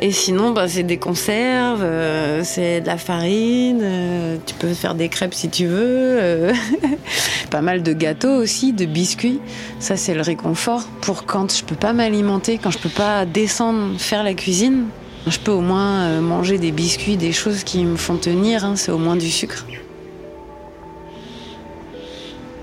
Et 0.00 0.10
sinon, 0.10 0.50
bah, 0.50 0.66
c'est 0.68 0.82
des 0.82 0.96
conserves, 0.96 1.82
euh, 1.82 2.42
c'est 2.42 2.80
de 2.80 2.86
la 2.86 2.96
farine, 2.96 3.80
euh, 3.82 4.36
tu 4.44 4.54
peux 4.54 4.74
faire 4.74 4.94
des 4.94 5.08
crêpes 5.08 5.34
si 5.34 5.48
tu 5.48 5.66
veux. 5.66 6.50
pas 7.50 7.60
mal 7.60 7.82
de 7.82 7.92
gâteaux 7.92 8.34
aussi, 8.34 8.72
de 8.72 8.84
biscuits. 8.84 9.40
Ça, 9.78 9.96
c'est 9.96 10.14
le 10.14 10.22
réconfort 10.22 10.82
pour 11.00 11.24
quand 11.24 11.56
je 11.56 11.64
peux 11.64 11.76
pas 11.76 11.92
m'alimenter, 11.92 12.58
quand 12.58 12.70
je 12.70 12.78
peux 12.78 12.88
pas 12.88 13.26
descendre 13.26 13.98
faire 13.98 14.24
la 14.24 14.34
cuisine. 14.34 14.86
Je 15.26 15.38
peux 15.38 15.52
au 15.52 15.60
moins 15.60 16.20
manger 16.20 16.56
des 16.56 16.72
biscuits, 16.72 17.18
des 17.18 17.32
choses 17.32 17.62
qui 17.62 17.84
me 17.84 17.96
font 17.96 18.16
tenir, 18.16 18.64
hein, 18.64 18.74
c'est 18.74 18.90
au 18.90 18.96
moins 18.96 19.16
du 19.16 19.30
sucre. 19.30 19.66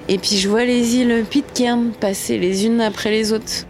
Et 0.09 0.17
puis 0.17 0.37
je 0.37 0.47
vois 0.47 0.63
les 0.63 0.95
îles 0.95 1.25
Pitcairn 1.29 1.91
passer 1.91 2.37
les 2.37 2.65
unes 2.65 2.79
après 2.79 3.11
les 3.11 3.33
autres. 3.33 3.65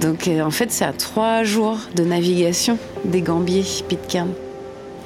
Donc 0.00 0.28
euh, 0.28 0.42
en 0.42 0.50
fait, 0.50 0.70
c'est 0.70 0.84
à 0.84 0.92
trois 0.92 1.42
jours 1.42 1.78
de 1.96 2.04
navigation 2.04 2.78
des 3.04 3.20
Gambiers 3.20 3.64
Pitcairn. 3.88 4.28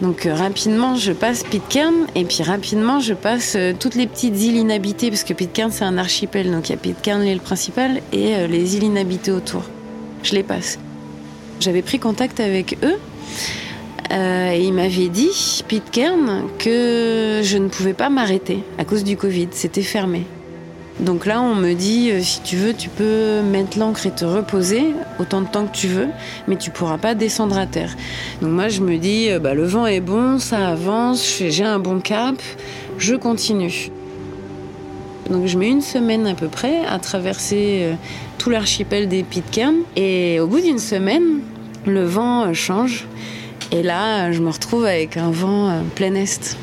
Donc 0.03 0.27
euh, 0.27 0.35
rapidement, 0.35 0.97
je 0.97 1.13
passe 1.13 1.45
Pitcairn 1.45 2.07
et 2.15 2.25
puis 2.25 2.43
rapidement, 2.43 3.01
je 3.01 3.15
passe 3.15 3.55
euh, 3.57 3.73
toutes 3.79 3.95
les 3.95 4.07
petites 4.07 4.39
îles 4.43 4.57
inhabitées 4.57 5.09
parce 5.09 5.25
que 5.25 5.33
Pitcairn, 5.33 5.71
c'est 5.71 5.85
un 5.85 5.97
archipel. 5.97 6.51
Donc 6.51 6.69
il 6.69 6.73
y 6.73 6.75
a 6.75 6.79
Pitcairn, 6.79 7.23
l'île 7.23 7.41
principale, 7.41 8.03
et 8.13 8.47
les 8.49 8.77
îles 8.77 8.85
inhabitées 8.85 9.33
autour. 9.33 9.63
Je 10.23 10.35
les 10.35 10.43
passe. 10.43 10.79
J'avais 11.61 11.83
pris 11.83 11.99
contact 11.99 12.39
avec 12.41 12.77
eux 12.83 12.99
et 14.13 14.61
ils 14.61 14.73
m'avaient 14.73 15.09
dit, 15.09 15.63
Pitcairn, 15.67 16.45
que 16.59 17.41
je 17.43 17.59
ne 17.59 17.69
pouvais 17.69 17.95
pas 17.95 18.11
m'arrêter 18.11 18.59
à 18.79 18.85
cause 18.85 19.05
du 19.05 19.17
Covid. 19.17 19.49
C'était 19.53 19.83
fermé. 19.83 20.27
Donc 21.01 21.27
là, 21.27 21.41
on 21.41 21.55
me 21.55 21.73
dit, 21.73 22.11
euh, 22.11 22.21
si 22.21 22.43
tu 22.43 22.57
veux, 22.57 22.75
tu 22.75 22.89
peux 22.89 23.41
mettre 23.41 23.79
l'encre 23.79 24.07
et 24.07 24.11
te 24.11 24.25
reposer 24.25 24.85
autant 25.19 25.41
de 25.41 25.47
temps 25.47 25.67
que 25.67 25.75
tu 25.75 25.89
veux, 25.89 26.09
mais 26.47 26.57
tu 26.57 26.71
pourras 26.71 26.99
pas 26.99 27.15
descendre 27.15 27.57
à 27.59 27.67
terre. 27.67 27.97
Donc 28.41 28.53
moi, 28.53 28.69
je 28.69 28.83
me 28.83 28.99
dis, 28.99 29.31
euh, 29.31 29.39
bah, 29.39 29.55
le 29.55 29.65
vent 29.65 29.87
est 29.87 30.01
bon, 30.01 30.39
ça 30.39 30.69
avance, 30.69 31.43
j'ai 31.49 31.65
un 31.65 31.79
bon 31.79 32.01
cap, 32.01 32.37
je 32.99 33.15
continue. 33.15 33.91
Donc 35.31 35.47
je 35.47 35.57
mets 35.57 35.71
une 35.71 35.81
semaine 35.81 36.27
à 36.27 36.35
peu 36.35 36.49
près 36.49 36.85
à 36.87 36.99
traverser 36.99 37.81
euh, 37.83 37.95
tout 38.39 38.51
l'archipel 38.51 39.09
des 39.09 39.23
Pitcairn. 39.23 39.77
Et 39.97 40.41
au 40.41 40.47
bout 40.47 40.61
d'une 40.61 40.79
semaine, 40.79 41.41
le 41.87 42.05
vent 42.05 42.53
change. 42.53 43.07
Et 43.73 43.83
là, 43.83 44.31
je 44.33 44.41
me 44.41 44.51
retrouve 44.51 44.85
avec 44.85 45.17
un 45.17 45.31
vent 45.31 45.83
plein 45.97 46.15
est. 46.15 46.57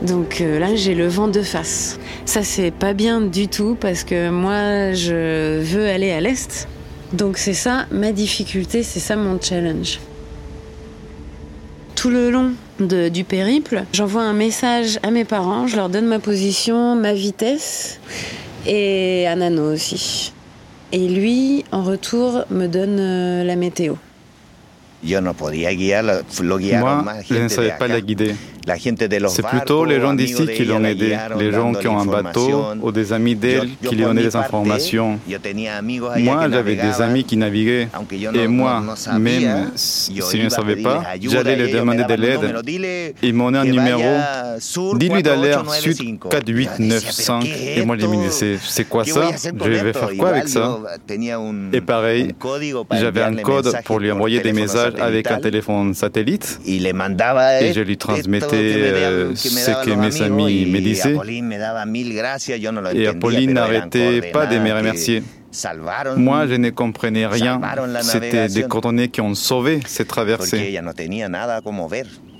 Donc 0.00 0.40
là, 0.40 0.74
j'ai 0.74 0.94
le 0.94 1.06
vent 1.06 1.28
de 1.28 1.42
face. 1.42 1.98
Ça, 2.24 2.42
c'est 2.42 2.72
pas 2.72 2.92
bien 2.92 3.20
du 3.20 3.46
tout 3.46 3.76
parce 3.78 4.02
que 4.02 4.30
moi, 4.30 4.92
je 4.94 5.60
veux 5.60 5.86
aller 5.86 6.10
à 6.10 6.20
l'Est. 6.20 6.66
Donc 7.12 7.36
c'est 7.36 7.54
ça 7.54 7.86
ma 7.90 8.10
difficulté, 8.12 8.82
c'est 8.82 9.00
ça 9.00 9.16
mon 9.16 9.38
challenge. 9.40 10.00
Tout 11.94 12.08
le 12.08 12.30
long 12.30 12.52
du 12.80 13.22
périple, 13.22 13.84
j'envoie 13.92 14.22
un 14.22 14.32
message 14.32 14.98
à 15.02 15.10
mes 15.10 15.24
parents, 15.24 15.66
je 15.66 15.76
leur 15.76 15.88
donne 15.88 16.06
ma 16.06 16.18
position, 16.18 16.96
ma 16.96 17.12
vitesse 17.12 18.00
et 18.66 19.26
à 19.28 19.36
Nano 19.36 19.74
aussi. 19.74 20.32
Et 20.90 21.06
lui, 21.06 21.64
en 21.70 21.82
retour, 21.82 22.44
me 22.50 22.66
donne 22.66 22.98
euh, 22.98 23.44
la 23.44 23.56
météo. 23.56 23.94
Moi, 27.02 27.14
je 27.28 27.34
ne 27.34 27.48
savais 27.48 27.74
pas 27.78 27.88
la 27.88 28.00
guider. 28.00 28.34
C'est 29.28 29.46
plutôt 29.46 29.84
les 29.84 30.00
gens 30.00 30.14
d'ici 30.14 30.46
qui 30.46 30.64
l'ont 30.64 30.84
aidé, 30.84 31.16
les 31.38 31.52
gens 31.52 31.72
qui 31.72 31.88
ont 31.88 31.98
un 31.98 32.06
bateau 32.06 32.64
ou 32.80 32.92
des 32.92 33.12
amis 33.12 33.34
d'elle 33.34 33.68
qui 33.86 33.94
lui 33.96 34.04
donnaient 34.04 34.22
des 34.22 34.36
informations. 34.36 35.18
Moi, 36.18 36.48
j'avais 36.50 36.76
des 36.76 37.00
amis 37.02 37.24
qui 37.24 37.36
naviguaient. 37.36 37.88
et 38.34 38.46
moi, 38.46 38.82
même 39.18 39.70
si 39.74 40.16
je 40.16 40.44
ne 40.44 40.48
savais 40.48 40.76
pas, 40.76 41.02
j'allais 41.20 41.56
leur 41.56 41.80
demander 41.80 42.04
de 42.04 42.14
l'aide. 42.14 43.14
Ils 43.22 43.34
m'ont 43.34 43.52
un 43.54 43.64
numéro, 43.64 44.02
dis-lui 44.96 45.22
d'aller 45.22 45.54
sud 45.80 45.96
4895 46.30 47.44
et 47.76 47.84
moi 47.84 47.96
je 47.98 48.06
me 48.06 48.16
disais, 48.28 48.58
c'est 48.62 48.84
quoi 48.84 49.04
ça? 49.04 49.30
Je 49.42 49.70
vais 49.70 49.92
faire 49.92 50.10
quoi 50.18 50.28
avec 50.30 50.48
ça? 50.48 50.78
Et 51.72 51.80
pareil, 51.80 52.34
j'avais 52.92 53.22
un 53.22 53.34
code 53.36 53.72
pour 53.84 53.98
lui 53.98 54.10
envoyer 54.10 54.40
des 54.40 54.52
messages 54.52 54.94
avec 55.00 55.30
un 55.30 55.38
téléphone 55.38 55.94
satellite. 55.94 56.60
Et 56.66 57.72
je 57.72 57.80
lui 57.80 57.96
transmettais 57.96 58.51
euh, 58.56 59.34
ce 59.34 59.84
que 59.84 59.90
mes 59.90 60.22
amis 60.22 60.66
me 60.66 60.80
disaient. 60.80 61.16
Et 62.94 63.06
Apolline 63.06 63.52
n'arrêtait 63.52 64.30
pas 64.32 64.46
de 64.46 64.58
me 64.58 64.72
remercier. 64.72 65.22
Moi, 66.16 66.46
je 66.46 66.54
ne 66.54 66.70
comprenais 66.70 67.26
rien. 67.26 67.60
C'était 68.00 68.48
des 68.48 68.62
coordonnées 68.62 69.08
qui 69.08 69.20
ont 69.20 69.34
sauvé 69.34 69.80
cette 69.86 70.08
traversée. 70.08 70.78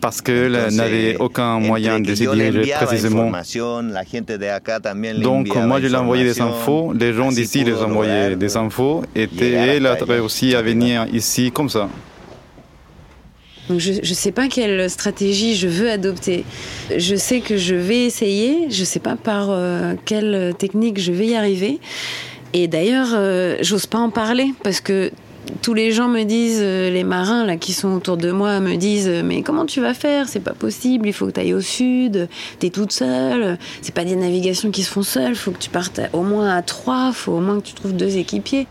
Parce 0.00 0.20
qu'elle 0.20 0.68
n'avait 0.72 1.16
aucun 1.18 1.60
moyen 1.60 2.00
de 2.00 2.14
se 2.14 2.24
diriger 2.24 2.72
précisément. 2.72 3.30
Donc, 5.20 5.54
moi, 5.54 5.80
je 5.80 5.86
lui 5.86 5.94
envoyé 5.94 6.24
des 6.24 6.40
infos. 6.40 6.92
Les 6.98 7.12
gens 7.12 7.30
d'ici 7.30 7.64
les 7.64 7.74
envoyaient 7.74 8.36
des 8.36 8.56
infos. 8.56 9.04
Et 9.14 9.28
elle 9.52 9.86
a 9.86 9.94
réussi 9.94 10.54
à 10.54 10.62
venir 10.62 11.06
ici 11.12 11.52
comme 11.52 11.68
ça 11.68 11.88
je 13.78 13.92
ne 13.92 14.14
sais 14.14 14.32
pas 14.32 14.48
quelle 14.48 14.88
stratégie 14.90 15.54
je 15.54 15.68
veux 15.68 15.90
adopter. 15.90 16.44
Je 16.96 17.16
sais 17.16 17.40
que 17.40 17.56
je 17.56 17.74
vais 17.74 18.04
essayer, 18.04 18.70
je 18.70 18.80
ne 18.80 18.84
sais 18.84 19.00
pas 19.00 19.16
par 19.16 19.48
euh, 19.50 19.94
quelle 20.04 20.54
technique 20.58 21.00
je 21.00 21.12
vais 21.12 21.26
y 21.26 21.34
arriver. 21.34 21.80
Et 22.52 22.68
d'ailleurs, 22.68 23.08
euh, 23.12 23.56
j'ose 23.60 23.86
pas 23.86 23.98
en 23.98 24.10
parler 24.10 24.52
parce 24.62 24.80
que 24.80 25.10
tous 25.60 25.74
les 25.74 25.92
gens 25.92 26.08
me 26.08 26.22
disent, 26.22 26.60
euh, 26.62 26.90
les 26.90 27.04
marins 27.04 27.44
là 27.44 27.56
qui 27.56 27.72
sont 27.72 27.92
autour 27.92 28.16
de 28.16 28.30
moi 28.30 28.60
me 28.60 28.76
disent, 28.76 29.10
mais 29.24 29.42
comment 29.42 29.66
tu 29.66 29.80
vas 29.80 29.94
faire? 29.94 30.28
C'est 30.28 30.40
pas 30.40 30.54
possible. 30.54 31.06
Il 31.06 31.12
faut 31.12 31.26
que 31.26 31.32
tu 31.32 31.40
ailles 31.40 31.54
au 31.54 31.60
sud. 31.60 32.28
Tu 32.60 32.66
es 32.66 32.70
toute 32.70 32.92
seule. 32.92 33.58
C'est 33.80 33.94
pas 33.94 34.04
des 34.04 34.16
navigations 34.16 34.70
qui 34.70 34.82
se 34.82 34.90
font 34.90 35.02
seules. 35.02 35.32
Il 35.32 35.36
faut 35.36 35.50
que 35.50 35.58
tu 35.58 35.70
partes 35.70 36.00
au 36.12 36.22
moins 36.22 36.54
à 36.54 36.62
trois. 36.62 37.08
Il 37.08 37.14
faut 37.14 37.32
au 37.32 37.40
moins 37.40 37.60
que 37.60 37.66
tu 37.66 37.74
trouves 37.74 37.94
deux 37.94 38.16
équipiers. 38.18 38.66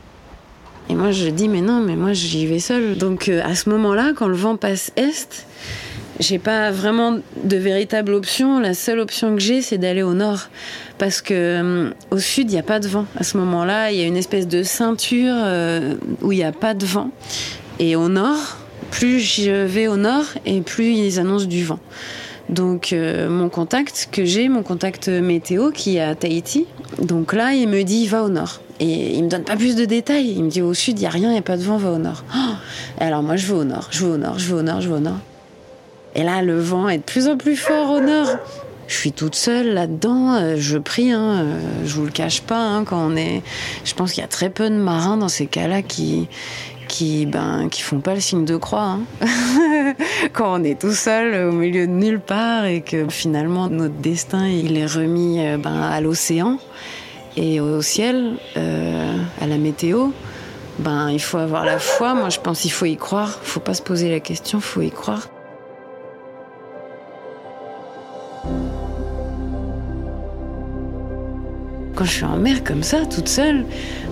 Et 0.90 0.96
moi, 0.96 1.12
je 1.12 1.28
dis, 1.30 1.48
mais 1.48 1.62
non, 1.62 1.82
mais 1.82 1.96
moi, 1.96 2.14
j'y 2.14 2.46
vais 2.46 2.60
seule. 2.60 2.98
Donc, 2.98 3.30
euh, 3.30 3.42
à 3.44 3.56
ce 3.56 3.70
moment-là, 3.70 4.14
quand 4.16 4.28
le 4.28 4.36
vent 4.36 4.58
passe 4.58 4.92
est, 4.96 5.46
j'ai 6.20 6.38
pas 6.38 6.72
vraiment 6.72 7.20
de 7.44 7.58
véritable 7.58 8.14
option. 8.14 8.60
La 8.60 8.74
seule 8.74 9.00
option 9.00 9.34
que 9.36 9.42
j'ai, 9.42 9.62
c'est 9.62 9.78
d'aller 9.78 10.04
au 10.04 10.14
nord. 10.14 10.50
Parce 10.98 11.22
que 11.22 11.34
euh, 11.34 11.90
au 12.12 12.18
sud, 12.18 12.52
il 12.52 12.54
n'y 12.54 12.60
a 12.60 12.64
pas 12.64 12.80
de 12.80 12.88
vent. 12.88 13.06
À 13.16 13.24
ce 13.24 13.38
moment-là, 13.38 13.92
il 13.92 14.00
y 14.00 14.04
a 14.04 14.06
une 14.06 14.18
espèce 14.18 14.48
de 14.48 14.64
ceinture 14.64 15.34
euh, 15.38 15.96
où 16.22 16.32
il 16.32 16.38
n'y 16.38 16.44
a 16.44 16.52
pas 16.52 16.74
de 16.74 16.86
vent. 16.86 17.12
Et 17.80 17.96
au 17.96 18.10
nord, 18.10 18.58
plus 18.92 19.20
je 19.20 19.66
vais 19.66 19.88
au 19.88 19.98
nord 19.98 20.26
et 20.46 20.62
plus 20.62 20.94
ils 20.94 21.20
annoncent 21.20 21.46
du 21.46 21.64
vent. 21.64 21.80
Donc 22.50 22.94
mon 22.94 23.48
contact 23.48 24.10
que 24.12 24.26
j'ai, 24.26 24.50
mon 24.50 24.62
contact 24.62 25.08
météo 25.08 25.72
qui 25.72 25.96
est 25.96 26.02
à 26.02 26.16
Tahiti, 26.16 26.66
donc 27.02 27.32
là 27.32 27.54
il 27.54 27.70
me 27.70 27.84
dit 27.84 28.08
va 28.08 28.24
au 28.24 28.30
nord. 28.30 28.61
Et 28.82 29.16
il 29.16 29.24
me 29.24 29.30
donne 29.30 29.44
pas 29.44 29.56
plus 29.56 29.76
de 29.76 29.86
détails. 29.86 30.34
Il 30.36 30.44
me 30.44 30.50
dit 30.50 30.62
au 30.64 30.74
sud, 30.74 30.98
il 30.98 31.02
n'y 31.02 31.08
a 31.08 31.12
rien, 31.12 31.30
il 31.30 31.34
n'y 31.34 31.38
a 31.38 31.44
pas 31.44 31.56
de 31.56 31.62
vent, 31.62 31.78
va 31.78 31.92
au 31.92 32.00
nord. 32.00 32.24
Oh 32.36 32.54
alors 33.00 33.22
moi, 33.22 33.36
je 33.36 33.46
vais 33.46 33.54
au 33.54 33.64
nord, 33.64 33.88
je 33.92 34.06
vais 34.06 34.12
au 34.12 34.18
nord, 34.18 34.40
je 34.40 34.48
vais 34.48 34.60
au 34.60 34.64
nord, 34.64 34.82
je 34.82 34.90
vais 34.90 34.96
au 34.96 35.00
nord. 35.00 35.20
Et 36.16 36.24
là, 36.24 36.42
le 36.42 36.60
vent 36.60 36.90
est 36.90 36.98
de 36.98 37.04
plus 37.04 37.28
en 37.28 37.38
plus 37.38 37.56
fort 37.56 37.92
au 37.92 38.00
nord. 38.02 38.28
Je 38.88 38.96
suis 38.96 39.12
toute 39.12 39.36
seule 39.36 39.74
là-dedans, 39.74 40.34
euh, 40.34 40.56
je 40.58 40.78
prie, 40.78 41.12
hein, 41.12 41.44
euh, 41.44 41.60
je 41.86 41.94
vous 41.94 42.04
le 42.04 42.12
cache 42.12 42.42
pas, 42.42 42.60
hein, 42.60 42.84
quand 42.84 42.98
on 42.98 43.16
est. 43.16 43.42
Je 43.86 43.94
pense 43.94 44.14
qu'il 44.14 44.22
y 44.22 44.26
a 44.26 44.28
très 44.28 44.50
peu 44.50 44.70
de 44.70 44.76
marins 44.76 45.16
dans 45.16 45.30
ces 45.30 45.46
cas-là 45.46 45.82
qui, 45.82 46.28
qui, 46.90 47.26
ben, 47.26 47.70
qui 47.70 47.84
font 47.84 48.02
pas 48.02 48.16
le 48.16 48.20
signe 48.20 48.44
de 48.44 48.58
croix. 48.58 48.98
Hein. 48.98 49.02
quand 50.34 50.60
on 50.60 50.64
est 50.64 50.80
tout 50.80 50.92
seul 50.92 51.50
au 51.50 51.54
milieu 51.54 51.88
de 51.88 51.94
nulle 51.94 52.20
part 52.20 52.66
et 52.66 52.82
que 52.82 53.08
finalement 53.08 53.70
notre 53.70 53.96
destin 53.96 54.48
il 54.48 54.78
est 54.78 54.86
remis 54.86 55.40
euh, 55.40 55.58
ben, 55.58 55.82
à 55.82 56.02
l'océan 56.02 56.58
et 57.38 57.60
au 57.60 57.82
ciel, 57.82 58.38
euh, 58.58 59.18
à 59.40 59.48
la 59.48 59.58
météo, 59.58 60.10
ben 60.80 61.10
il 61.10 61.20
faut 61.20 61.38
avoir 61.38 61.66
la 61.66 61.80
foi. 61.80 62.14
Moi, 62.14 62.30
je 62.30 62.40
pense 62.40 62.62
qu'il 62.62 62.72
faut 62.72 62.86
y 62.86 62.98
croire. 62.98 63.40
Il 63.44 63.48
faut 63.48 63.60
pas 63.60 63.74
se 63.74 63.82
poser 63.82 64.10
la 64.10 64.20
question, 64.20 64.60
il 64.60 64.64
faut 64.64 64.82
y 64.82 64.92
croire. 64.92 65.28
Quand 72.02 72.06
je 72.06 72.14
suis 72.14 72.26
en 72.26 72.38
mer 72.38 72.64
comme 72.64 72.82
ça, 72.82 73.06
toute 73.06 73.30
seule, 73.30 73.64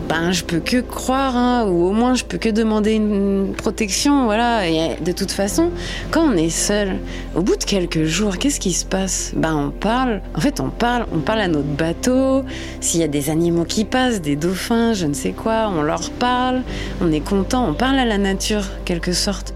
ben 0.08 0.32
je 0.32 0.44
peux 0.44 0.60
que 0.60 0.80
croire, 0.80 1.36
hein, 1.36 1.66
ou 1.68 1.88
au 1.88 1.92
moins 1.92 2.14
je 2.14 2.24
peux 2.24 2.38
que 2.38 2.50
demander 2.50 2.92
une 2.92 3.56
protection, 3.58 4.26
voilà. 4.26 4.70
Et 4.70 5.02
de 5.04 5.12
toute 5.12 5.32
façon, 5.32 5.72
quand 6.12 6.22
on 6.22 6.38
est 6.38 6.52
seul, 6.52 7.00
au 7.34 7.42
bout 7.42 7.56
de 7.56 7.64
quelques 7.64 8.04
jours, 8.04 8.38
qu'est-ce 8.38 8.60
qui 8.60 8.74
se 8.74 8.86
passe? 8.86 9.32
Ben 9.36 9.56
on 9.56 9.72
parle. 9.72 10.22
En 10.36 10.40
fait, 10.40 10.60
on 10.60 10.70
parle, 10.70 11.08
on 11.12 11.18
parle 11.18 11.42
à 11.42 11.48
notre 11.48 11.68
bateau. 11.68 12.44
S'il 12.80 13.00
y 13.00 13.04
a 13.04 13.08
des 13.08 13.32
animaux 13.32 13.66
qui 13.66 13.86
passent, 13.86 14.22
des 14.22 14.36
dauphins, 14.36 14.94
je 14.94 15.08
ne 15.08 15.14
sais 15.14 15.32
quoi, 15.32 15.72
on 15.76 15.82
leur 15.82 16.12
parle. 16.12 16.62
On 17.02 17.12
est 17.12 17.22
content, 17.28 17.68
on 17.68 17.74
parle 17.74 17.98
à 17.98 18.06
la 18.06 18.20
nature, 18.20 18.66
quelque 18.86 19.14
sorte. 19.14 19.56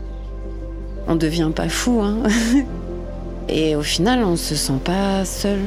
On 1.07 1.15
devient 1.15 1.51
pas 1.55 1.69
fou, 1.69 2.01
hein. 2.01 2.17
Et 3.47 3.75
au 3.75 3.83
final, 3.83 4.23
on 4.23 4.37
se 4.37 4.55
sent 4.55 4.79
pas 4.83 5.23
seul. 5.23 5.59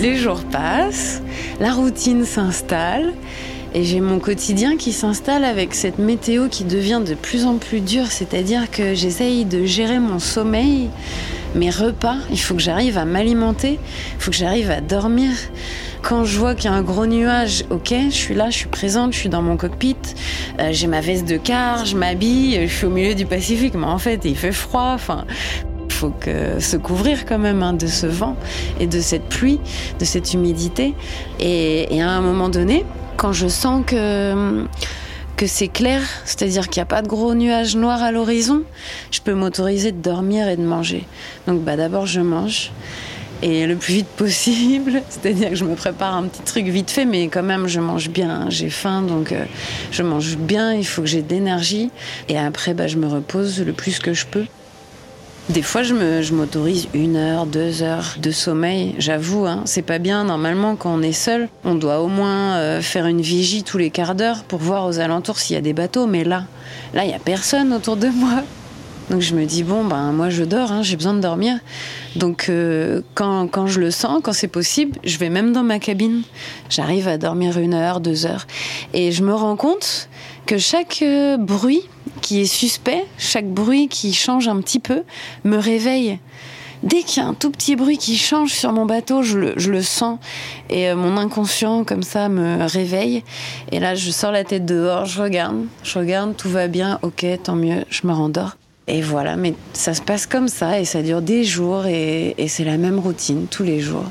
Les 0.00 0.16
jours 0.16 0.42
passent, 0.50 1.22
la 1.60 1.72
routine 1.72 2.24
s'installe 2.24 3.12
et 3.74 3.84
j'ai 3.84 4.00
mon 4.00 4.18
quotidien 4.18 4.76
qui 4.76 4.92
s'installe 4.92 5.44
avec 5.44 5.74
cette 5.74 5.98
météo 5.98 6.48
qui 6.48 6.64
devient 6.64 7.02
de 7.06 7.14
plus 7.14 7.44
en 7.44 7.56
plus 7.56 7.80
dure, 7.80 8.06
c'est-à-dire 8.06 8.70
que 8.70 8.94
j'essaye 8.94 9.44
de 9.44 9.64
gérer 9.64 9.98
mon 9.98 10.18
sommeil, 10.18 10.90
mes 11.54 11.70
repas, 11.70 12.16
il 12.30 12.40
faut 12.40 12.54
que 12.54 12.60
j'arrive 12.60 12.98
à 12.98 13.04
m'alimenter, 13.04 13.78
il 14.16 14.22
faut 14.22 14.30
que 14.30 14.36
j'arrive 14.36 14.70
à 14.70 14.80
dormir. 14.80 15.30
Quand 16.00 16.24
je 16.24 16.38
vois 16.38 16.54
qu'il 16.54 16.64
y 16.64 16.68
a 16.68 16.76
un 16.76 16.82
gros 16.82 17.06
nuage, 17.06 17.64
ok, 17.70 17.94
je 18.08 18.14
suis 18.14 18.34
là, 18.34 18.50
je 18.50 18.56
suis 18.56 18.68
présente, 18.68 19.12
je 19.12 19.18
suis 19.18 19.28
dans 19.28 19.42
mon 19.42 19.56
cockpit, 19.56 19.96
euh, 20.58 20.70
j'ai 20.72 20.86
ma 20.86 21.00
veste 21.00 21.28
de 21.28 21.36
car, 21.36 21.84
je 21.84 21.96
m'habille, 21.96 22.66
je 22.66 22.72
suis 22.72 22.86
au 22.86 22.90
milieu 22.90 23.14
du 23.14 23.26
Pacifique, 23.26 23.74
mais 23.74 23.86
en 23.86 23.98
fait 23.98 24.20
il 24.24 24.36
fait 24.36 24.52
froid, 24.52 24.92
enfin 24.94 25.24
faut 26.02 26.10
que 26.10 26.58
se 26.58 26.76
couvrir 26.76 27.24
quand 27.26 27.38
même 27.38 27.62
hein, 27.62 27.74
de 27.74 27.86
ce 27.86 28.06
vent 28.06 28.34
et 28.80 28.88
de 28.88 29.00
cette 29.00 29.28
pluie, 29.28 29.60
de 30.00 30.04
cette 30.04 30.34
humidité. 30.34 30.94
Et, 31.38 32.02
à 32.02 32.10
un 32.10 32.20
moment 32.20 32.48
donné, 32.48 32.84
quand 33.16 33.32
je 33.32 33.46
sens 33.46 33.84
que 33.86 34.66
que 35.36 35.46
c'est 35.46 35.68
clair, 35.68 36.02
c'est-à-dire 36.24 36.68
qu'il 36.68 36.80
n'y 36.80 36.82
a 36.82 36.86
pas 36.86 37.02
de 37.02 37.08
gros 37.08 37.34
nuages 37.34 37.74
noirs 37.74 38.02
à 38.02 38.12
l'horizon, 38.12 38.62
je 39.10 39.20
peux 39.20 39.32
m'autoriser 39.32 39.90
de 39.90 40.00
dormir 40.00 40.48
et 40.48 40.56
de 40.56 40.62
manger. 40.62 41.06
Donc 41.46 41.62
bah, 41.62 41.76
d'abord 41.76 42.06
je 42.06 42.20
mange 42.20 42.70
et 43.40 43.66
le 43.66 43.76
plus 43.76 43.94
vite 43.94 44.08
possible, 44.08 45.02
c'est-à-dire 45.08 45.50
que 45.50 45.56
je 45.56 45.64
me 45.64 45.74
prépare 45.74 46.14
un 46.14 46.24
petit 46.24 46.42
truc 46.42 46.66
vite 46.66 46.90
fait, 46.90 47.04
mais 47.04 47.28
quand 47.28 47.42
même 47.42 47.66
je 47.66 47.80
mange 47.80 48.10
bien, 48.10 48.50
j'ai 48.50 48.70
faim, 48.70 49.02
donc 49.02 49.32
euh, 49.32 49.44
je 49.90 50.02
mange 50.02 50.36
bien, 50.36 50.74
il 50.74 50.86
faut 50.86 51.02
que 51.02 51.08
j'ai 51.08 51.22
de 51.22 51.30
l'énergie, 51.30 51.90
et 52.28 52.38
après 52.38 52.74
bah, 52.74 52.86
je 52.88 52.98
me 52.98 53.06
repose 53.06 53.60
le 53.60 53.72
plus 53.72 53.98
que 54.00 54.12
je 54.12 54.26
peux. 54.26 54.46
Des 55.48 55.62
fois, 55.62 55.82
je 55.82 56.32
m'autorise 56.32 56.86
une 56.94 57.16
heure, 57.16 57.46
deux 57.46 57.82
heures 57.82 58.14
de 58.22 58.30
sommeil. 58.30 58.94
J'avoue, 58.98 59.44
hein, 59.44 59.62
c'est 59.64 59.82
pas 59.82 59.98
bien. 59.98 60.24
Normalement, 60.24 60.76
quand 60.76 60.94
on 60.94 61.02
est 61.02 61.12
seul, 61.12 61.48
on 61.64 61.74
doit 61.74 62.00
au 62.00 62.06
moins 62.06 62.54
euh, 62.54 62.80
faire 62.80 63.06
une 63.06 63.20
vigie 63.20 63.64
tous 63.64 63.76
les 63.76 63.90
quarts 63.90 64.14
d'heure 64.14 64.44
pour 64.44 64.60
voir 64.60 64.86
aux 64.86 65.00
alentours 65.00 65.38
s'il 65.38 65.54
y 65.54 65.58
a 65.58 65.62
des 65.62 65.72
bateaux. 65.72 66.06
Mais 66.06 66.22
là, 66.22 66.44
là, 66.94 67.04
il 67.04 67.10
y 67.10 67.14
a 67.14 67.18
personne 67.18 67.72
autour 67.72 67.96
de 67.96 68.08
moi. 68.08 68.44
Donc 69.10 69.20
je 69.20 69.34
me 69.34 69.44
dis 69.44 69.64
bon 69.64 69.84
ben 69.84 70.12
moi 70.12 70.30
je 70.30 70.44
dors, 70.44 70.70
hein, 70.70 70.82
j'ai 70.82 70.96
besoin 70.96 71.12
de 71.12 71.20
dormir. 71.20 71.58
Donc 72.16 72.46
euh, 72.48 73.02
quand, 73.14 73.48
quand 73.48 73.66
je 73.66 73.80
le 73.80 73.90
sens, 73.90 74.20
quand 74.22 74.32
c'est 74.32 74.48
possible, 74.48 74.98
je 75.04 75.18
vais 75.18 75.28
même 75.28 75.52
dans 75.52 75.64
ma 75.64 75.80
cabine. 75.80 76.22
J'arrive 76.70 77.08
à 77.08 77.18
dormir 77.18 77.58
une 77.58 77.74
heure, 77.74 78.00
deux 78.00 78.26
heures, 78.26 78.46
et 78.94 79.12
je 79.12 79.22
me 79.22 79.34
rends 79.34 79.56
compte 79.56 80.08
que 80.46 80.58
chaque 80.58 81.00
euh, 81.02 81.36
bruit 81.36 81.82
qui 82.20 82.40
est 82.40 82.46
suspect, 82.46 83.04
chaque 83.18 83.48
bruit 83.48 83.88
qui 83.88 84.12
change 84.12 84.48
un 84.48 84.60
petit 84.60 84.80
peu, 84.80 85.02
me 85.44 85.56
réveille. 85.56 86.18
Dès 86.82 87.02
qu'il 87.02 87.22
y 87.22 87.26
a 87.26 87.28
un 87.28 87.34
tout 87.34 87.50
petit 87.50 87.76
bruit 87.76 87.96
qui 87.96 88.16
change 88.16 88.52
sur 88.52 88.72
mon 88.72 88.86
bateau, 88.86 89.22
je 89.22 89.38
le, 89.38 89.52
je 89.56 89.70
le 89.70 89.82
sens. 89.82 90.18
Et 90.68 90.88
euh, 90.88 90.96
mon 90.96 91.16
inconscient, 91.16 91.84
comme 91.84 92.02
ça, 92.02 92.28
me 92.28 92.64
réveille. 92.66 93.22
Et 93.70 93.78
là, 93.78 93.94
je 93.94 94.10
sors 94.10 94.32
la 94.32 94.42
tête 94.42 94.66
dehors, 94.66 95.04
je 95.04 95.22
regarde, 95.22 95.64
je 95.84 95.98
regarde, 95.98 96.36
tout 96.36 96.48
va 96.48 96.66
bien, 96.66 96.98
ok, 97.02 97.24
tant 97.44 97.54
mieux, 97.54 97.84
je 97.88 98.06
me 98.06 98.12
rendors. 98.12 98.56
Et 98.88 99.00
voilà, 99.00 99.36
mais 99.36 99.54
ça 99.74 99.94
se 99.94 100.02
passe 100.02 100.26
comme 100.26 100.48
ça 100.48 100.80
et 100.80 100.84
ça 100.84 101.02
dure 101.02 101.22
des 101.22 101.44
jours 101.44 101.86
et, 101.86 102.34
et 102.36 102.48
c'est 102.48 102.64
la 102.64 102.78
même 102.78 102.98
routine 102.98 103.46
tous 103.48 103.62
les 103.62 103.78
jours. 103.78 104.06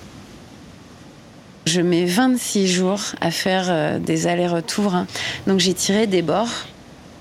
Je 1.66 1.82
mets 1.82 2.05
26 2.05 2.68
jours 2.68 3.01
à 3.22 3.32
faire 3.32 3.66
euh, 3.70 3.99
des 3.99 4.28
allers-retours. 4.28 4.95
Hein. 4.95 5.07
Donc 5.47 5.59
j'ai 5.59 5.74
tiré 5.74 6.07
des 6.07 6.22
bords 6.22 6.66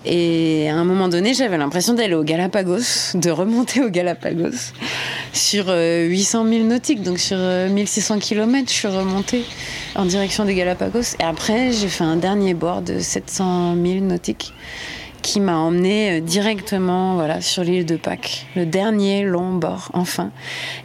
et 0.07 0.71
à 0.71 0.77
un 0.77 0.85
moment 0.85 1.09
donné, 1.09 1.35
j'avais 1.35 1.59
l'impression 1.59 1.93
d'aller 1.93 2.15
au 2.15 2.25
Galapagos, 2.25 3.13
de 3.15 3.31
remonter 3.31 3.83
au 3.83 3.91
Galapagos 3.91 4.73
sur 5.35 5.67
800 5.67 5.71
euh, 6.47 6.51
000 6.51 6.65
nautiques, 6.65 7.03
donc 7.03 7.19
sur 7.19 7.37
1600 7.37 8.17
euh, 8.17 8.19
km, 8.19 8.69
je 8.69 8.73
suis 8.73 8.89
remontée 8.89 9.45
en 9.95 10.07
direction 10.07 10.47
des 10.47 10.55
Galapagos. 10.55 11.17
Et 11.21 11.23
après, 11.23 11.73
j'ai 11.73 11.89
fait 11.89 12.05
un 12.05 12.17
dernier 12.17 12.55
bord 12.55 12.81
de 12.81 12.99
700 12.99 13.75
000 13.75 14.05
nautiques 14.05 14.55
qui 15.23 15.41
m'a 15.41 15.57
emmené 15.57 16.19
euh, 16.19 16.21
directement 16.21 17.15
voilà 17.15 17.41
sur 17.41 17.63
l'île 17.63 17.87
de 17.87 17.97
Pâques, 17.97 18.47
le 18.57 18.67
dernier 18.67 19.25
long 19.25 19.55
bord 19.55 19.91
enfin. 19.93 20.31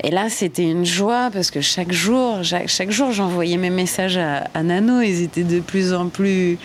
Et 0.03 0.11
là, 0.11 0.29
c'était 0.29 0.69
une 0.69 0.86
joie 0.86 1.29
parce 1.31 1.51
que 1.51 1.61
chaque 1.61 1.91
jour, 1.91 2.39
chaque, 2.43 2.91
jour, 2.91 3.11
j'envoyais 3.11 3.57
mes 3.57 3.69
messages 3.69 4.17
à, 4.17 4.63
Nano. 4.63 5.01
Ils 5.01 5.23
étaient 5.23 5.43
de 5.43 5.59
plus 5.59 5.93
en 5.93 6.09
plus, 6.09 6.57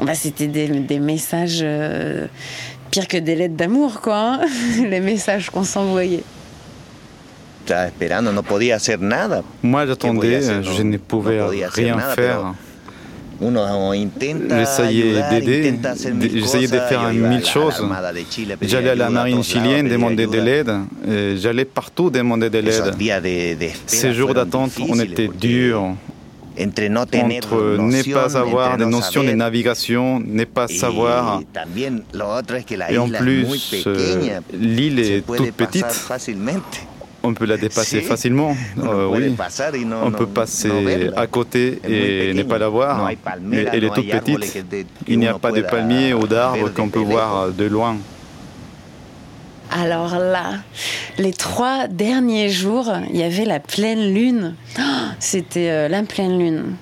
bah, 0.00 0.14
c'était 0.14 0.46
des, 0.46 0.68
des, 0.68 0.98
messages 0.98 1.60
euh, 1.62 2.26
pire 2.90 3.08
que 3.08 3.16
des 3.16 3.34
lettres 3.34 3.56
d'amour, 3.56 4.00
quoi. 4.00 4.16
Hein, 4.16 4.40
les 4.88 5.00
messages 5.00 5.50
qu'on 5.50 5.64
s'envoyait. 5.64 6.24
Moi, 9.62 9.86
j'attendais, 9.86 10.42
je 10.62 10.82
ne 10.82 10.98
pouvais 10.98 11.42
rien 11.66 11.98
faire. 11.98 12.54
J'essayais 16.20 16.66
de 16.66 16.78
faire 16.78 17.12
mille 17.12 17.44
choses. 17.44 17.82
J'allais 18.62 18.90
à 18.90 18.94
la 18.94 19.10
marine 19.10 19.42
chilienne 19.42 19.88
demander 19.88 20.26
de 20.26 20.38
l'aide. 20.38 20.72
J'allais 21.36 21.64
partout 21.64 22.10
demander 22.10 22.50
de 22.50 22.58
l'aide. 22.58 22.94
Ces 23.86 24.12
jours 24.12 24.34
d'attente, 24.34 24.72
on 24.88 24.98
était 24.98 25.28
durs 25.28 25.94
entre 26.56 27.76
ne 27.78 28.12
pas 28.12 28.36
avoir 28.36 28.76
des 28.76 28.86
notions 28.86 29.24
de 29.24 29.32
navigation, 29.32 30.20
ne 30.20 30.44
pas 30.44 30.68
savoir. 30.68 31.40
Et 32.90 32.98
en 32.98 33.08
plus, 33.08 33.84
euh, 33.86 34.40
l'île 34.52 35.00
est 35.00 35.26
toute 35.26 35.52
petite 35.52 35.84
on 37.24 37.34
peut 37.34 37.46
la 37.46 37.56
dépasser 37.56 38.00
facilement. 38.02 38.56
Euh, 38.78 39.08
oui, 39.08 39.34
on 40.02 40.12
peut 40.12 40.26
passer 40.26 41.10
à 41.16 41.26
côté 41.26 41.80
et 41.88 42.34
ne 42.34 42.42
pas 42.42 42.58
la 42.58 42.68
voir. 42.68 43.10
Mais 43.40 43.66
elle 43.72 43.84
est 43.84 43.94
toute 43.94 44.08
petite. 44.08 44.64
Il 45.08 45.18
n'y 45.18 45.26
a 45.26 45.38
pas 45.38 45.52
de 45.52 45.62
palmiers 45.62 46.14
ou 46.14 46.26
d'arbres 46.26 46.68
qu'on 46.72 46.88
peut 46.88 47.00
voir 47.00 47.50
de 47.50 47.64
loin. 47.64 47.96
Alors 49.70 50.18
là, 50.18 50.58
les 51.18 51.32
trois 51.32 51.88
derniers 51.88 52.48
jours, 52.48 52.92
il 53.10 53.16
y 53.16 53.24
avait 53.24 53.44
la 53.44 53.58
pleine 53.58 54.14
lune. 54.14 54.54
Oh, 54.78 54.82
c'était 55.18 55.70
euh, 55.70 55.88
la 55.88 56.02
pleine 56.04 56.38
lune. 56.38 56.76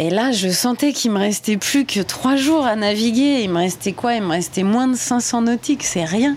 Et 0.00 0.10
là, 0.10 0.30
je 0.30 0.48
sentais 0.48 0.92
qu'il 0.92 1.10
me 1.10 1.18
restait 1.18 1.56
plus 1.56 1.84
que 1.84 1.98
trois 2.00 2.36
jours 2.36 2.64
à 2.64 2.76
naviguer. 2.76 3.40
Il 3.42 3.50
me 3.50 3.58
restait 3.58 3.92
quoi? 3.92 4.14
Il 4.14 4.22
me 4.22 4.30
restait 4.30 4.62
moins 4.62 4.86
de 4.86 4.94
500 4.94 5.42
nautiques, 5.42 5.82
c'est 5.82 6.04
rien. 6.04 6.36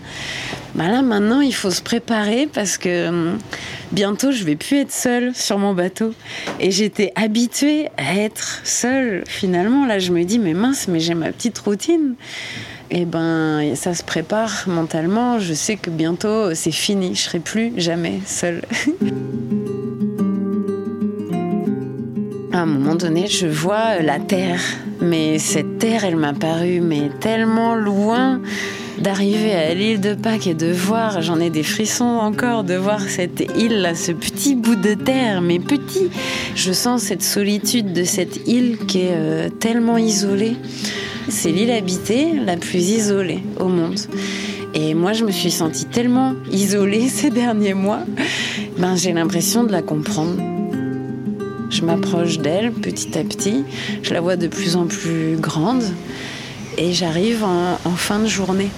Bah 0.74 0.88
là, 0.88 1.04
maintenant, 1.04 1.42
il 1.42 1.54
faut 1.54 1.70
se 1.70 1.84
préparer 1.84 2.48
parce 2.52 2.80
que 2.80 3.10
hum, 3.10 3.38
bientôt, 3.92 4.32
je 4.32 4.44
vais 4.46 4.56
plus 4.56 4.78
être 4.78 4.92
seule 4.92 5.36
sur 5.36 5.60
mon 5.60 5.76
bateau. 5.76 6.16
Et 6.60 6.72
j'étais 6.72 7.12
habituée 7.16 7.90
à 7.98 8.16
être 8.16 8.62
seule. 8.64 9.24
Finalement, 9.28 9.86
là, 9.86 10.00
je 10.00 10.12
me 10.12 10.24
dis, 10.24 10.40
mais 10.40 10.56
mince, 10.56 10.88
mais 10.88 11.00
j'ai 11.00 11.14
ma 11.14 11.32
petite 11.32 11.60
routine. 11.60 12.16
Et 12.90 13.06
ben, 13.06 13.76
ça 13.76 13.94
se 13.94 14.04
prépare 14.04 14.64
mentalement. 14.66 15.40
Je 15.40 15.54
sais 15.54 15.76
que 15.76 15.92
bientôt, 15.92 16.56
c'est 16.56 16.72
fini. 16.72 17.14
Je 17.14 17.22
serai 17.22 17.40
plus 17.40 17.74
jamais 17.78 18.22
seule. 18.26 18.64
À 22.54 22.64
un 22.64 22.66
moment 22.66 22.96
donné, 22.96 23.28
je 23.28 23.48
vois 23.48 24.00
la 24.02 24.20
terre, 24.20 24.60
mais 25.00 25.40
cette 25.40 25.78
terre, 25.78 26.04
elle 26.04 26.18
m'a 26.18 26.34
paru 26.34 26.82
mais 26.82 27.10
tellement 27.22 27.76
loin 27.76 28.42
d'arriver 29.00 29.54
à 29.54 29.74
l'île 29.74 30.02
de 30.02 30.14
Pâques 30.14 30.48
et 30.48 30.54
de 30.54 30.70
voir, 30.70 31.22
j'en 31.22 31.40
ai 31.40 31.50
des 31.50 31.64
frissons 31.64 32.04
encore, 32.04 32.66
de 32.66 32.76
voir 32.76 33.00
cette 33.00 33.40
île-là, 33.58 33.96
ce 33.96 34.12
petit 34.12 34.56
bout 34.56 34.76
de 34.76 34.96
terre, 34.96 35.42
mais 35.42 35.60
petit. 35.60 36.10
Je 36.54 36.74
sens 36.74 37.04
cette 37.04 37.24
solitude 37.24 37.94
de 37.94 38.04
cette 38.04 38.46
île 38.48 38.78
qui 38.86 39.00
est 39.00 39.16
euh, 39.16 39.50
tellement 39.50 39.98
isolée. 39.98 40.58
C'est 41.30 41.52
l'île 41.52 41.72
habitée 41.72 42.34
la 42.46 42.58
plus 42.58 42.90
isolée 42.90 43.40
au 43.62 43.70
monde. 43.70 44.00
Et 44.74 44.94
moi, 44.94 45.14
je 45.14 45.24
me 45.24 45.32
suis 45.32 45.52
sentie 45.52 45.86
tellement 45.86 46.34
isolée 46.52 47.08
ces 47.08 47.30
derniers 47.30 47.74
mois, 47.74 48.02
ben, 48.78 48.98
j'ai 48.98 49.14
l'impression 49.14 49.64
de 49.64 49.72
la 49.72 49.82
comprendre. 49.82 50.61
Je 51.72 51.84
m'approche 51.84 52.38
d'elle 52.40 52.74
petit 52.74 53.18
à 53.18 53.24
petit. 53.24 53.64
Je 54.04 54.14
la 54.14 54.20
vois 54.20 54.36
de 54.36 54.48
plus 54.48 54.76
en 54.76 54.88
plus 54.88 55.38
grande. 55.38 55.84
Et 56.78 56.92
j'arrive 56.92 57.44
en, 57.44 57.78
fin 57.96 58.20
de 58.20 58.28
journée. 58.28 58.70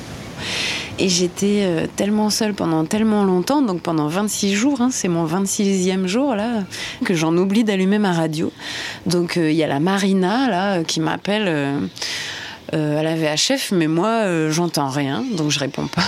Et 1.00 1.10
j'étais 1.10 1.64
euh, 1.64 1.88
tellement 1.96 2.30
seule 2.30 2.54
pendant 2.54 2.86
tellement 2.86 3.24
longtemps, 3.24 3.64
donc 3.64 3.82
pendant 3.82 4.08
26 4.08 4.54
jours, 4.54 4.80
hein, 4.80 4.89
c'est 4.91 5.08
mon 5.08 5.26
26e 5.26 6.06
jour 6.06 6.36
là, 6.36 6.66
que 7.04 7.16
j'en 7.16 7.36
oublie 7.36 7.64
d'allumer 7.64 7.98
ma 7.98 8.14
radio. 8.14 8.52
Donc 9.08 9.38
euh, 9.38 9.50
il 9.50 9.58
y 9.58 9.64
a 9.64 9.68
la 9.68 9.80
Marina 9.80 10.50
là 10.50 10.84
qui 10.84 11.00
m'appelle. 11.00 11.46
Euh, 11.48 11.80
euh, 12.74 13.00
à 13.00 13.04
la 13.04 13.16
VHF, 13.16 13.72
mais 13.72 13.88
moi, 13.88 14.24
euh, 14.24 14.52
j'entends 14.52 14.90
rien, 14.90 15.24
donc 15.34 15.52
je 15.52 15.60
réponds 15.60 15.88
pas. 15.88 16.02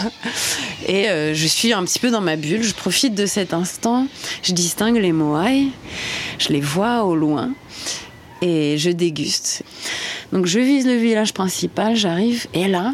Et 0.88 1.10
euh, 1.10 1.36
je 1.36 1.46
suis 1.46 1.74
un 1.74 1.84
petit 1.84 2.00
peu 2.00 2.10
dans 2.10 2.22
ma 2.22 2.38
bulle. 2.38 2.64
Je 2.64 2.74
profite 2.74 3.14
de 3.14 3.28
cet 3.28 3.54
instant. 3.54 4.08
Je 4.42 4.52
distingue 4.52 4.98
les 4.98 5.12
moailles, 5.12 5.70
je 6.40 6.50
les 6.50 6.62
vois 6.62 7.04
au 7.04 7.16
loin 7.16 7.52
et 8.42 8.78
je 8.78 8.90
déguste. 8.90 9.64
Donc 10.32 10.48
je 10.48 10.60
vise 10.60 10.88
le 10.88 10.96
village 10.96 11.34
principal, 11.34 11.96
j'arrive 11.96 12.48
et 12.54 12.68
là, 12.68 12.94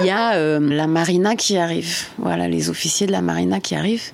il 0.00 0.06
y 0.06 0.10
a 0.10 0.34
euh, 0.34 0.60
la 0.60 0.86
marina 0.86 1.36
qui 1.36 1.58
arrive. 1.58 2.04
Voilà, 2.18 2.48
les 2.48 2.70
officiers 2.70 3.06
de 3.06 3.12
la 3.12 3.22
marina 3.22 3.60
qui 3.60 3.74
arrivent 3.74 4.10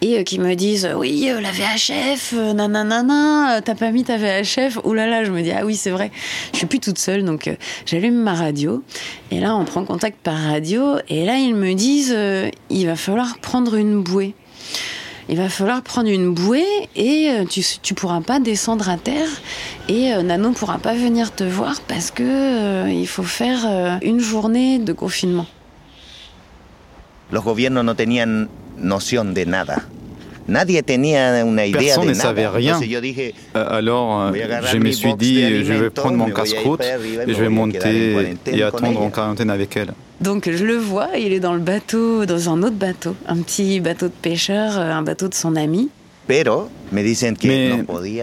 et 0.00 0.18
euh, 0.18 0.22
qui 0.22 0.38
me 0.38 0.54
disent 0.54 0.88
Oui, 0.96 1.28
euh, 1.28 1.40
la 1.40 1.50
VHF, 1.50 2.32
nanana, 2.54 3.60
t'as 3.62 3.74
pas 3.74 3.90
mis 3.90 4.04
ta 4.04 4.16
VHF 4.16 4.78
Ouh 4.84 4.94
là 4.94 5.06
là, 5.06 5.24
je 5.24 5.30
me 5.30 5.42
dis 5.42 5.52
Ah 5.52 5.64
oui, 5.64 5.76
c'est 5.76 5.90
vrai, 5.90 6.10
je 6.52 6.58
suis 6.58 6.66
plus 6.66 6.80
toute 6.80 6.98
seule. 6.98 7.24
Donc 7.24 7.50
j'allume 7.86 8.16
ma 8.16 8.34
radio 8.34 8.82
et 9.30 9.40
là, 9.40 9.56
on 9.56 9.64
prend 9.64 9.84
contact 9.84 10.18
par 10.22 10.36
radio 10.36 10.96
et 11.08 11.24
là, 11.24 11.36
ils 11.36 11.54
me 11.54 11.74
disent 11.74 12.16
Il 12.70 12.86
va 12.86 12.96
falloir 12.96 13.38
prendre 13.38 13.74
une 13.74 14.02
bouée 14.02 14.34
il 15.28 15.36
va 15.36 15.48
falloir 15.48 15.82
prendre 15.82 16.08
une 16.08 16.32
bouée 16.34 16.64
et 16.96 17.30
euh, 17.30 17.44
tu, 17.44 17.62
tu 17.82 17.94
pourras 17.94 18.20
pas 18.20 18.40
descendre 18.40 18.88
à 18.88 18.96
terre 18.96 19.28
et 19.88 20.12
euh, 20.12 20.22
Nano 20.22 20.50
pourra 20.52 20.78
pas 20.78 20.94
venir 20.94 21.34
te 21.34 21.44
voir 21.44 21.80
parce 21.88 22.10
que 22.10 22.22
euh, 22.22 22.90
il 22.90 23.06
faut 23.06 23.22
faire 23.22 23.98
une 24.02 24.20
journée 24.20 24.78
de 24.78 24.92
confinement. 24.92 25.46
Los 27.30 27.42
gobiernos 27.42 27.82
no 27.82 27.94
tenían 27.94 28.50
noción 28.76 29.32
de 29.32 29.46
nada. 29.46 29.82
Personne 30.46 32.08
ne 32.08 32.14
savait 32.14 32.46
rien. 32.48 32.80
Euh, 32.82 33.32
alors, 33.54 34.32
je 34.34 34.78
me 34.78 34.90
suis 34.90 35.14
dit, 35.14 35.64
je 35.64 35.72
vais 35.72 35.90
prendre 35.90 36.16
mon 36.16 36.30
casse-croûte 36.30 36.82
et 36.82 37.32
je 37.32 37.40
vais 37.40 37.48
monter 37.48 38.34
et 38.46 38.62
attendre 38.62 39.00
en 39.02 39.10
quarantaine 39.10 39.50
avec 39.50 39.76
elle. 39.76 39.92
Donc 40.22 40.48
je 40.48 40.64
le 40.64 40.76
vois, 40.76 41.08
il 41.18 41.32
est 41.32 41.40
dans 41.40 41.54
le 41.54 41.60
bateau, 41.60 42.26
dans 42.26 42.48
un 42.48 42.62
autre 42.62 42.76
bateau, 42.76 43.16
un 43.26 43.38
petit 43.38 43.80
bateau 43.80 44.06
de 44.06 44.12
pêcheur, 44.12 44.78
un 44.78 45.02
bateau 45.02 45.26
de 45.28 45.34
son 45.34 45.56
ami. 45.56 45.88
Mais 46.28 46.44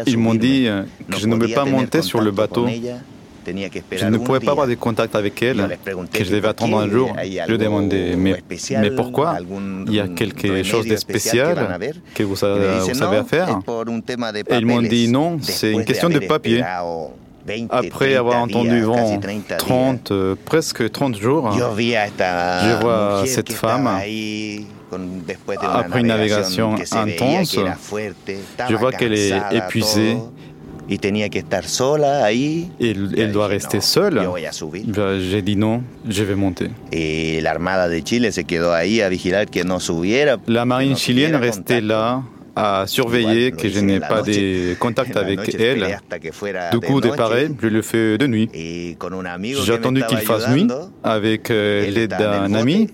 ils 0.07 0.17
m'ont 0.17 0.33
dit 0.33 0.69
que 1.11 1.19
je 1.19 1.27
ne 1.27 1.35
pouvais 1.35 1.53
pas 1.53 1.65
monter 1.65 2.01
sur 2.01 2.21
le 2.21 2.31
bateau. 2.31 2.67
je 2.67 4.05
ne 4.05 4.17
pouvais 4.17 4.39
pas 4.39 4.51
avoir 4.51 4.67
de 4.67 4.75
contact 4.75 5.15
avec 5.15 5.43
elle, 5.43 5.77
que 6.13 6.23
je 6.23 6.31
devais 6.31 6.47
attendre 6.47 6.77
un 6.77 6.89
jour. 6.89 7.13
Je 7.21 7.51
lui 7.51 7.57
demandais, 7.57 8.15
mais, 8.15 8.41
mais 8.79 8.91
pourquoi? 8.91 9.37
Il 9.87 9.93
y 9.93 9.99
a 9.99 10.07
quelque 10.07 10.63
chose 10.63 10.87
de 10.87 10.95
spécial 10.95 11.77
que 12.15 12.23
vous, 12.23 12.37
savez 12.37 13.23
faire? 13.27 13.59
Et 14.49 14.55
ils 14.57 14.65
m'ont 14.65 14.81
dit, 14.81 15.09
non, 15.09 15.37
c'est 15.41 15.73
une 15.73 15.83
question 15.83 16.09
de 16.09 16.19
papier. 16.19 16.63
Après 17.69 18.15
avoir 18.15 18.37
entendu 18.37 18.81
vent 18.81 19.19
30, 19.57 20.11
euh, 20.11 20.35
presque 20.45 20.91
30 20.91 21.17
jours, 21.17 21.51
je 21.51 22.81
vois 22.81 23.23
cette 23.25 23.51
femme 23.51 23.89
après 25.61 26.01
une 26.01 26.07
navigation 26.07 26.75
intense, 26.91 27.55
je 28.69 28.75
vois 28.75 28.91
qu'elle 28.91 29.13
est 29.13 29.33
épuisée, 29.51 30.17
ahí. 32.23 32.69
Elle, 32.81 33.31
doit 33.31 33.47
rester 33.47 33.79
seule. 33.81 34.21
J'ai 35.19 35.41
dit 35.41 35.55
non, 35.55 35.83
je 36.07 36.23
vais 36.23 36.35
monter. 36.35 36.69
Et. 36.91 37.41
La 40.47 40.65
marine 40.65 40.97
chilienne 40.97 41.35
restait 41.35 41.81
là 41.81 42.23
à 42.59 42.87
surveiller 42.87 43.51
que 43.51 43.69
je 43.69 43.79
n'ai 43.79 43.99
pas 43.99 44.21
de 44.21 44.73
contact 44.75 45.15
avec 45.15 45.55
elle. 45.55 45.99
Du 46.71 46.79
coup, 46.79 47.01
de 47.01 47.09
pareil, 47.09 47.49
je 47.61 47.67
le 47.67 47.81
fais 47.81 48.17
de 48.17 48.27
nuit. 48.27 48.49
J'ai 48.53 49.73
attendu 49.73 50.03
qu'il 50.07 50.19
fasse 50.19 50.49
nuit 50.49 50.67
avec 51.03 51.51
euh, 51.51 51.89
l'aide 51.89 52.15
d'un 52.17 52.53
ami 52.53 52.87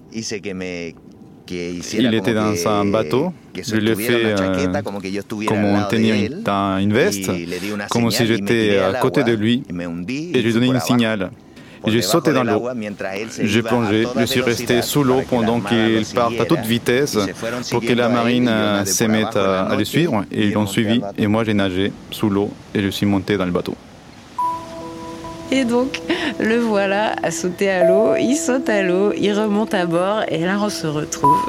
il 1.51 2.13
était 2.13 2.33
dans 2.33 2.67
un 2.67 2.85
bateau. 2.85 3.33
Je 3.55 3.75
l'ai 3.75 3.95
fait 3.95 4.25
euh, 4.25 4.81
comme 5.47 5.87
tenir 5.89 6.15
une, 6.79 6.93
veste, 6.93 7.31
comme 7.89 8.11
si 8.11 8.25
j'étais 8.25 8.77
à 8.77 8.93
côté 8.99 9.23
de 9.23 9.33
lui, 9.33 9.63
et 9.69 9.73
je 10.33 10.39
lui 10.39 10.49
ai 10.49 10.53
donné 10.53 10.69
un 10.71 10.79
signal. 10.79 11.31
J'ai 11.87 12.01
sauté 12.01 12.33
dans 12.33 12.43
l'eau. 12.43 12.67
J'ai 13.41 13.61
plongé. 13.61 14.05
Je 14.17 14.25
suis 14.25 14.41
resté 14.41 14.81
sous 14.81 15.03
l'eau 15.03 15.21
pendant 15.29 15.59
qu'il 15.59 16.05
partent 16.13 16.39
à 16.39 16.45
toute 16.45 16.61
vitesse 16.61 17.17
pour 17.71 17.81
que 17.81 17.93
la 17.93 18.09
marine 18.09 18.51
se 18.85 19.03
mette 19.05 19.35
à, 19.35 19.65
à 19.65 19.75
le 19.75 19.85
suivre. 19.85 20.23
Et 20.31 20.47
ils 20.47 20.53
l'ont 20.53 20.67
suivi. 20.67 21.01
Et 21.17 21.27
moi, 21.27 21.43
j'ai 21.43 21.53
nagé 21.53 21.91
sous 22.11 22.29
l'eau 22.29 22.51
et 22.73 22.81
je 22.81 22.89
suis 22.89 23.05
monté 23.05 23.37
dans 23.37 23.45
le 23.45 23.51
bateau. 23.51 23.75
Et 25.51 25.63
donc, 25.63 26.01
le 26.39 26.57
voilà 26.57 27.15
à 27.21 27.29
sauter 27.31 27.69
à 27.69 27.87
l'eau. 27.87 28.15
Il 28.19 28.35
saute 28.35 28.67
à 28.67 28.81
l'eau, 28.81 29.13
il 29.15 29.31
remonte 29.33 29.73
à 29.73 29.85
bord 29.85 30.23
et 30.27 30.39
là, 30.39 30.57
on 30.59 30.69
se 30.69 30.87
retrouve. 30.87 31.39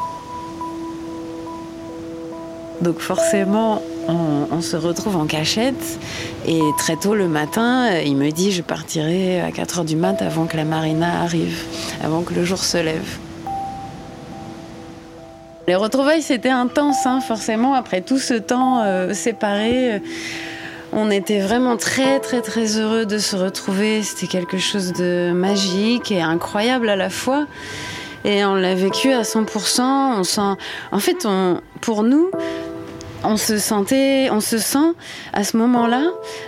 Donc 2.82 2.99
forcément, 2.99 3.82
on, 4.09 4.61
se 4.61 4.76
retrouve 4.76 5.16
en 5.16 5.26
cachette. 5.26 5.98
Et 6.46 6.61
très 6.78 6.96
tôt 6.96 7.14
le 7.14 7.28
matin, 7.28 7.90
il 8.00 8.16
me 8.16 8.30
dit 8.30 8.52
je 8.52 8.62
partirai 8.62 9.40
à 9.40 9.50
4 9.50 9.82
h 9.82 9.84
du 9.84 9.96
mat 9.96 10.20
avant 10.22 10.46
que 10.46 10.57
la 10.57 10.64
marina 10.64 11.22
arrive, 11.22 11.64
avant 12.02 12.22
que 12.22 12.34
le 12.34 12.44
jour 12.44 12.59
se 12.59 12.78
lève. 12.78 13.18
Les 15.68 15.74
retrouvailles, 15.74 16.22
c'était 16.22 16.48
intense, 16.48 17.07
hein, 17.07 17.20
forcément, 17.20 17.74
après 17.74 18.00
tout 18.00 18.18
ce 18.18 18.34
temps 18.34 18.82
euh, 18.84 19.12
séparé. 19.12 20.00
On 20.92 21.11
était 21.11 21.40
vraiment 21.40 21.76
très 21.76 22.20
très 22.20 22.40
très 22.40 22.78
heureux 22.78 23.04
de 23.04 23.18
se 23.18 23.34
retrouver. 23.34 24.02
C'était 24.02 24.28
quelque 24.28 24.59
chose 24.59 24.92
de 24.92 25.32
magique 25.34 26.12
et 26.12 26.22
incroyable 26.22 26.88
à 26.88 26.96
la 26.96 27.11
fois. 27.11 27.46
Et 28.24 28.44
on 28.44 28.54
l'a 28.54 28.74
vécu 28.74 29.12
à 29.12 29.22
100%. 29.22 29.80
On 29.82 30.57
en 30.92 30.98
fait, 30.98 31.26
pour 31.80 32.02
nous, 32.02 32.30
on 33.25 33.37
se 33.37 33.59
sentait, 33.59 34.29
on 34.31 34.41
se 34.41 34.59
sent 34.59 34.95
à 35.33 35.45
ce 35.45 35.57
moment-là 35.57 36.05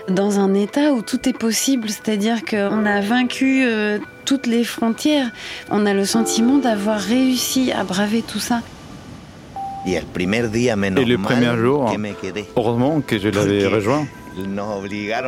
dans 0.09 0.39
un 0.39 0.55
état 0.55 0.93
où 0.93 1.03
tout 1.03 1.29
est 1.29 1.37
possible. 1.37 1.89
C'est-à-dire 1.89 2.45
qu'on 2.45 2.87
a 2.87 3.01
vaincu 3.01 3.65
euh, 3.65 3.99
toutes 4.25 4.47
les 4.47 4.65
frontières. 4.65 5.31
On 5.71 5.87
a 5.87 5.95
le 5.95 6.05
sentiment 6.05 6.59
d'avoir 6.59 7.01
réussi 7.01 7.73
à 7.73 7.85
braver 7.85 8.23
tout 8.23 8.41
ça. 8.41 8.61
Et 9.87 10.01
le 10.01 11.17
premier 11.17 11.57
jour, 11.57 11.93
heureusement 12.57 13.01
que 13.01 13.19
je 13.19 13.29
l'avais 13.29 13.67
rejoint 13.67 14.07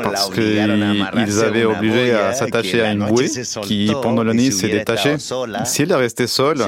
parce 0.03 0.31
qu'ils 0.31 1.41
avaient 1.41 1.65
obligé 1.65 2.13
à 2.13 2.33
s'attacher 2.33 2.81
à 2.83 2.93
une 2.93 3.05
bouée 3.07 3.29
qui, 3.63 3.91
pendant 4.03 4.23
la 4.23 4.35
nuit, 4.35 4.53
s'est 4.53 4.69
détachée. 4.69 5.17
S'il 5.65 5.93
resté 5.93 6.27
seul, 6.27 6.59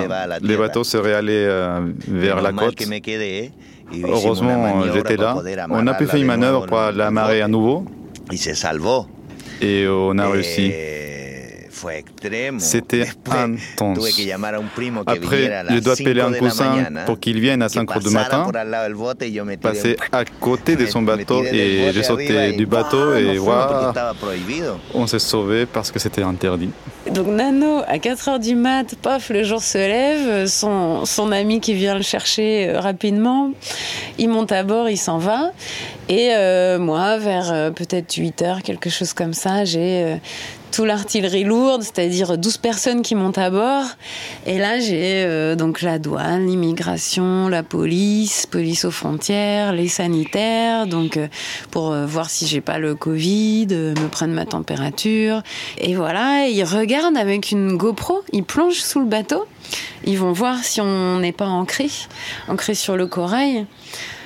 les 0.41 0.57
bateaux 0.57 0.85
seraient 0.85 1.15
allés 1.15 1.47
euh, 1.47 1.81
vers 2.09 2.41
la 2.41 2.53
côte. 2.53 2.79
Heureusement, 4.05 4.83
j'étais 4.93 5.17
là. 5.17 5.37
On 5.71 5.87
a 5.87 5.95
pu 5.95 6.07
faire 6.07 6.21
une 6.21 6.27
manœuvre 6.27 6.67
pour 6.67 6.81
la 6.95 7.11
marée 7.11 7.43
à 7.43 7.49
nouveau. 7.49 7.85
Et 9.61 9.87
on 9.89 10.19
a 10.19 10.29
réussi. 10.29 10.73
C'était 12.59 13.09
intense. 13.27 14.21
Après, 15.07 15.65
je 15.71 15.79
dois 15.81 15.93
appeler 15.93 16.21
un 16.21 16.33
cousin 16.33 16.85
pour 17.07 17.19
qu'il 17.21 17.41
vienne 17.41 17.63
à 17.63 17.69
5 17.69 17.91
heures 17.91 18.01
du 18.01 18.11
matin, 18.11 18.51
passer 19.61 19.97
à 20.11 20.25
côté 20.25 20.77
de 20.77 20.87
son 20.93 21.03
bateau 21.03 21.43
et 21.45 21.91
j'ai 21.93 22.03
sauté 22.03 22.53
du 22.53 22.67
bateau 22.67 23.15
et 23.15 23.39
voilà, 23.39 23.93
on 24.95 25.07
s'est 25.07 25.19
sauvé 25.19 25.67
parce 25.67 25.91
que 25.91 25.99
c'était 25.99 26.23
interdit. 26.23 26.71
Donc 27.11 27.27
Nano, 27.27 27.83
à 27.89 27.99
4 27.99 28.29
heures 28.29 28.39
du 28.39 28.55
mat, 28.55 28.95
paf, 28.95 29.31
le 29.31 29.43
jour 29.43 29.61
se 29.63 29.79
lève, 29.79 30.47
son, 30.47 31.05
son 31.05 31.33
ami 31.33 31.61
qui 31.61 31.75
vient 31.75 31.97
le 31.97 32.03
chercher 32.03 32.69
euh, 32.69 32.81
rapidement, 32.81 33.51
il 34.19 34.29
monte 34.29 34.53
à 34.53 34.63
bord, 34.63 34.89
il 34.89 34.97
s'en 34.97 35.19
va. 35.19 35.53
Et 36.09 36.31
euh, 36.33 36.79
moi, 36.79 37.19
vers 37.19 37.53
euh, 37.53 37.71
peut-être 37.71 38.15
8 38.15 38.43
heures, 38.43 38.63
quelque 38.63 38.89
chose 38.91 39.13
comme 39.13 39.35
ça, 39.35 39.65
j'ai 39.65 40.19
tout 40.73 40.85
l'artillerie 40.87 41.45
lourde, 41.45 41.83
c'est-à-dire 41.83 42.39
12 42.39 42.57
personnes 42.57 43.03
qui 43.03 43.15
montent 43.15 43.39
à 43.39 43.51
bord. 43.51 43.85
Et 44.47 44.59
là, 44.59 44.81
j'ai 44.81 45.23
euh, 45.25 45.55
donc 45.55 45.83
la 45.83 45.99
douane, 45.99 46.47
l'immigration, 46.47 47.49
la 47.49 47.63
police, 47.63 48.47
police 48.47 48.85
aux 48.87 48.91
frontières, 48.91 49.73
les 49.73 49.89
sanitaires, 49.89 50.87
donc 50.87 51.19
euh, 51.19 51.29
pour 51.71 51.93
euh, 51.93 52.07
voir 52.07 52.31
si 52.31 52.47
j'ai 52.47 52.63
pas 52.63 52.79
le 52.79 52.95
Covid, 52.95 53.67
me 53.69 54.09
prennent 54.09 54.33
ma 54.33 54.47
température. 54.47 55.43
Et 55.79 55.95
voilà, 55.95 56.49
ils 56.49 56.65
regardent 56.65 57.19
avec 57.19 57.51
une 57.51 57.77
GoPro, 57.77 58.23
ils 58.33 58.45
plongent 58.45 58.81
sous 58.81 59.01
le 59.01 59.07
bateau. 59.07 59.45
Ils 60.05 60.19
vont 60.19 60.33
voir 60.33 60.65
si 60.65 60.81
on 60.81 61.19
n'est 61.19 61.33
pas 61.33 61.47
ancré, 61.47 61.89
ancré 62.49 62.75
sur 62.75 62.97
le 62.97 63.07
corail. 63.07 63.67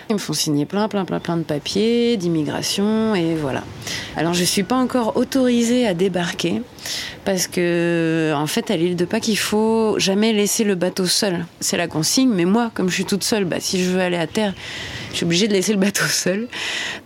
Ils 0.08 0.14
me 0.14 0.18
font 0.18 0.34
signer 0.34 0.66
plein, 0.66 0.86
plein, 0.86 1.04
plein, 1.04 1.18
plein 1.18 1.36
de 1.36 1.42
papiers, 1.42 2.16
d'immigration, 2.16 3.16
et 3.16 3.34
voilà. 3.34 3.64
Alors, 4.16 4.34
je 4.34 4.42
ne 4.42 4.46
suis 4.46 4.62
pas 4.62 4.76
encore 4.76 5.16
autorisée 5.16 5.84
à 5.84 5.94
débarquer, 5.94 6.62
parce 7.24 7.48
que, 7.48 8.32
en 8.36 8.46
fait, 8.46 8.70
à 8.70 8.76
l'île 8.76 8.94
de 8.94 9.04
Pâques, 9.04 9.26
il 9.26 9.36
faut 9.36 9.98
jamais 9.98 10.32
laisser 10.32 10.62
le 10.62 10.76
bateau 10.76 11.06
seul. 11.06 11.44
C'est 11.58 11.76
la 11.76 11.88
consigne, 11.88 12.30
mais 12.30 12.44
moi, 12.44 12.70
comme 12.72 12.88
je 12.88 12.94
suis 12.94 13.04
toute 13.04 13.24
seule, 13.24 13.46
bah, 13.46 13.56
si 13.58 13.82
je 13.82 13.90
veux 13.90 14.00
aller 14.00 14.16
à 14.16 14.28
terre, 14.28 14.54
je 15.10 15.16
suis 15.16 15.24
obligée 15.24 15.48
de 15.48 15.52
laisser 15.52 15.72
le 15.72 15.80
bateau 15.80 16.04
seul. 16.08 16.46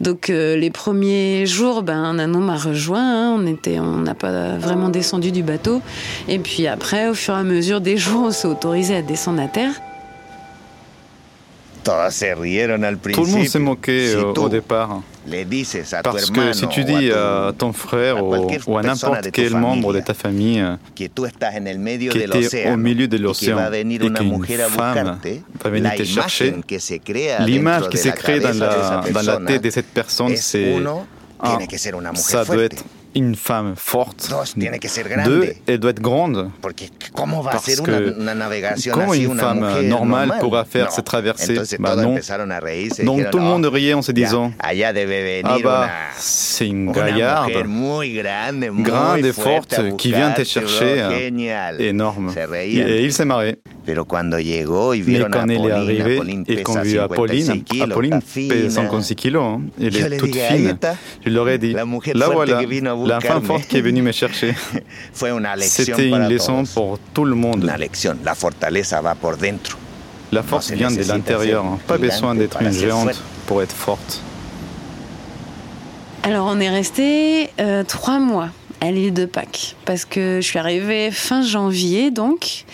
Donc, 0.03 0.28
euh, 0.28 0.57
les 0.57 0.70
premiers 0.70 1.46
jours, 1.46 1.82
ben, 1.82 2.12
Nano 2.12 2.38
m'a 2.40 2.57
rejoint. 2.59 3.34
Hein. 3.34 3.42
on 3.42 3.80
on 3.80 4.01
n'a 4.01 4.14
pas 4.14 4.59
vraiment 4.59 4.90
descendu 4.90 5.32
du 5.32 5.42
bateau. 5.42 5.80
Et 6.28 6.38
puis 6.38 6.66
après, 6.66 7.09
au 7.09 7.14
fur 7.14 7.34
et 7.34 7.38
à 7.38 7.44
mesure 7.44 7.80
des 7.80 7.96
jours, 7.96 8.24
on 8.26 8.30
s'est 8.30 8.48
autorisé 8.48 8.94
à 8.96 9.03
descendre 9.03 9.40
à 9.40 9.48
terre. 9.48 9.72
Tout 11.82 13.24
le 13.24 13.30
monde 13.30 13.46
s'est 13.46 13.58
moqué 13.58 14.14
euh, 14.14 14.32
au 14.32 14.48
départ. 14.48 15.00
Parce 16.02 16.30
que 16.30 16.52
si 16.52 16.68
tu 16.68 16.84
dis 16.84 17.10
à 17.10 17.52
ton 17.56 17.72
frère 17.72 18.24
ou, 18.24 18.76
à 18.78 18.82
n'importe 18.82 19.30
quel 19.32 19.54
membre 19.54 19.92
de 19.92 20.00
ta 20.00 20.14
famille 20.14 20.64
que 20.94 21.04
tu 21.04 22.56
es 22.56 22.70
au 22.70 22.76
milieu 22.76 23.08
de 23.08 23.16
l'océan 23.16 23.58
et 23.72 23.84
qu'une 23.84 24.44
femme 24.70 25.18
va 25.62 25.70
venir 25.70 25.94
te 25.94 26.04
chercher, 26.04 26.54
l'image 27.40 27.88
qui 27.88 27.98
s'est 27.98 28.12
créée 28.12 28.40
dans 28.40 28.58
la, 28.58 29.02
dans 29.12 29.22
la 29.22 29.36
tête 29.38 29.62
de 29.62 29.70
cette 29.70 29.88
personne, 29.88 30.36
c'est 30.36 30.76
ah, 31.42 31.58
ça 32.14 32.44
doit 32.44 32.64
être 32.64 32.84
une 33.14 33.34
femme 33.34 33.74
forte. 33.76 34.32
Deux, 35.24 35.52
elle 35.66 35.78
doit 35.78 35.90
être 35.90 36.00
grande. 36.00 36.50
Parce 36.62 37.80
que 37.80 38.90
comment 38.90 39.14
une 39.14 39.36
femme 39.38 39.82
normale 39.82 40.34
pourra 40.40 40.64
faire 40.64 40.92
cette 40.92 41.04
traversée? 41.04 41.58
Bah 41.78 41.96
non. 41.96 42.16
Donc 43.04 43.30
tout 43.30 43.38
le 43.38 43.44
monde 43.44 43.66
riait 43.66 43.94
en 43.94 44.02
se 44.02 44.12
disant 44.12 44.52
Ah 44.61 44.72
bah, 45.62 45.88
c'est 46.16 46.66
une 46.66 46.92
gaillarde 46.92 47.52
grande 48.82 49.24
et 49.24 49.32
forte 49.32 49.96
qui 49.96 50.12
vient 50.12 50.30
te 50.32 50.44
chercher. 50.44 51.04
Énorme. 51.78 52.32
Et 52.62 53.04
il 53.04 53.12
s'est 53.12 53.24
marré. 53.24 53.58
Mais 53.86 53.94
quand 55.30 55.46
il 55.48 55.66
est 55.66 55.70
arrivé 55.72 56.20
et 56.46 56.62
qu'on 56.62 56.80
vit 56.80 56.98
Apolline, 56.98 57.64
Apolline 57.80 58.20
pèse 58.48 58.74
56 58.74 59.14
kilos, 59.16 59.42
hein. 59.42 59.62
elle 59.80 60.12
est 60.12 60.16
toute 60.16 60.34
fine. 60.36 60.78
Je 61.24 61.30
leur 61.30 61.48
ai 61.48 61.58
dit, 61.58 61.72
là 61.72 62.28
voilà, 62.28 62.61
la 63.07 63.20
femme 63.20 63.44
forte 63.44 63.66
qui 63.66 63.78
est 63.78 63.80
venue 63.80 64.03
me 64.03 64.12
chercher. 64.12 64.55
C'était 65.61 66.09
une 66.09 66.28
leçon 66.28 66.64
pour 66.74 66.98
tout 67.14 67.24
le 67.24 67.34
monde. 67.34 67.70
La 70.32 70.42
force 70.42 70.70
vient 70.70 70.90
de 70.90 71.03
l'intérieur, 71.03 71.64
pas 71.86 71.98
besoin 71.98 72.34
d'être 72.34 72.62
une 72.62 72.72
géante 72.72 73.20
pour 73.46 73.62
être 73.62 73.74
forte. 73.74 74.22
Alors 76.22 76.46
on 76.46 76.61
est 76.61 76.68
resté 76.68 77.51
euh, 77.61 77.82
trois 77.82 78.18
mois 78.18 78.51
à 78.80 78.90
l'île 78.90 79.12
de 79.12 79.24
Pâques. 79.24 79.76
Parce 79.84 80.04
que 80.04 80.38
je 80.40 80.46
suis 80.46 80.58
arrivée 80.58 81.10
fin 81.10 81.42
janvier 81.42 82.10
donc 82.10 82.64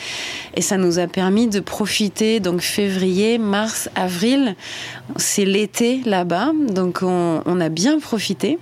et 0.54 0.62
ça 0.62 0.78
nous 0.78 0.98
a 0.98 1.06
permis 1.06 1.48
de 1.48 1.60
profiter 1.60 2.40
donc 2.40 2.60
février, 2.60 3.38
mars, 3.38 3.90
avril, 3.94 4.56
c'est 5.16 5.44
l'été 5.44 6.00
là-bas 6.04 6.52
donc 6.70 7.00
on, 7.02 7.60
a 7.60 7.68
bien 7.68 7.98
profité. 7.98 8.58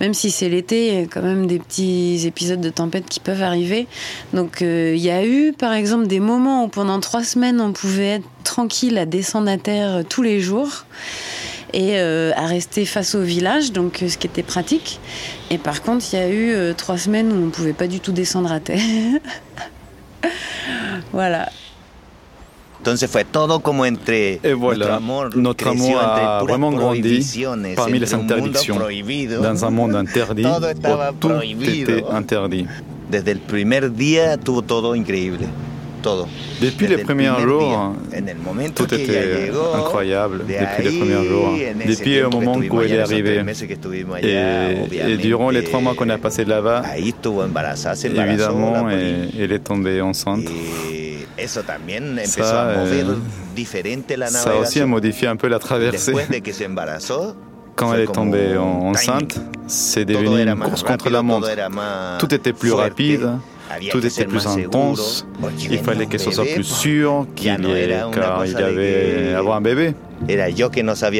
Même 0.00 0.14
si 0.14 0.30
c'est 0.30 0.48
l'été 0.48 0.88
il 0.88 0.94
y 0.94 1.02
a 1.02 1.06
quand 1.06 1.22
même 1.22 1.46
des 1.46 1.58
petits 1.58 2.26
épisodes 2.26 2.60
de 2.60 2.70
tempête 2.70 3.06
qui 3.08 3.20
peuvent 3.20 3.42
arriver. 3.42 3.86
Donc 4.32 4.62
euh, 4.62 4.94
il 4.96 5.02
y 5.02 5.10
a 5.10 5.24
eu 5.24 5.52
par 5.52 5.72
exemple 5.72 6.06
des 6.06 6.20
moments 6.20 6.64
où 6.64 6.68
pendant 6.68 7.00
trois 7.00 7.24
semaines 7.24 7.60
on 7.60 7.72
pouvait 7.72 8.16
être 8.16 8.28
tranquille 8.44 8.98
à 8.98 9.06
descendre 9.06 9.50
à 9.50 9.56
terre 9.56 10.02
tous 10.08 10.22
les 10.22 10.40
jours 10.40 10.84
et 11.72 11.98
euh, 11.98 12.32
à 12.36 12.46
rester 12.46 12.84
face 12.84 13.14
au 13.14 13.22
village, 13.22 13.72
donc 13.72 14.02
euh, 14.02 14.08
ce 14.08 14.18
qui 14.18 14.26
était 14.26 14.42
pratique. 14.42 15.00
Et 15.50 15.58
par 15.58 15.82
contre, 15.82 16.04
il 16.12 16.18
y 16.18 16.22
a 16.22 16.28
eu 16.28 16.52
euh, 16.52 16.74
trois 16.74 16.98
semaines 16.98 17.32
où 17.32 17.36
on 17.36 17.46
ne 17.46 17.50
pouvait 17.50 17.72
pas 17.72 17.86
du 17.86 18.00
tout 18.00 18.12
descendre 18.12 18.52
à 18.52 18.60
terre. 18.60 18.80
voilà. 21.12 21.48
Et 22.84 24.52
voilà, 24.54 25.00
notre 25.36 25.68
amour 25.68 26.00
a 26.00 26.42
vraiment 26.42 26.72
grandi 26.72 27.44
parmi 27.76 28.00
les 28.00 28.12
interdictions. 28.12 28.76
Dans 29.40 29.64
un 29.64 29.70
monde 29.70 29.94
interdit, 29.94 30.44
où 30.44 31.14
tout 31.20 31.30
était 31.42 32.04
interdit. 32.10 32.66
Desde 33.08 33.30
el 33.30 33.40
primer 33.40 33.90
día 33.90 34.38
tuvo 34.38 34.62
todo 34.62 34.94
increíble. 34.94 35.46
Depuis 36.60 36.86
les 36.86 36.98
premiers 36.98 37.30
jours, 37.40 37.94
tout 38.74 38.94
était 38.94 39.50
incroyable. 39.74 40.44
Depuis 40.46 40.82
les 40.84 40.98
premiers 40.98 41.28
jours, 41.28 41.54
depuis 41.86 42.18
le 42.18 42.28
moment 42.28 42.56
où 42.56 42.80
elle 42.80 42.92
est 42.92 43.00
arrivée. 43.00 43.44
Et, 44.22 45.16
durant 45.16 45.50
les 45.50 45.64
trois 45.64 45.80
mois 45.80 45.94
qu'on 45.94 46.08
a 46.08 46.18
passé 46.18 46.44
là-bas, 46.44 46.82
évidemment, 48.04 48.88
elle 48.90 49.52
est 49.52 49.58
tombée 49.64 50.00
enceinte. 50.00 50.44
Ça, 52.24 52.66
euh, 52.68 53.14
ça 54.28 54.56
aussi 54.56 54.80
a 54.80 54.86
modifié 54.86 55.28
un 55.28 55.36
peu 55.36 55.48
la 55.48 55.58
traversée. 55.58 56.12
Quand 57.74 57.94
elle 57.94 58.00
est 58.02 58.12
tombée 58.12 58.56
enceinte, 58.56 59.40
c'est 59.66 60.04
devenu 60.04 60.42
une 60.42 60.56
course 60.56 60.82
contre 60.82 61.10
la 61.10 61.22
montre. 61.22 61.48
Tout 62.18 62.34
était 62.34 62.52
plus 62.52 62.72
rapide 62.72 63.30
tout 63.90 64.04
était 64.06 64.24
plus 64.24 64.46
intense. 64.46 65.26
Il 65.70 65.78
fallait 65.78 66.06
que 66.06 66.18
ce 66.18 66.30
soit 66.30 66.44
plus 66.44 66.64
sûr 66.64 67.26
qu'il 67.34 67.56
car 68.12 68.46
il 68.46 68.56
avait 68.56 69.34
avoir 69.34 69.56
un 69.56 69.60
bébé. 69.60 69.94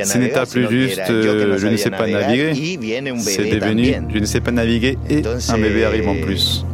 Ce 0.05 0.19
n'était 0.19 0.47
plus 0.51 0.69
juste 0.71 1.01
euh, 1.11 1.59
je 1.59 1.67
ne 1.67 1.77
sais 1.77 1.91
pas 1.91 2.07
naviguer, 2.07 2.79
c'est 3.19 3.47
devenu 3.47 3.95
je 4.15 4.19
ne 4.19 4.25
sais 4.25 4.41
pas 4.41 4.53
naviguer 4.53 4.97
et 5.11 5.23
un 5.49 5.59
bébé 5.59 5.85
arrive 5.85 6.09
en 6.09 6.15
plus. 6.17 6.65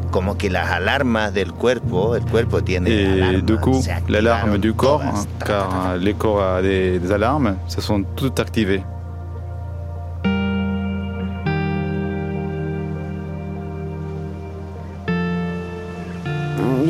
Et 2.86 3.42
du 3.42 3.56
coup, 3.56 3.82
l'alarme 4.08 4.58
du 4.58 4.72
corps, 4.72 5.02
car 5.44 5.96
les 6.00 6.14
corps 6.14 6.42
a 6.42 6.62
des 6.62 7.00
alarmes, 7.12 7.56
se 7.68 7.80
sont 7.80 8.02
toutes 8.16 8.40
activées. 8.40 8.82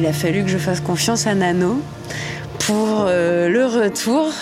A 0.09 0.13
fallu 0.13 0.43
que 0.43 0.49
je 0.49 0.57
fasse 0.57 0.81
confiance 0.81 1.27
à 1.27 1.35
Nano 1.35 1.83
pour 2.61 3.05
euh, 3.07 3.49
le 3.51 3.67
retour 3.67 4.33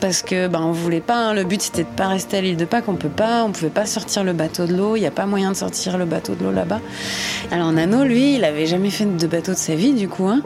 parce 0.00 0.20
que 0.20 0.48
ben 0.48 0.60
on 0.60 0.72
voulait 0.72 1.00
pas. 1.00 1.30
Hein. 1.30 1.34
le 1.34 1.44
but 1.44 1.62
c'était 1.62 1.84
de 1.84 1.88
pas 1.88 2.08
rester 2.08 2.36
à 2.36 2.40
l'île 2.42 2.58
de 2.58 2.66
Pâques. 2.66 2.88
On 2.88 2.94
peut 2.94 3.08
pas, 3.08 3.42
on 3.42 3.52
pouvait 3.52 3.70
pas 3.70 3.86
sortir 3.86 4.22
le 4.22 4.34
bateau 4.34 4.66
de 4.66 4.74
l'eau. 4.76 4.96
Il 4.96 5.00
n'y 5.00 5.06
a 5.06 5.10
pas 5.10 5.24
moyen 5.24 5.50
de 5.50 5.56
sortir 5.56 5.96
le 5.96 6.04
bateau 6.04 6.34
de 6.34 6.44
l'eau 6.44 6.50
là-bas. 6.50 6.80
Alors 7.50 7.72
Nano, 7.72 8.04
lui, 8.04 8.34
il 8.34 8.44
avait 8.44 8.66
jamais 8.66 8.90
fait 8.90 9.06
de 9.06 9.26
bateau 9.26 9.52
de 9.52 9.56
sa 9.56 9.74
vie 9.74 9.94
du 9.94 10.08
coup. 10.08 10.26
Hein. 10.28 10.42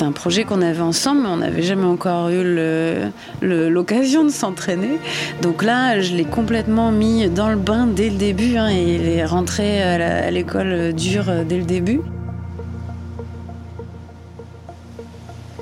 Un 0.00 0.10
projet 0.10 0.42
qu'on 0.42 0.62
avait 0.62 0.80
ensemble, 0.80 1.22
mais 1.22 1.28
on 1.28 1.36
n'avait 1.36 1.62
jamais 1.62 1.86
encore 1.86 2.28
eu 2.30 2.42
l'occasion 3.40 4.24
de 4.24 4.30
s'entraîner. 4.30 4.98
Donc 5.42 5.62
là, 5.62 6.00
je 6.00 6.16
l'ai 6.16 6.24
complètement 6.24 6.90
mis 6.90 7.28
dans 7.28 7.50
le 7.50 7.56
bain 7.56 7.86
dès 7.86 8.10
le 8.10 8.16
début. 8.16 8.56
Hein, 8.56 8.70
et 8.70 8.96
il 8.96 9.08
est 9.08 9.24
rentré 9.24 9.80
à 9.80 10.30
l'école 10.32 10.92
dure 10.92 11.26
dès 11.48 11.58
le 11.58 11.64
début. 11.64 12.00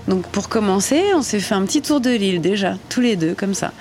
Donc 0.08 0.26
pour 0.28 0.48
commencer, 0.48 1.02
on 1.14 1.22
s'est 1.22 1.40
fait 1.40 1.54
un 1.54 1.64
petit 1.64 1.82
tour 1.82 2.00
de 2.00 2.10
l'île 2.10 2.40
déjà, 2.40 2.76
tous 2.88 3.00
les 3.00 3.16
deux 3.16 3.34
comme 3.34 3.54
ça. 3.54 3.72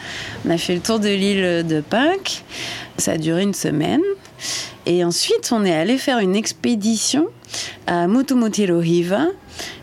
On 0.45 0.49
a 0.49 0.57
fait 0.57 0.73
le 0.73 0.81
tour 0.81 0.99
de 0.99 1.09
l'île 1.09 1.65
de 1.65 1.81
Pâques, 1.81 2.43
ça 2.97 3.13
a 3.13 3.17
duré 3.17 3.43
une 3.43 3.53
semaine. 3.53 4.01
Et 4.87 5.03
ensuite, 5.03 5.49
on 5.51 5.65
est 5.65 5.73
allé 5.73 5.97
faire 5.97 6.19
une 6.19 6.35
expédition 6.35 7.27
à 7.87 8.07
Mutumutirohiva. 8.07 9.27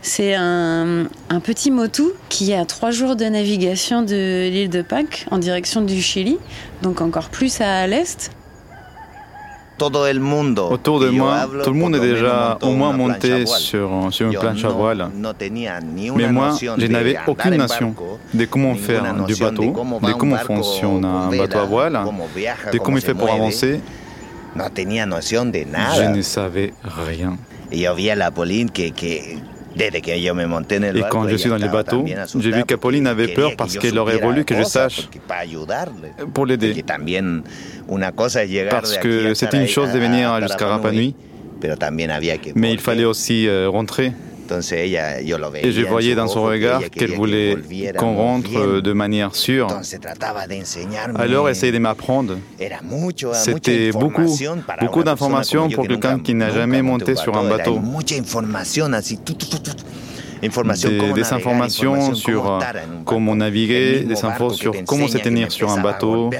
C'est 0.01 0.35
un, 0.35 1.07
un, 1.31 1.41
petit 1.41 1.71
motu 1.71 2.05
qui 2.29 2.53
est 2.53 2.57
à 2.57 2.65
trois 2.65 2.91
jours 2.91 3.17
de 3.17 3.25
navigation 3.25 4.03
de 4.03 4.49
l'île 4.49 4.71
de 4.71 4.83
Pâques 4.83 5.27
en 5.31 5.39
direction 5.39 5.81
du 5.81 6.01
Chili, 6.01 6.39
donc 6.83 7.01
encore 7.01 7.31
plus 7.31 7.61
à 7.61 7.87
l'est. 7.87 8.31
Autour 10.73 11.01
de 11.01 11.09
moi, 11.11 11.47
tout 11.65 11.71
le 11.73 11.77
monde 11.79 11.97
est 11.97 12.01
déjà 12.01 12.59
au 12.63 12.71
moins 12.73 12.93
monté 12.93 13.47
sur, 13.47 14.09
sur 14.11 14.27
une 14.31 14.39
planche 14.39 14.65
à 14.65 14.69
voile. 14.69 15.09
Mais 16.17 16.31
moi, 16.33 16.55
je 16.79 16.87
n'avais 16.87 17.17
aucune 17.27 17.57
notion 17.57 17.95
de 18.33 18.45
comment 18.45 18.75
faire 18.75 19.03
du 19.27 19.35
bateau, 19.37 19.75
de 20.03 20.13
comment 20.13 20.37
fonctionne 20.39 21.05
un 21.05 21.31
bateau 21.37 21.59
à 21.59 21.65
voile, 21.65 21.99
de 22.73 22.79
comment 22.79 22.97
il 22.99 23.03
fait 23.03 23.15
pour 23.15 23.31
avancer. 23.31 23.81
Je 24.55 26.03
ne 26.17 26.23
savais 26.23 26.73
rien. 26.85 27.37
Et 27.75 29.52
quand 31.11 31.29
je 31.29 31.37
suis 31.37 31.51
dans 31.51 31.57
les 31.57 31.69
bateaux, 31.69 32.05
j'ai 32.39 32.51
vu 32.51 32.65
qu'Apolline 32.65 33.07
avait 33.07 33.29
peur 33.29 33.53
parce 33.57 33.77
qu'elle 33.77 33.99
aurait 33.99 34.19
voulu 34.19 34.45
que 34.45 34.55
je 34.57 34.63
sache 34.63 35.09
pour 36.35 36.47
l'aider. 36.47 36.85
Parce 38.71 38.99
que 38.99 39.35
c'était 39.35 39.61
une 39.61 39.69
chose 39.69 39.93
de 39.93 39.99
venir 39.99 40.41
jusqu'à 40.43 40.67
Rapa 40.69 40.93
Nui, 40.93 41.15
mais 42.55 42.73
il 42.73 42.81
fallait 42.81 43.05
aussi 43.05 43.47
euh, 43.47 43.69
rentrer. 43.69 44.13
Et 44.61 45.73
je 45.73 45.83
voyais 45.87 46.15
dans 46.15 46.29
son 46.29 46.43
regard 46.45 46.83
qu'elle 46.91 47.15
voulait 47.15 47.57
qu'on 47.99 48.17
rentre 48.17 48.81
de 48.81 48.93
manière 48.93 49.35
sûre. 49.35 49.69
Alors 51.17 51.49
essayait 51.49 51.73
de 51.73 51.79
m'apprendre. 51.79 52.39
C'était 53.33 53.93
beaucoup, 53.93 54.37
beaucoup 54.81 55.03
d'informations 55.03 55.69
pour 55.71 55.87
quelqu'un 55.87 56.19
qui 56.19 56.35
n'a 56.35 56.51
jamais 56.51 56.83
monté 56.83 57.17
sur 57.17 57.37
un 57.37 57.49
bateau. 57.49 57.81
Des, 60.43 61.13
des, 61.13 61.33
informations 61.33 62.17
sur 62.17 62.59
comment 63.05 63.37
naviguer, 63.37 64.01
des 64.01 64.25
infos 64.25 64.51
sur 64.51 64.75
comment 64.85 65.07
se 65.07 65.19
tenir 65.19 65.53
sur 65.53 65.71
un 65.71 65.81
bateau. 65.81 66.31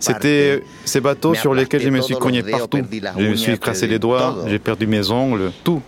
C'était 0.00 0.60
ces 0.84 1.00
bateaux 1.00 1.34
sur 1.34 1.54
lesquels 1.54 1.82
je 1.82 1.90
me 1.90 2.00
suis 2.00 2.16
cogné 2.16 2.42
partout. 2.42 2.80
Je 3.16 3.26
me 3.28 3.36
suis 3.36 3.56
cassé 3.60 3.86
les 3.86 4.00
doigts, 4.00 4.38
j'ai 4.48 4.58
perdu 4.58 4.88
mes 4.88 5.08
ongles, 5.10 5.52
tout. 5.62 5.80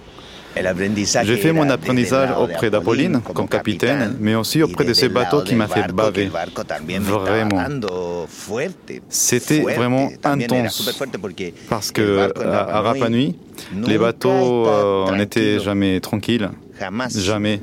J'ai 1.24 1.36
fait 1.36 1.52
mon 1.52 1.68
apprentissage 1.68 2.30
auprès 2.38 2.70
d'Apolline 2.70 3.20
comme 3.34 3.48
capitaine, 3.48 4.16
mais 4.20 4.34
aussi 4.34 4.62
auprès 4.62 4.84
de 4.84 4.92
ces 4.92 5.08
bateaux 5.08 5.42
qui 5.42 5.54
m'a 5.54 5.68
fait 5.68 5.92
baver. 5.92 6.30
Vraiment. 7.00 7.64
C'était 9.08 9.60
vraiment 9.60 10.10
intense. 10.24 10.90
Parce 11.68 11.90
que 11.92 12.30
à, 12.42 12.80
Rapa 12.80 13.08
Nui, 13.08 13.36
les 13.86 13.98
bateaux 13.98 14.66
euh, 14.66 15.16
n'étaient 15.16 15.58
jamais 15.60 16.00
tranquilles. 16.00 16.50
Jamais. 17.14 17.60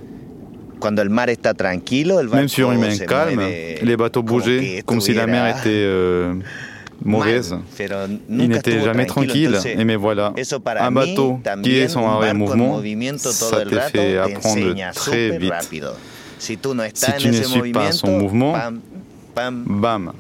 Même 2.34 2.48
sur 2.48 2.72
une 2.72 2.80
main 2.80 2.98
calme, 2.98 3.42
les 3.82 3.98
bateaux 3.98 4.24
bougeaient 4.24 4.82
comme 4.86 5.02
si 5.02 5.14
la 5.14 5.28
mer 5.28 5.58
était 5.58 5.70
euh, 5.70 6.34
mauvaise. 7.04 7.56
Il 8.30 8.50
n'était 8.50 8.82
jamais 8.82 9.06
tranquille, 9.06 9.58
et 9.66 9.84
mais 9.84 9.96
voilà, 9.96 10.34
un 10.80 10.92
bateau 10.92 11.40
qui 11.64 11.78
est 11.78 11.88
son 11.88 12.08
arrêt 12.08 12.32
en 12.32 12.36
mouvement, 12.36 12.82
ça 13.18 13.66
te 13.66 13.80
fait 13.80 14.18
apprendre 14.18 14.76
très 14.94 15.38
vite. 15.38 15.54
Si 16.40 16.58
tu 16.58 17.28
ne 17.28 17.42
suis 17.44 17.72
pas 17.72 17.92
son 17.92 18.18
mouvement, 18.18 18.56
bam, 19.36 20.12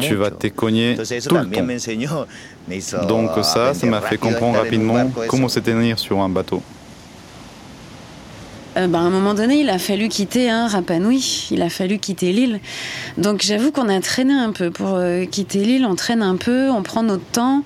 tu 0.00 0.14
vas 0.14 0.30
te 0.30 0.46
cogner 0.48 0.96
tout 0.96 1.34
le 1.34 1.44
temps. 1.44 3.06
Donc 3.06 3.30
ça, 3.42 3.72
ça 3.74 3.86
m'a 3.86 4.00
fait 4.00 4.18
comprendre 4.18 4.58
rapidement 4.58 5.10
comment 5.28 5.48
se 5.48 5.60
tenir 5.60 5.98
sur 5.98 6.20
un 6.20 6.28
bateau. 6.28 6.62
Euh, 8.78 8.86
bah, 8.86 8.98
à 8.98 9.02
un 9.02 9.10
moment 9.10 9.34
donné, 9.34 9.60
il 9.60 9.70
a 9.70 9.78
fallu 9.78 10.08
quitter 10.08 10.48
hein, 10.50 10.68
Rapanui, 10.68 11.48
il 11.50 11.62
a 11.62 11.68
fallu 11.68 11.98
quitter 11.98 12.32
l'île. 12.32 12.60
Donc 13.16 13.42
j'avoue 13.42 13.72
qu'on 13.72 13.88
a 13.88 14.00
traîné 14.00 14.32
un 14.32 14.52
peu. 14.52 14.70
Pour 14.70 14.94
euh, 14.94 15.24
quitter 15.24 15.64
l'île, 15.64 15.84
on 15.84 15.96
traîne 15.96 16.22
un 16.22 16.36
peu, 16.36 16.70
on 16.70 16.82
prend 16.82 17.02
notre 17.02 17.24
temps, 17.24 17.64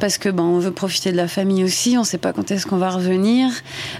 parce 0.00 0.16
que 0.16 0.30
ben, 0.30 0.42
on 0.42 0.58
veut 0.58 0.70
profiter 0.70 1.12
de 1.12 1.16
la 1.18 1.28
famille 1.28 1.64
aussi, 1.64 1.96
on 1.98 2.00
ne 2.00 2.06
sait 2.06 2.18
pas 2.18 2.32
quand 2.32 2.50
est-ce 2.50 2.66
qu'on 2.66 2.78
va 2.78 2.90
revenir. 2.90 3.50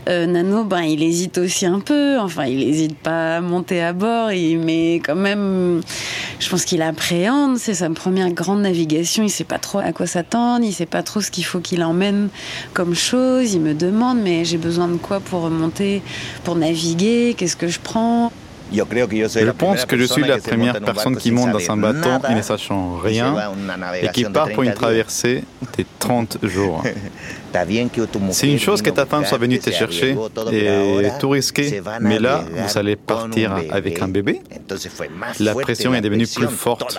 Euh, 0.08 0.24
Nano, 0.24 0.64
ben, 0.64 0.80
il 0.80 1.02
hésite 1.02 1.36
aussi 1.36 1.66
un 1.66 1.80
peu, 1.80 2.18
enfin 2.18 2.46
il 2.46 2.58
n'hésite 2.58 2.96
pas 2.96 3.36
à 3.36 3.40
monter 3.42 3.82
à 3.82 3.92
bord, 3.92 4.28
mais 4.28 5.02
quand 5.04 5.16
même, 5.16 5.82
je 6.40 6.48
pense 6.48 6.64
qu'il 6.64 6.80
appréhende, 6.80 7.58
c'est 7.58 7.74
sa 7.74 7.90
première 7.90 8.30
grande 8.30 8.62
navigation, 8.62 9.22
il 9.22 9.26
ne 9.26 9.32
sait 9.32 9.44
pas 9.44 9.58
trop 9.58 9.80
à 9.80 9.92
quoi 9.92 10.06
s'attendre, 10.06 10.64
il 10.64 10.68
ne 10.68 10.74
sait 10.74 10.86
pas 10.86 11.02
trop 11.02 11.20
ce 11.20 11.30
qu'il 11.30 11.44
faut 11.44 11.60
qu'il 11.60 11.82
emmène 11.82 12.30
comme 12.72 12.94
chose, 12.94 13.52
il 13.52 13.60
me 13.60 13.74
demande 13.74 14.18
mais 14.22 14.46
j'ai 14.46 14.58
besoin 14.58 14.88
de 14.88 14.96
quoi 14.96 15.20
pour 15.20 15.42
remonter, 15.42 16.02
pour 16.42 16.53
naviguer 16.56 17.34
Qu'est-ce 17.36 17.56
que 17.56 17.68
je 17.68 17.80
prends? 17.80 18.32
Je 18.72 19.50
pense 19.50 19.84
que 19.84 19.96
je 19.96 20.04
suis 20.04 20.22
la 20.22 20.38
première 20.38 20.80
personne 20.80 21.16
qui 21.16 21.30
monte 21.30 21.52
dans 21.52 21.70
un 21.70 21.76
bateau 21.76 22.10
et 22.28 22.34
ne 22.34 22.42
sachant 22.42 22.96
rien 22.96 23.36
et 24.02 24.08
qui 24.08 24.24
part 24.24 24.50
pour 24.50 24.62
une 24.62 24.74
traversée 24.74 25.44
de 25.78 25.84
30 25.98 26.38
jours. 26.42 26.82
C'est 28.30 28.50
une 28.50 28.58
chose 28.58 28.82
que 28.82 28.90
ta 28.90 29.06
femme 29.06 29.24
soit 29.24 29.38
venue 29.38 29.58
te 29.60 29.70
chercher 29.70 30.16
et 30.50 31.08
tout 31.20 31.30
risquer, 31.30 31.80
mais 32.00 32.18
là, 32.18 32.44
vous 32.52 32.78
allez 32.78 32.96
partir 32.96 33.54
avec 33.70 34.02
un 34.02 34.08
bébé. 34.08 34.40
La 35.40 35.54
pression 35.54 35.94
est 35.94 36.00
devenue 36.00 36.26
plus 36.26 36.48
forte. 36.48 36.98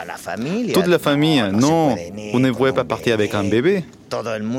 Toute 0.74 0.88
la 0.88 1.00
famille, 1.00 1.44
non, 1.52 1.96
vous 2.32 2.40
ne 2.40 2.52
pouvez 2.52 2.74
pas 2.74 2.84
partir 2.84 3.14
avec 3.14 3.34
un 3.34 3.44
bébé. 3.44 3.84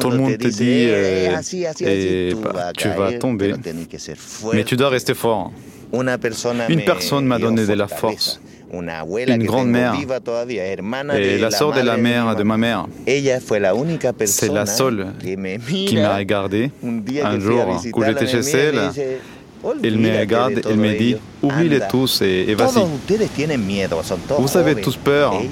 Tout 0.00 0.10
le 0.10 0.18
monde 0.18 0.36
te 0.36 0.48
dit, 0.48 0.86
euh, 0.88 1.40
et, 1.80 2.34
bah, 2.34 2.72
tu 2.76 2.88
vas 2.88 3.12
tomber. 3.14 3.54
Mais 4.52 4.64
tu 4.64 4.76
dois 4.76 4.90
rester 4.90 5.14
fort. 5.14 5.52
Une 6.68 6.82
personne 6.84 7.26
m'a 7.26 7.38
donné 7.38 7.66
de 7.66 7.72
la 7.72 7.88
force. 7.88 8.40
Une 8.72 9.44
grand-mère 9.44 9.94
et 11.14 11.38
la 11.38 11.50
sœur 11.50 11.72
de 11.72 11.80
la 11.80 11.96
mère 11.96 12.34
de 12.34 12.42
ma 12.42 12.56
mère. 12.56 12.86
C'est 13.06 14.52
la 14.52 14.66
seule 14.66 15.06
qui 15.20 15.96
m'a 15.96 16.16
regardé 16.16 16.70
un 17.24 17.40
jour 17.40 17.80
quand 17.92 18.04
j'étais 18.04 18.26
chez 18.26 18.40
elle. 18.56 18.80
Elle 19.82 19.98
me 19.98 20.18
regarde, 20.18 20.60
elle 20.68 20.76
me 20.76 20.96
dit, 20.96 21.16
oublie-les 21.42 21.80
tous 21.90 22.22
et, 22.22 22.54
vas-y. 22.54 22.84
Vous 24.38 24.56
avez 24.56 24.74
tous 24.76 24.96
peur, 24.96 25.42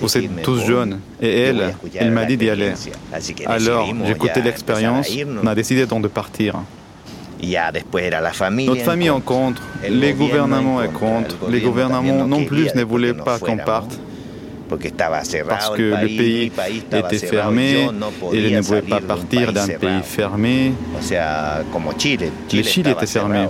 vous 0.00 0.16
êtes 0.16 0.42
tous 0.42 0.64
jeunes. 0.64 1.00
Et 1.20 1.40
elle, 1.40 1.74
elle 1.94 2.10
m'a 2.12 2.24
dit 2.24 2.36
d'y 2.36 2.48
aller. 2.48 2.72
Alors, 3.46 3.92
j'ai 4.04 4.12
écouté 4.12 4.40
l'expérience, 4.42 5.10
on 5.42 5.46
a 5.46 5.54
décidé 5.54 5.84
donc 5.86 6.02
de 6.02 6.08
partir. 6.08 6.54
Notre 7.42 8.82
famille 8.84 9.10
en 9.10 9.20
contre, 9.20 9.62
les 9.88 10.12
gouvernements 10.12 10.76
en 10.76 10.88
contre, 10.88 11.36
les 11.48 11.60
gouvernements 11.60 12.26
non 12.26 12.44
plus 12.44 12.74
ne 12.74 12.84
voulaient 12.84 13.14
pas 13.14 13.38
qu'on 13.38 13.56
parte 13.56 13.98
parce 15.48 15.70
que 15.70 15.82
le 15.82 16.06
pays 16.06 16.52
était 16.92 17.18
fermé 17.18 17.88
et 18.32 18.38
ils 18.48 18.56
ne 18.56 18.62
pouvaient 18.62 18.82
pas 18.82 19.00
partir 19.00 19.52
d'un 19.52 19.66
pays 19.66 20.02
fermé. 20.04 20.72
Le 22.52 22.62
Chili 22.62 22.90
était 22.90 23.06
fermé. 23.06 23.48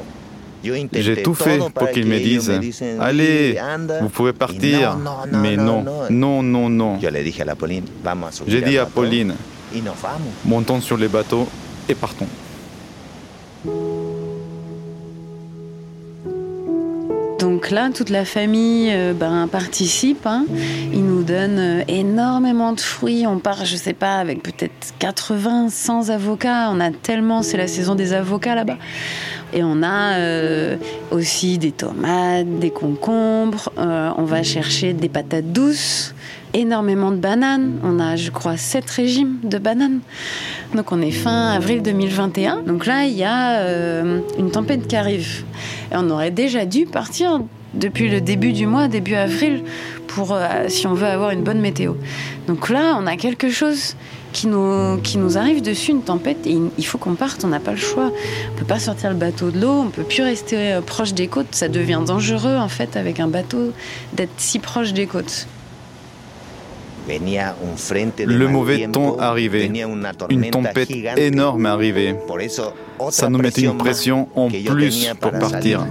J'ai 0.93 1.23
tout 1.23 1.35
fait 1.35 1.59
pour 1.75 1.91
qu'ils 1.91 2.07
me 2.07 2.19
disent 2.19 2.53
Allez, 3.01 3.59
vous 4.03 4.09
pouvez 4.09 4.33
partir. 4.33 4.99
Mais 5.33 5.57
non, 5.57 5.85
non, 6.11 6.43
non, 6.43 6.69
non. 6.69 6.99
J'ai 8.47 8.61
dit 8.63 8.79
à 8.79 8.87
Pauline 8.87 9.35
Montons 10.45 10.81
sur 10.81 10.97
les 10.97 11.09
bateaux 11.09 11.49
et 11.89 11.95
partons. 11.95 12.27
Donc 17.41 17.71
là, 17.71 17.89
toute 17.89 18.11
la 18.11 18.27
famille 18.27 18.91
euh, 18.93 19.15
ben, 19.15 19.49
participe. 19.51 20.27
Hein. 20.27 20.45
Ils 20.93 21.03
nous 21.03 21.23
donnent 21.23 21.59
euh, 21.59 21.83
énormément 21.89 22.75
de 22.75 22.81
fruits. 22.81 23.27
On 23.27 23.39
part, 23.39 23.65
je 23.65 23.77
sais 23.77 23.95
pas, 23.95 24.19
avec 24.19 24.43
peut-être 24.43 24.93
80, 24.99 25.71
100 25.71 26.11
avocats. 26.11 26.69
On 26.71 26.81
a 26.81 26.91
tellement, 26.91 27.43
c'est 27.43 27.57
la 27.57 27.67
saison 27.67 27.95
des 27.95 28.13
avocats 28.13 28.55
là-bas. 28.55 28.77
Et 29.55 29.65
on 29.65 29.83
a 29.83 30.19
euh, 30.19 30.77
aussi 31.11 31.57
des 31.57 31.73
tomates, 31.73 32.59
des 32.59 32.71
concombres. 32.71 33.73
on 33.79 34.25
va 34.25 34.43
chercher 34.43 34.93
des 34.93 35.09
patates 35.09 35.51
douces 35.51 36.15
énormément 36.55 37.11
de 37.11 37.17
bananes. 37.17 37.79
On 37.83 37.99
a, 38.01 38.17
je 38.17 38.31
crois, 38.31 38.57
sept 38.57 38.89
régimes 38.91 39.39
de 39.43 39.59
bananes. 39.59 40.01
Donc 40.75 40.93
on 40.93 41.01
est 41.01 41.11
fin 41.11 41.51
avril 41.51 41.83
2021. 41.83 42.63
Donc 42.63 42.87
là, 42.87 43.05
il 43.05 43.17
y 43.17 43.25
a 43.25 43.61
euh, 43.61 44.21
une 44.39 44.51
tempête 44.51 44.87
qui 44.87 44.97
arrive. 44.97 45.45
Et 45.93 45.97
on 45.97 46.09
aurait 46.11 46.31
déjà 46.31 46.65
dû 46.67 46.87
partir 46.87 47.41
depuis 47.75 48.09
le 48.09 48.21
début 48.21 48.53
du 48.53 48.67
mois, 48.67 48.89
début 48.89 49.15
avril, 49.15 49.63
pour 50.09 50.33
euh, 50.33 50.65
si 50.69 50.87
on 50.87 50.95
veut 50.95 51.07
avoir 51.07 51.31
une 51.31 51.43
bonne 51.43 51.61
météo. 51.61 51.95
Donc 52.47 52.69
là, 52.69 52.97
on 52.99 53.07
a 53.07 53.17
quelque 53.17 53.51
chose 53.51 53.95
qui 54.33 54.47
nous, 54.47 54.99
qui 54.99 55.19
nous 55.19 55.39
arrive 55.39 55.63
dessus, 55.63 55.91
une 55.91 56.03
tempête, 56.03 56.47
et 56.47 56.59
il 56.79 56.87
faut 56.87 56.99
qu'on 56.99 57.15
parte, 57.15 57.45
on 57.45 57.49
n'a 57.49 57.61
pas 57.61 57.73
le 57.73 57.77
choix. 57.77 58.13
On 58.53 58.59
peut 58.59 58.65
pas 58.65 58.79
sortir 58.79 59.11
le 59.11 59.17
bateau 59.17 59.51
de 59.51 59.61
l'eau, 59.61 59.83
on 59.87 59.91
peut 59.91 60.03
plus 60.03 60.23
rester 60.23 60.57
euh, 60.57 60.81
proche 60.81 61.15
des 61.15 61.27
côtes, 61.27 61.55
ça 61.55 61.69
devient 61.69 62.01
dangereux 62.05 62.57
en 62.57 62.69
fait 62.69 62.97
avec 62.97 63.21
un 63.21 63.29
bateau 63.29 63.73
d'être 64.13 64.33
si 64.37 64.59
proche 64.59 64.93
des 64.93 65.07
côtes. 65.07 65.47
Le 67.09 68.47
mauvais 68.47 68.87
temps 68.89 69.17
arrivait, 69.19 69.71
une 70.31 70.51
tempête 70.51 70.91
énorme 71.17 71.67
arrivait. 71.67 72.17
Ça 73.11 73.29
nous 73.29 73.39
mettait 73.39 73.63
une 73.63 73.79
pression 73.79 74.29
en 74.35 74.49
plus 74.49 75.09
pour 75.21 75.33
partir. 75.33 75.87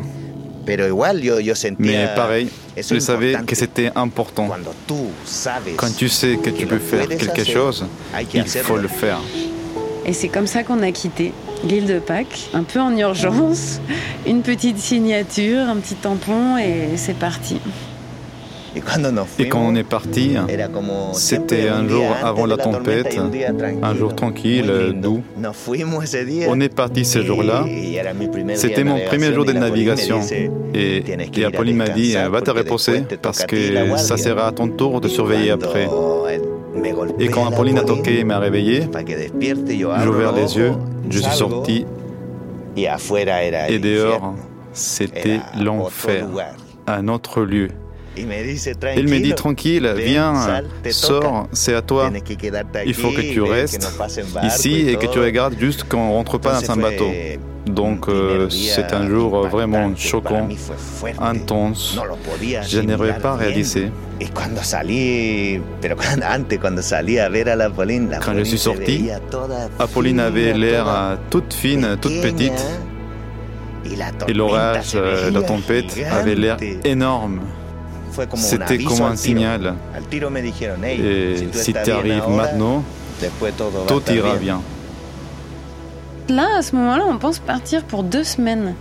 Mais 1.79 2.07
pareil, 2.15 2.49
je 2.77 2.99
savais 2.99 3.35
que 3.45 3.55
c'était 3.55 3.91
important. 3.95 4.49
Quand 5.77 5.95
tu 5.95 6.09
sais 6.09 6.37
que 6.37 6.49
tu 6.49 6.65
peux 6.67 6.79
faire 6.79 7.07
quelque 7.07 7.43
chose, 7.43 7.85
il 8.33 8.45
faut 8.45 8.77
le 8.77 8.87
faire. 8.87 9.19
Et 10.05 10.13
c'est 10.13 10.29
comme 10.29 10.47
ça 10.47 10.63
qu'on 10.63 10.81
a 10.81 10.91
quitté 10.91 11.33
l'île 11.63 11.85
de 11.85 11.99
Pâques, 11.99 12.49
un 12.53 12.63
peu 12.63 12.79
en 12.79 12.95
urgence, 12.97 13.79
une 14.25 14.41
petite 14.41 14.77
signature, 14.77 15.59
un 15.67 15.75
petit 15.77 15.95
tampon 15.95 16.57
et 16.57 16.95
c'est 16.95 17.17
parti. 17.17 17.59
Et 19.39 19.49
quand 19.49 19.61
on 19.61 19.75
est 19.75 19.83
parti, 19.83 20.35
c'était 21.13 21.67
un 21.69 21.87
jour 21.87 22.05
avant 22.23 22.45
la 22.45 22.57
tempête, 22.57 23.17
un 23.81 23.95
jour 23.95 24.15
tranquille, 24.15 24.71
doux. 24.95 25.21
On 26.47 26.59
est 26.61 26.73
parti 26.73 27.05
ce 27.05 27.23
jour-là. 27.23 27.65
C'était 28.55 28.83
mon 28.83 28.99
premier 29.05 29.33
jour 29.33 29.45
de 29.45 29.53
navigation. 29.53 30.19
Et, 30.73 31.03
et 31.35 31.45
Apolline 31.45 31.77
m'a 31.77 31.89
dit, 31.89 32.15
va 32.29 32.41
te 32.41 32.51
reposer 32.51 33.03
parce 33.21 33.45
que 33.45 33.97
ça 33.97 34.17
sera 34.17 34.47
à 34.47 34.51
ton 34.51 34.67
tour 34.67 35.01
de 35.01 35.07
surveiller 35.07 35.51
après. 35.51 35.87
Et 37.19 37.27
quand 37.27 37.45
Apolline 37.47 37.77
a 37.79 37.83
toqué 37.83 38.19
et 38.19 38.23
m'a 38.23 38.39
réveillé, 38.39 38.83
j'ai 39.39 39.53
ouvert 40.07 40.31
les 40.33 40.57
yeux, 40.57 40.71
je 41.09 41.19
suis 41.19 41.31
sorti. 41.35 41.85
Et 42.77 43.79
dehors, 43.79 44.35
c'était 44.71 45.39
l'enfer, 45.59 46.27
un 46.87 47.07
autre 47.07 47.41
lieu. 47.41 47.69
Il 48.97 49.07
me 49.07 49.19
dit 49.19 49.33
tranquille, 49.33 49.93
viens, 49.97 50.33
sors, 50.91 51.47
c'est 51.51 51.73
à 51.73 51.81
toi. 51.81 52.11
Il 52.85 52.93
faut 52.93 53.11
que 53.11 53.21
tu 53.21 53.41
restes 53.41 53.87
ici 54.43 54.89
et 54.89 54.95
que 54.95 55.05
tu 55.07 55.19
regardes 55.19 55.55
juste 55.59 55.83
qu'on 55.85 56.07
ne 56.07 56.13
rentre 56.13 56.37
pas 56.37 56.59
dans 56.61 56.71
un 56.71 56.77
bateau. 56.77 57.09
Donc 57.65 58.07
euh, 58.07 58.49
c'est 58.49 58.93
un 58.93 59.07
jour 59.07 59.47
vraiment 59.47 59.95
choquant, 59.95 60.47
intense. 61.21 61.99
Je 62.67 62.79
n'arrivais 62.79 63.19
pas 63.19 63.31
à 63.33 63.35
réaliser. 63.35 63.91
Quand 68.25 68.33
je 68.37 68.43
suis 68.43 68.57
sorti, 68.57 69.09
Apolline 69.77 70.19
avait 70.19 70.53
l'air 70.53 71.17
toute 71.29 71.53
fine, 71.53 71.97
toute 72.01 72.21
petite. 72.21 72.65
Et 74.27 74.33
l'orage, 74.33 74.91
euh, 74.95 75.31
la 75.31 75.41
tempête 75.41 75.97
avait 76.11 76.35
l'air 76.35 76.57
énorme. 76.83 77.39
C'était 78.35 78.77
comme 78.79 79.01
un 79.01 79.15
signal. 79.15 79.75
Et 80.11 81.35
si 81.51 81.73
tu 81.73 81.91
arrives 81.91 82.29
maintenant, 82.29 82.83
tout 83.87 84.01
ira 84.11 84.35
bien. 84.35 84.61
Là, 86.29 86.47
à 86.59 86.61
ce 86.61 86.75
moment-là, 86.75 87.05
on 87.09 87.17
pense 87.17 87.39
partir 87.39 87.83
pour 87.83 88.03
deux 88.03 88.23
semaines. 88.23 88.75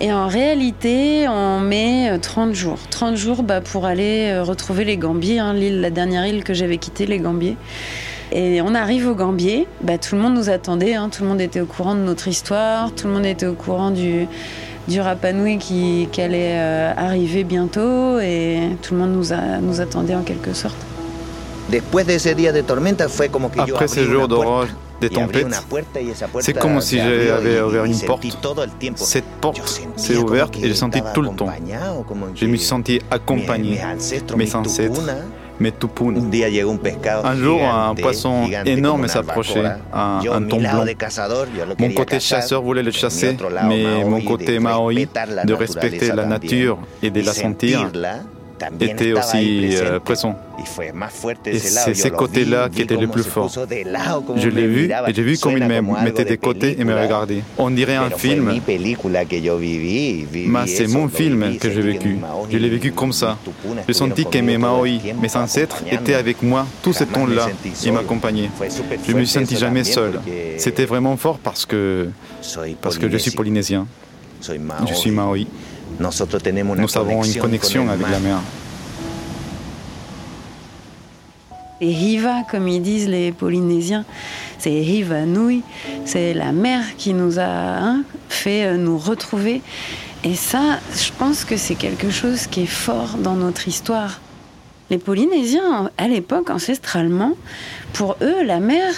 Et 0.00 0.12
en 0.12 0.28
réalité, 0.28 1.26
on 1.28 1.58
met 1.58 2.16
30 2.20 2.54
jours. 2.54 2.78
30 2.90 3.16
jours 3.16 3.42
bah, 3.42 3.60
pour 3.60 3.84
aller 3.84 4.38
retrouver 4.38 4.84
les 4.84 4.96
Gambiers, 4.96 5.40
hein, 5.40 5.54
l'île, 5.54 5.80
la 5.80 5.90
dernière 5.90 6.24
île 6.24 6.44
que 6.44 6.54
j'avais 6.54 6.78
quittée, 6.78 7.06
les 7.06 7.18
Gambiers. 7.18 7.56
Et 8.30 8.60
on 8.60 8.74
arrive 8.74 9.08
au 9.08 9.14
Gambier, 9.14 9.66
bah, 9.80 9.96
tout 9.96 10.14
le 10.14 10.20
monde 10.20 10.34
nous 10.34 10.50
attendait, 10.50 10.94
hein. 10.94 11.08
tout 11.08 11.22
le 11.22 11.30
monde 11.30 11.40
était 11.40 11.60
au 11.60 11.66
courant 11.66 11.94
de 11.94 12.00
notre 12.00 12.28
histoire, 12.28 12.92
tout 12.94 13.06
le 13.06 13.14
monde 13.14 13.24
était 13.24 13.46
au 13.46 13.54
courant 13.54 13.90
du, 13.90 14.26
du 14.88 15.00
Rapanui 15.00 15.58
qui, 15.58 16.08
qui 16.10 16.20
allait 16.22 16.54
euh, 16.54 16.92
arriver 16.96 17.44
bientôt 17.44 18.18
et 18.18 18.60
tout 18.82 18.94
le 18.94 19.00
monde 19.00 19.12
nous, 19.12 19.32
a, 19.32 19.58
nous 19.60 19.80
attendait 19.80 20.14
en 20.14 20.22
quelque 20.22 20.54
sorte. 20.54 20.76
Après 23.58 23.88
ces 23.88 24.04
jours 24.04 24.26
d'orage, 24.26 24.68
des 25.00 25.10
tempêtes, 25.10 25.46
c'est 26.40 26.54
comme 26.58 26.80
si 26.80 26.98
j'avais 26.98 27.60
ouvert 27.60 27.84
une 27.84 28.00
porte. 28.00 28.24
Cette 28.96 29.24
porte 29.40 29.82
s'est 29.96 30.16
ouverte 30.16 30.56
et 30.56 30.68
j'ai 30.68 30.74
senti 30.74 31.00
tout 31.14 31.22
le 31.22 31.30
temps. 31.30 31.48
Je 32.34 32.46
me 32.46 32.56
suis 32.56 32.66
senti 32.66 33.00
accompagné, 33.10 33.78
mes 34.36 34.54
ancêtres, 34.54 35.02
un 37.24 37.36
jour, 37.36 37.60
un 37.62 37.94
poisson 37.94 38.48
énorme 38.64 39.08
s'approchait, 39.08 39.64
un, 39.92 40.20
un 40.30 40.40
blanc. 40.40 40.84
Mon 41.78 41.90
côté 41.92 42.20
chasseur 42.20 42.62
voulait 42.62 42.82
le 42.82 42.90
chasser, 42.90 43.36
mais 43.68 44.04
mon 44.04 44.20
côté 44.20 44.58
maori, 44.58 45.08
de 45.44 45.52
respecter 45.54 46.12
la 46.12 46.24
nature 46.26 46.78
et 47.02 47.10
de 47.10 47.20
la 47.22 47.32
sentir, 47.32 47.90
était 48.80 49.12
aussi 49.12 49.76
euh, 49.76 50.00
présent. 50.00 50.36
Et 51.46 51.58
c'est 51.58 51.94
ces 51.94 52.10
côtés-là 52.10 52.68
qui 52.68 52.82
étaient 52.82 52.96
les 52.96 53.06
plus 53.06 53.22
forts. 53.22 53.52
Je 54.36 54.48
l'ai 54.48 54.66
vu 54.66 54.90
et 55.06 55.14
j'ai 55.14 55.22
vu 55.22 55.38
comme 55.38 55.56
il 55.56 55.64
me 55.64 56.04
mettait 56.04 56.24
des 56.24 56.38
côtés 56.38 56.76
et 56.78 56.84
me 56.84 56.94
regardait. 56.94 57.42
On 57.56 57.70
dirait 57.70 57.96
un 57.96 58.10
film. 58.10 58.52
Mais 60.32 60.66
c'est 60.66 60.86
mon 60.88 61.08
film 61.08 61.58
que 61.58 61.70
j'ai 61.70 61.82
vécu. 61.82 62.18
Je 62.50 62.58
l'ai 62.58 62.68
vécu 62.68 62.92
comme 62.92 63.12
ça. 63.12 63.38
J'ai 63.86 63.94
senti 63.94 64.24
que 64.24 64.38
mes 64.38 64.58
Maori, 64.58 65.00
mes 65.20 65.36
ancêtres, 65.36 65.82
étaient 65.90 66.14
avec 66.14 66.42
moi 66.42 66.66
tout 66.82 66.92
ce 66.92 67.04
temps-là. 67.04 67.48
Ils 67.84 67.92
m'accompagnaient. 67.92 68.50
Je 69.06 69.12
ne 69.12 69.18
me 69.18 69.24
suis 69.24 69.38
senti 69.40 69.56
jamais 69.56 69.84
seul. 69.84 70.20
C'était 70.56 70.84
vraiment 70.84 71.16
fort 71.16 71.38
parce 71.38 71.66
que, 71.66 72.08
parce 72.80 72.98
que 72.98 73.08
je 73.10 73.16
suis 73.16 73.30
polynésien. 73.30 73.86
Je 74.42 74.94
suis 74.94 75.10
Maori. 75.10 75.46
Nous 76.00 76.98
avons 76.98 77.24
une 77.24 77.34
connexion 77.34 77.88
avec 77.88 78.08
la 78.08 78.18
mer. 78.20 78.40
Et 81.80 81.90
Hiva, 81.90 82.42
comme 82.50 82.66
ils 82.66 82.82
disent 82.82 83.08
les 83.08 83.30
Polynésiens, 83.30 84.04
c'est 84.58 84.72
Hiva 84.72 85.24
Nui, 85.24 85.62
c'est 86.04 86.34
la 86.34 86.50
mer 86.50 86.82
qui 86.96 87.14
nous 87.14 87.38
a 87.38 87.44
hein, 87.44 88.02
fait 88.28 88.64
euh, 88.64 88.76
nous 88.76 88.98
retrouver. 88.98 89.62
Et 90.24 90.34
ça, 90.34 90.80
je 90.96 91.12
pense 91.16 91.44
que 91.44 91.56
c'est 91.56 91.76
quelque 91.76 92.10
chose 92.10 92.48
qui 92.48 92.62
est 92.62 92.66
fort 92.66 93.16
dans 93.18 93.34
notre 93.34 93.68
histoire. 93.68 94.20
Les 94.90 94.98
Polynésiens, 94.98 95.90
à 95.96 96.08
l'époque, 96.08 96.50
ancestralement, 96.50 97.34
pour 97.92 98.16
eux, 98.22 98.42
la 98.42 98.58
mer, 98.58 98.92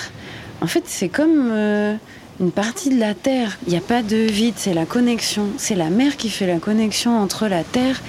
en 0.62 0.66
fait, 0.66 0.84
c'est 0.86 1.11
comme 1.11 1.51
euh, 1.53 1.97
une 2.41 2.51
partie 2.51 2.88
de 2.88 2.99
la 2.99 3.14
terre. 3.14 3.59
Il 3.66 3.72
n'y 3.72 3.78
a 3.78 3.82
pas 3.82 4.03
de 4.03 4.16
vide, 4.16 4.55
c'est 4.57 4.74
la 4.74 4.86
connexion. 4.86 5.49
C'est 5.59 5.74
la 5.74 5.91
mer 5.91 6.16
qui 6.16 6.30
fait 6.30 6.47
la 6.47 6.59
connexion 6.59 7.18
entre 7.18 7.47
la 7.49 7.64
terre 7.64 8.01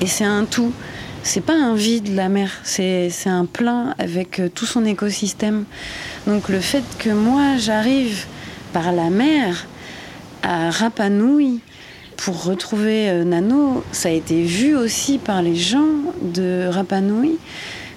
et 0.00 0.06
c'est 0.06 0.24
un 0.24 0.44
tout 0.44 0.72
c'est 1.24 1.40
pas 1.40 1.54
un 1.54 1.74
vide 1.76 2.14
la 2.14 2.28
mer, 2.28 2.50
c'est 2.64 3.12
un 3.26 3.44
plein 3.44 3.94
avec 3.98 4.40
euh, 4.40 4.48
tout 4.52 4.66
son 4.66 4.84
écosystème. 4.84 5.64
Donc 6.26 6.48
le 6.48 6.58
fait 6.58 6.82
que 6.98 7.10
moi 7.10 7.56
j'arrive 7.58 8.26
par 8.72 8.92
la 8.92 9.08
mer 9.08 9.66
à 10.42 10.70
Rapanui 10.70 11.60
pour 12.16 12.44
retrouver 12.44 13.08
euh, 13.08 13.24
Nano, 13.24 13.84
ça 13.92 14.08
a 14.08 14.12
été 14.12 14.42
vu 14.42 14.74
aussi 14.74 15.18
par 15.18 15.42
les 15.42 15.54
gens 15.54 15.90
de 16.22 16.66
Rapanui 16.68 17.38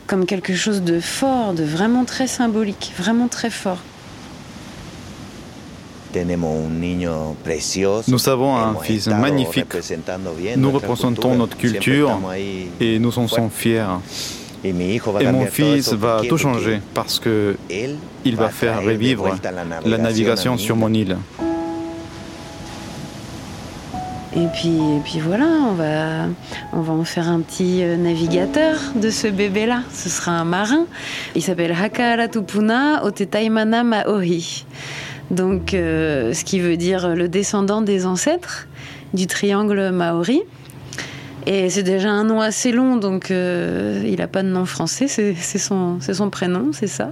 comme 0.05 0.27
quelque 0.27 0.53
chose 0.53 0.83
de 0.83 0.99
fort, 0.99 1.53
de 1.53 1.63
vraiment 1.63 2.05
très 2.05 2.27
symbolique, 2.27 2.93
vraiment 2.95 3.27
très 3.27 3.49
fort. 3.49 3.79
Nous 8.07 8.29
avons 8.29 8.55
un 8.55 8.75
fils 8.79 9.07
magnifique. 9.07 9.65
Nous 10.57 10.71
représentons 10.71 11.35
notre 11.35 11.57
culture 11.57 12.19
et 12.79 12.99
nous 12.99 13.17
en 13.19 13.27
sommes 13.27 13.49
fiers. 13.49 13.85
Et 14.63 14.73
mon 14.73 15.45
fils 15.45 15.93
va 15.93 16.21
tout 16.27 16.37
changer 16.37 16.79
parce 16.93 17.19
que 17.19 17.55
il 18.23 18.35
va 18.35 18.49
faire 18.49 18.81
revivre 18.81 19.35
la 19.85 19.97
navigation 19.97 20.57
sur 20.57 20.75
mon 20.75 20.93
île. 20.93 21.17
Et 24.37 24.47
puis, 24.53 24.67
et 24.67 24.99
puis 25.01 25.19
voilà, 25.21 25.45
on 25.45 25.73
va, 25.75 26.27
on 26.73 26.81
va 26.81 26.91
en 26.91 27.05
faire 27.05 27.29
un 27.29 27.39
petit 27.39 27.81
euh, 27.83 27.95
navigateur 27.95 28.75
de 28.93 29.09
ce 29.09 29.27
bébé-là. 29.27 29.83
Ce 29.93 30.09
sera 30.09 30.33
un 30.33 30.43
marin. 30.43 30.87
Il 31.35 31.41
s'appelle 31.41 31.71
Hakaratupuna 31.71 33.05
Otetaimana 33.05 33.85
Maori. 33.85 34.65
Donc, 35.31 35.73
euh, 35.73 36.33
ce 36.33 36.43
qui 36.43 36.59
veut 36.59 36.77
dire 36.77 37.15
le 37.15 37.27
descendant 37.27 37.81
des 37.81 38.05
ancêtres 38.05 38.67
du 39.13 39.27
triangle 39.27 39.91
maori. 39.91 40.41
Et 41.47 41.69
c'est 41.69 41.83
déjà 41.83 42.09
un 42.09 42.23
nom 42.23 42.41
assez 42.41 42.71
long, 42.71 42.97
donc 42.97 43.29
euh, 43.29 44.01
il 44.03 44.17
n'a 44.17 44.27
pas 44.27 44.41
de 44.41 44.47
nom 44.47 44.65
français, 44.65 45.07
c'est 45.07 45.35
son, 45.59 45.99
prénom, 46.31 46.71
c'est 46.73 46.87
ça. 46.87 47.11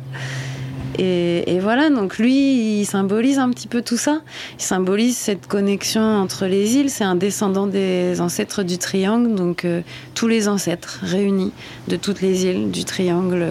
Et, 0.97 1.59
voilà, 1.59 1.89
donc 1.89 2.17
lui, 2.17 2.79
il 2.81 2.85
symbolise 2.85 3.39
un 3.39 3.49
petit 3.49 3.67
peu 3.67 3.81
tout 3.81 3.97
ça. 3.97 4.21
Il 4.59 4.63
symbolise 4.63 5.17
cette 5.17 5.47
connexion 5.47 6.01
entre 6.01 6.45
les 6.45 6.75
îles. 6.75 6.89
C'est 6.89 7.03
un 7.03 7.15
descendant 7.15 7.67
des 7.67 8.21
ancêtres 8.21 8.63
du 8.63 8.77
triangle, 8.77 9.33
donc 9.33 9.65
euh, 9.65 9.81
tous 10.13 10.27
les 10.27 10.47
ancêtres 10.47 10.99
réunis 11.03 11.51
de 11.87 11.95
toutes 11.95 12.21
les 12.21 12.45
îles 12.45 12.71
du 12.71 12.85
triangle 12.85 13.45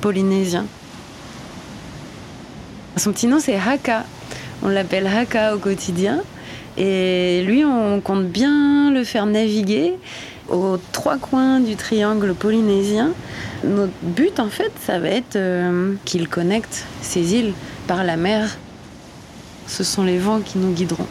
polynésien. 0.00 0.66
Son 2.98 3.12
petit 3.12 3.28
nom, 3.28 3.38
c'est 3.38 3.54
Haka. 3.54 4.04
On 4.62 4.68
l'appelle 4.68 5.06
Haka 5.06 5.54
au 5.54 5.58
quotidien. 5.58 6.20
Et 6.76 7.44
lui, 7.46 7.64
on 7.64 8.00
compte 8.00 8.26
bien 8.26 8.90
le 8.90 9.04
faire 9.04 9.24
naviguer 9.26 9.94
aux 10.48 10.78
trois 10.90 11.16
coins 11.16 11.60
du 11.60 11.76
triangle 11.76 12.34
polynésien. 12.34 13.12
Notre 13.62 13.92
but, 14.02 14.40
en 14.40 14.48
fait, 14.48 14.72
ça 14.84 14.98
va 14.98 15.10
être 15.10 15.36
euh, 15.36 15.94
qu'il 16.04 16.28
connecte 16.28 16.86
ces 17.00 17.34
îles 17.34 17.52
par 17.86 18.02
la 18.02 18.16
mer. 18.16 18.58
Ce 19.68 19.84
sont 19.84 20.02
les 20.02 20.18
vents 20.18 20.40
qui 20.40 20.58
nous 20.58 20.72
guideront. 20.72 21.06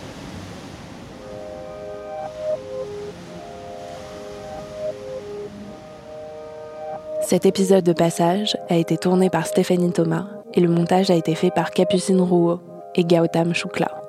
Cet 7.25 7.45
épisode 7.45 7.83
de 7.83 7.93
Passage 7.93 8.57
a 8.69 8.75
été 8.75 8.97
tourné 8.97 9.29
par 9.29 9.47
Stéphanie 9.47 9.91
Thomas 9.91 10.36
et 10.53 10.59
le 10.59 10.67
montage 10.67 11.09
a 11.11 11.15
été 11.15 11.35
fait 11.35 11.51
par 11.51 11.71
Capucine 11.71 12.21
Rouault 12.21 12.59
et 12.95 13.03
Gautam 13.03 13.53
Choukla. 13.53 14.01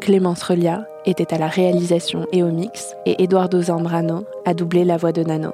Clémence 0.00 0.42
Relia 0.42 0.86
était 1.04 1.32
à 1.34 1.38
la 1.38 1.48
réalisation 1.48 2.26
et 2.32 2.42
au 2.42 2.50
mix 2.50 2.94
et 3.06 3.22
Eduardo 3.22 3.60
Zambrano 3.62 4.24
a 4.44 4.54
doublé 4.54 4.84
la 4.84 4.96
voix 4.96 5.12
de 5.12 5.22
Nano. 5.22 5.52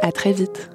À 0.00 0.12
très 0.12 0.32
vite. 0.32 0.70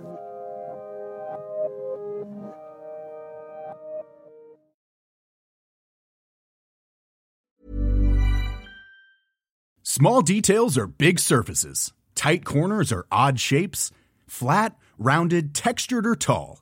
Small 9.84 10.22
details 10.22 10.78
are 10.78 10.88
big 10.88 11.20
surfaces. 11.20 11.91
Tight 12.16 12.45
corners 12.45 12.93
are 12.93 13.06
odd 13.12 13.39
shapes. 13.39 13.91
Flat, 14.28 14.76
rounded, 14.97 15.54
textured 15.54 16.06
or 16.06 16.16
tall. 16.16 16.62